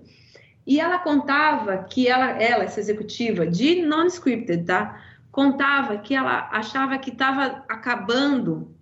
[0.67, 5.01] E ela contava que ela, ela essa executiva de non-scripted, tá?
[5.31, 8.75] Contava que ela achava que estava acabando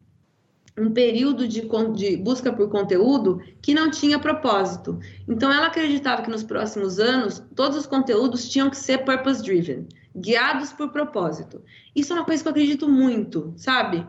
[0.79, 4.99] um período de, de, busca por conteúdo que não tinha propósito.
[5.27, 10.71] Então, ela acreditava que nos próximos anos todos os conteúdos tinham que ser purpose-driven, guiados
[10.71, 11.61] por propósito.
[11.95, 14.05] Isso é uma coisa que eu acredito muito, sabe?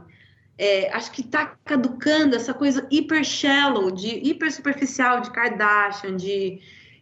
[0.57, 6.61] É, acho que está caducando essa coisa hiper shallow, de hiper superficial de Kardashian, de,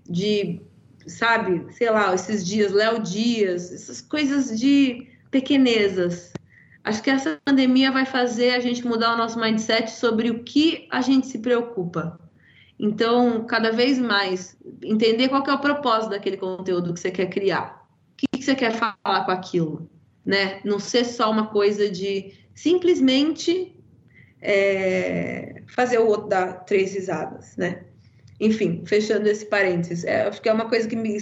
[0.09, 0.63] de
[1.09, 6.33] sabe, sei lá, esses dias, Léo Dias, essas coisas de pequenezas.
[6.89, 10.89] Acho que essa pandemia vai fazer a gente mudar o nosso mindset sobre o que
[10.91, 12.19] a gente se preocupa.
[12.81, 17.87] Então, cada vez mais, entender qual é o propósito daquele conteúdo que você quer criar.
[18.15, 19.87] O que você quer falar com aquilo,
[20.25, 20.63] né?
[20.65, 23.77] Não ser só uma coisa de simplesmente
[24.41, 27.85] é, fazer o outro dar três risadas, né?
[28.41, 31.19] Enfim, fechando esse parênteses, é, acho que é uma coisa que me,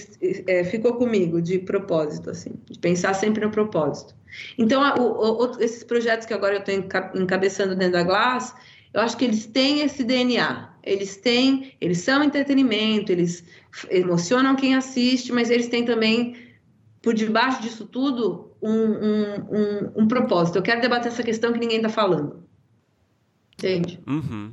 [0.46, 4.14] é, ficou comigo de propósito, assim, de pensar sempre no propósito.
[4.58, 6.74] Então, a, o, o, esses projetos que agora eu estou
[7.20, 8.54] encabeçando dentro da Glass,
[8.92, 10.74] eu acho que eles têm esse DNA.
[10.82, 13.44] Eles têm, eles são entretenimento, eles
[13.90, 16.36] emocionam quem assiste, mas eles têm também,
[17.02, 20.56] por debaixo disso tudo, um, um, um, um propósito.
[20.56, 22.44] Eu quero debater essa questão que ninguém está falando.
[23.54, 23.98] Entende?
[24.06, 24.52] Uhum.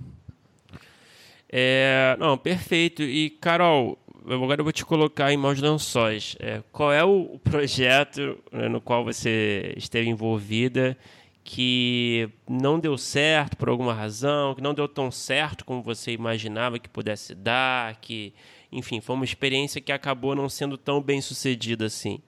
[1.56, 3.04] É, não, perfeito.
[3.04, 6.36] E, Carol, agora eu vou te colocar em mãos lençóis.
[6.40, 10.98] É, qual é o projeto né, no qual você esteve envolvida
[11.44, 16.80] que não deu certo por alguma razão, que não deu tão certo como você imaginava
[16.80, 18.34] que pudesse dar, que,
[18.72, 22.20] enfim, foi uma experiência que acabou não sendo tão bem sucedida assim?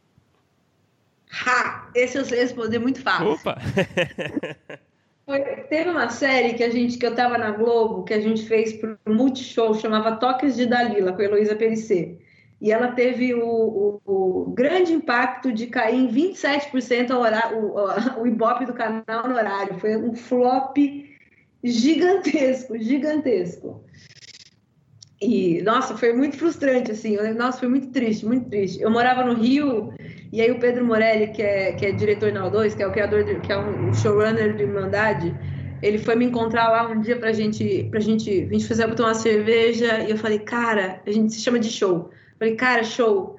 [1.31, 1.89] Ha!
[1.95, 3.31] Esse eu sei responder muito fácil.
[3.31, 3.57] Opa!
[5.25, 8.45] Foi, teve uma série que a gente que eu estava na Globo, que a gente
[8.45, 12.15] fez para o Multishow, chamava Toques de Dalila, com a Heloísa Perissé.
[12.61, 18.21] E ela teve o, o, o, grande impacto de cair em 27% o, horário, o,
[18.21, 19.79] o Ibope do canal no horário.
[19.79, 20.77] Foi um flop
[21.63, 23.83] gigantesco, gigantesco.
[25.19, 27.17] E, nossa, foi muito frustrante, assim.
[27.33, 28.81] Nossa, foi muito triste, muito triste.
[28.81, 29.91] Eu morava no Rio,
[30.35, 32.91] e aí o Pedro Morelli, que é, que é diretor na O2, que é o
[32.91, 35.33] criador, de, que é um showrunner de Irmandade,
[35.81, 39.03] ele foi me encontrar lá um dia pra gente, pra gente, a gente fazer botar
[39.03, 42.09] uma cerveja, e eu falei, cara, a gente se chama de show.
[42.11, 43.37] Eu falei, cara, show,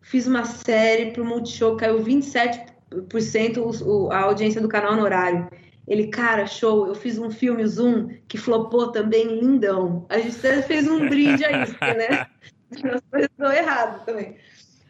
[0.00, 5.48] fiz uma série pro Multishow, caiu 27% o, a audiência do canal no horário.
[5.88, 10.06] Ele, cara, show, eu fiz um filme Zoom que flopou também, lindão.
[10.08, 12.28] A gente fez um brinde a isso, né?
[12.70, 14.36] As coisas estão erradas também.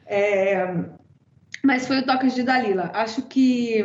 [0.05, 1.06] É...
[1.67, 2.91] Mas foi o Toques de Dalila.
[2.95, 3.85] Acho que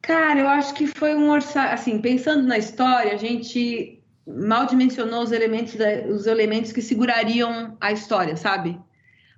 [0.00, 1.74] Cara, eu acho que foi um orçamento.
[1.74, 5.76] Assim, pensando na história, a gente mal dimensionou os elementos,
[6.10, 8.78] os elementos que segurariam a história, sabe?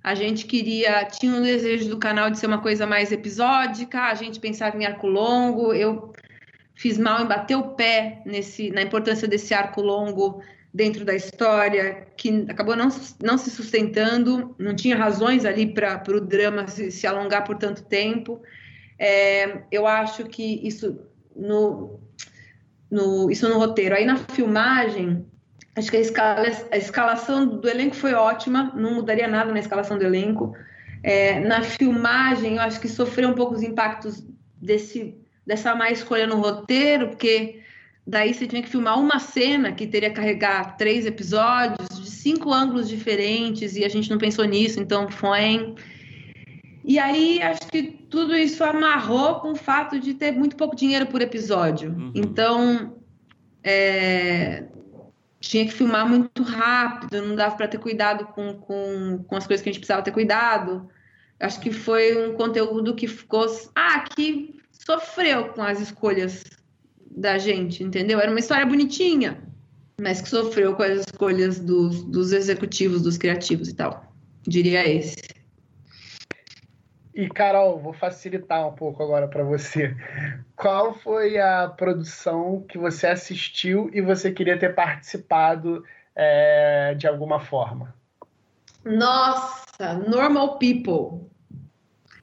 [0.03, 4.15] A gente queria, tinha um desejo do canal de ser uma coisa mais episódica, a
[4.15, 5.73] gente pensava em arco longo.
[5.73, 6.13] Eu
[6.75, 10.41] fiz mal em bater o pé nesse, na importância desse arco longo
[10.77, 12.87] dentro da história, que acabou não,
[13.23, 17.83] não se sustentando, não tinha razões ali para o drama se, se, alongar por tanto
[17.83, 18.43] tempo.
[18.99, 20.99] É, eu acho que isso
[21.35, 21.99] no,
[22.91, 23.95] no, isso no roteiro.
[23.95, 25.25] Aí na filmagem,
[25.75, 29.97] acho que a, escala, a escalação do elenco foi ótima, não mudaria nada na escalação
[29.97, 30.55] do elenco.
[31.01, 34.23] É, na filmagem, eu acho que sofreu um pouco os impactos
[34.61, 37.63] desse, dessa má escolha no roteiro, porque
[38.07, 42.53] Daí você tinha que filmar uma cena que teria que carregar três episódios de cinco
[42.53, 45.75] ângulos diferentes e a gente não pensou nisso, então foi.
[46.85, 51.07] E aí acho que tudo isso amarrou com o fato de ter muito pouco dinheiro
[51.07, 51.89] por episódio.
[51.91, 52.13] Uhum.
[52.15, 52.97] Então
[53.61, 54.63] é,
[55.41, 59.61] tinha que filmar muito rápido, não dava para ter cuidado com, com, com as coisas
[59.61, 60.89] que a gente precisava ter cuidado.
[61.41, 63.45] Acho que foi um conteúdo que ficou.
[63.75, 66.45] Ah, que sofreu com as escolhas
[67.17, 68.19] da gente, entendeu?
[68.19, 69.41] Era uma história bonitinha,
[69.99, 74.05] mas que sofreu com as escolhas dos, dos executivos, dos criativos e tal.
[74.43, 75.17] Diria esse.
[77.15, 79.97] E Carol, vou facilitar um pouco agora para você.
[80.55, 85.83] Qual foi a produção que você assistiu e você queria ter participado
[86.15, 87.95] é, de alguma forma?
[88.85, 91.27] Nossa, Normal People.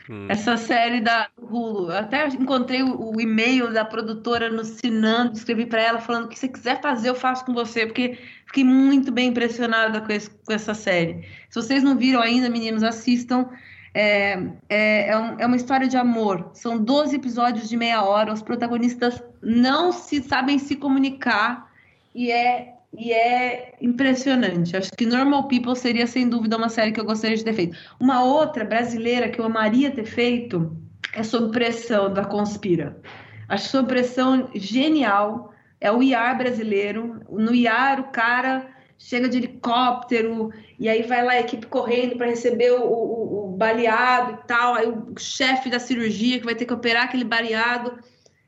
[0.08, 0.26] Hum.
[0.28, 1.90] Essa série da Hulu.
[1.90, 6.48] Eu até encontrei o, e-mail da produtora no Sinando, escrevi para ela falando que se
[6.48, 10.74] quiser fazer, eu faço com você, porque fiquei muito bem impressionada com, esse, com essa
[10.74, 11.26] série.
[11.48, 13.48] Se vocês não viram ainda, meninos, assistam.
[13.96, 14.32] É,
[14.68, 16.50] é, é, um, é, uma história de amor.
[16.52, 18.32] São 12 episódios de meia hora.
[18.32, 21.70] Os protagonistas não se sabem se comunicar
[22.14, 24.76] e é e é impressionante.
[24.76, 27.76] Acho que Normal People seria, sem dúvida, uma série que eu gostaria de ter feito.
[27.98, 30.76] Uma outra brasileira que eu amaria ter feito
[31.12, 33.00] é Sob Pressão, da Conspira.
[33.48, 35.52] Acho Sob Pressão genial.
[35.80, 37.20] É o IAR brasileiro.
[37.28, 42.28] No IAR, o cara chega de helicóptero e aí vai lá a equipe correndo para
[42.28, 44.74] receber o, o, o, baleado e tal.
[44.74, 47.98] Aí o chefe da cirurgia que vai ter que operar aquele baleado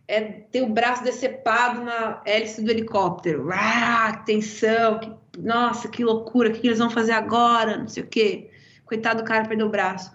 [0.09, 3.49] é ter o braço decepado na hélice do helicóptero.
[3.53, 7.78] Ah, tensão, que, nossa, que loucura, o que, eles vão fazer agora?
[7.78, 8.51] Não sei o quê.
[8.85, 10.12] Coitado do cara perdeu o braço.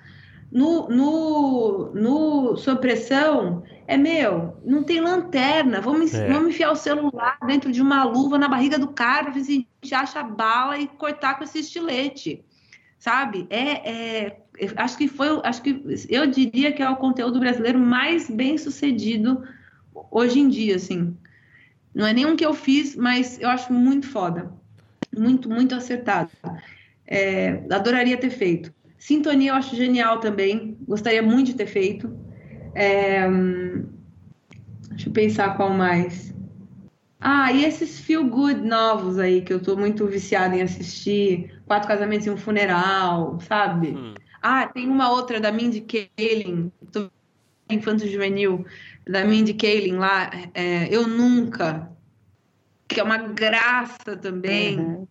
[0.49, 5.81] No, no, no sob pressão, é meu, não tem lanterna.
[5.81, 6.27] Vamos, é.
[6.27, 9.85] vamos enfiar o celular dentro de uma luva na barriga do cara ver se a
[9.85, 12.45] gente acha a bala e cortar com esse estilete.
[12.97, 13.47] Sabe?
[13.49, 14.37] É, é,
[14.77, 19.41] acho que foi, acho que eu diria que é o conteúdo brasileiro mais bem sucedido
[20.09, 21.15] hoje em dia, assim.
[21.93, 24.51] Não é nenhum que eu fiz, mas eu acho muito foda.
[25.15, 26.31] Muito, muito acertado.
[27.05, 28.73] É, adoraria ter feito.
[28.97, 30.77] Sintonia eu acho genial também.
[30.87, 32.15] Gostaria muito de ter feito.
[32.73, 33.27] É,
[34.91, 36.33] deixa eu pensar qual mais.
[37.19, 41.61] Ah, e esses feel good novos aí que eu tô muito viciada em assistir.
[41.65, 43.89] Quatro casamentos e um funeral, sabe?
[43.89, 44.15] Hum.
[44.41, 46.71] Ah, tem uma outra da Mindy Kaling,
[47.69, 48.65] infanto juvenil,
[49.07, 51.89] da Mindy Kaling lá, é, Eu Nunca,
[52.87, 54.79] que é uma graça também.
[54.79, 55.07] Uhum.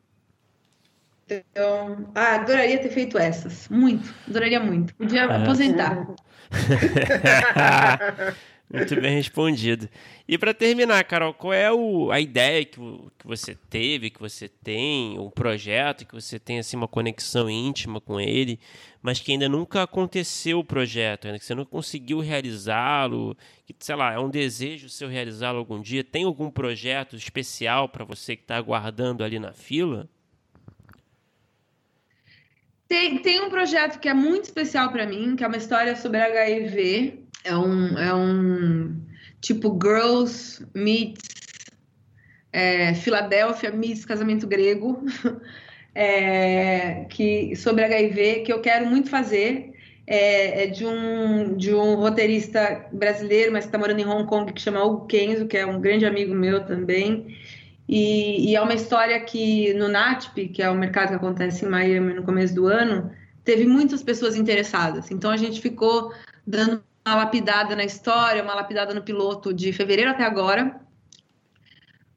[1.28, 3.68] Então, ah, adoraria ter feito essas.
[3.68, 4.94] Muito, adoraria muito.
[4.96, 5.42] Podia é.
[5.42, 6.06] aposentar.
[8.72, 9.88] Muito bem respondido.
[10.28, 12.78] E para terminar, Carol, qual é o, a ideia que,
[13.18, 18.00] que você teve, que você tem, um projeto que você tem assim uma conexão íntima
[18.00, 18.60] com ele,
[19.02, 23.36] mas que ainda nunca aconteceu o projeto, ainda que você não conseguiu realizá-lo,
[23.66, 26.04] que sei lá, é um desejo seu realizá-lo algum dia?
[26.04, 30.08] Tem algum projeto especial para você que está aguardando ali na fila?
[32.86, 36.20] Tem, tem um projeto que é muito especial para mim, que é uma história sobre
[36.20, 39.00] HIV é um, é um
[39.40, 41.40] tipo Girls meets
[42.52, 45.04] é, Filadélfia meets Casamento Grego,
[45.94, 49.68] é, que sobre HIV que eu quero muito fazer.
[50.12, 54.52] É, é, de, um, de um roteirista brasileiro, mas que está morando em Hong Kong,
[54.52, 57.36] que chama Hugo Kenzo, que é um grande amigo meu também.
[57.88, 61.68] E, e, é uma história que no NATP, que é o mercado que acontece em
[61.68, 63.12] Miami no começo do ano,
[63.44, 65.12] teve muitas pessoas interessadas.
[65.12, 66.12] Então a gente ficou
[66.44, 70.80] dando lapidada na história, uma lapidada no piloto de fevereiro até agora,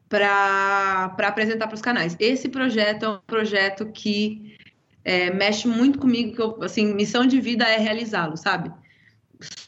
[0.10, 2.16] para apresentar para os canais.
[2.20, 4.58] Esse projeto é um projeto que
[5.04, 8.72] é, mexe muito comigo, que eu, assim, missão de vida é realizá-lo, sabe?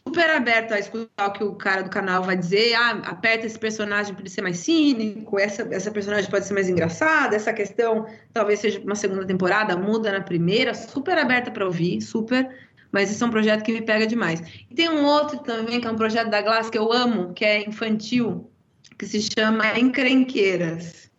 [0.07, 2.73] super aberto a escutar o que o cara do canal vai dizer.
[2.75, 6.69] Ah, aperta esse personagem para ele ser mais cínico, essa, essa personagem pode ser mais
[6.69, 10.73] engraçada, essa questão talvez seja uma segunda temporada, muda na primeira.
[10.73, 12.64] Super aberta para ouvir, super.
[12.95, 14.41] Mas esse é um projeto que me pega demais.
[14.71, 17.43] E tem um outro também, que é um projeto da Glass que eu amo, que
[17.43, 18.49] é infantil,
[18.97, 21.11] que se chama Encrenqueiras.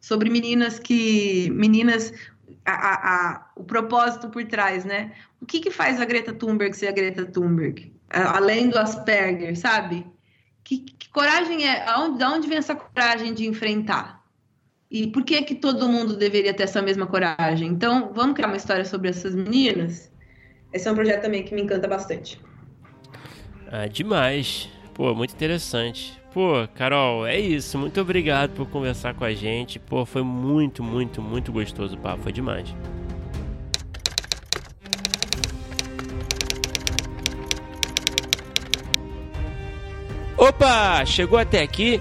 [0.00, 1.50] Sobre meninas que.
[1.50, 2.12] Meninas
[2.64, 5.10] a, a, a, o propósito por trás, né?
[5.40, 7.92] O que, que faz a Greta Thunberg ser a Greta Thunberg?
[8.10, 10.06] além do Asperger, sabe?
[10.62, 11.84] Que, que coragem é?
[11.88, 14.22] Aonde, de onde vem essa coragem de enfrentar?
[14.88, 17.68] E por que que todo mundo deveria ter essa mesma coragem?
[17.68, 20.16] Então, vamos criar uma história sobre essas meninas?
[20.72, 22.40] Esse é um projeto também que me encanta bastante.
[23.70, 24.68] Ah, demais.
[24.94, 26.18] Pô, muito interessante.
[26.32, 27.78] Pô, Carol, é isso.
[27.78, 29.78] Muito obrigado por conversar com a gente.
[29.78, 32.22] Pô, foi muito, muito, muito gostoso o papo.
[32.22, 32.74] Foi demais.
[40.36, 41.04] Opa!
[41.04, 42.00] Chegou até aqui?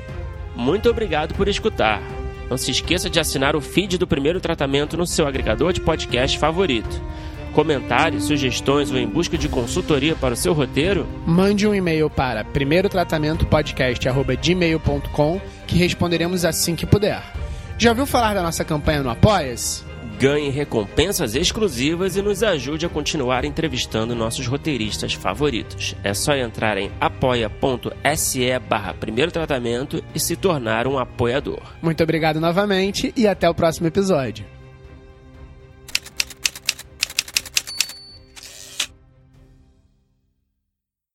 [0.56, 2.02] Muito obrigado por escutar.
[2.50, 6.38] Não se esqueça de assinar o feed do primeiro tratamento no seu agregador de podcast
[6.38, 7.02] favorito.
[7.58, 11.08] Comentários, sugestões ou em busca de consultoria para o seu roteiro?
[11.26, 17.20] Mande um e-mail para primeirotratamentopodcast.gmail.com que responderemos assim que puder.
[17.80, 19.84] Já ouviu falar da nossa campanha no Apoia-se?
[20.20, 25.96] ganhe recompensas exclusivas e nos ajude a continuar entrevistando nossos roteiristas favoritos.
[26.04, 31.64] É só entrar em apoia.se barra primeiro tratamento e se tornar um apoiador.
[31.82, 34.46] Muito obrigado novamente e até o próximo episódio.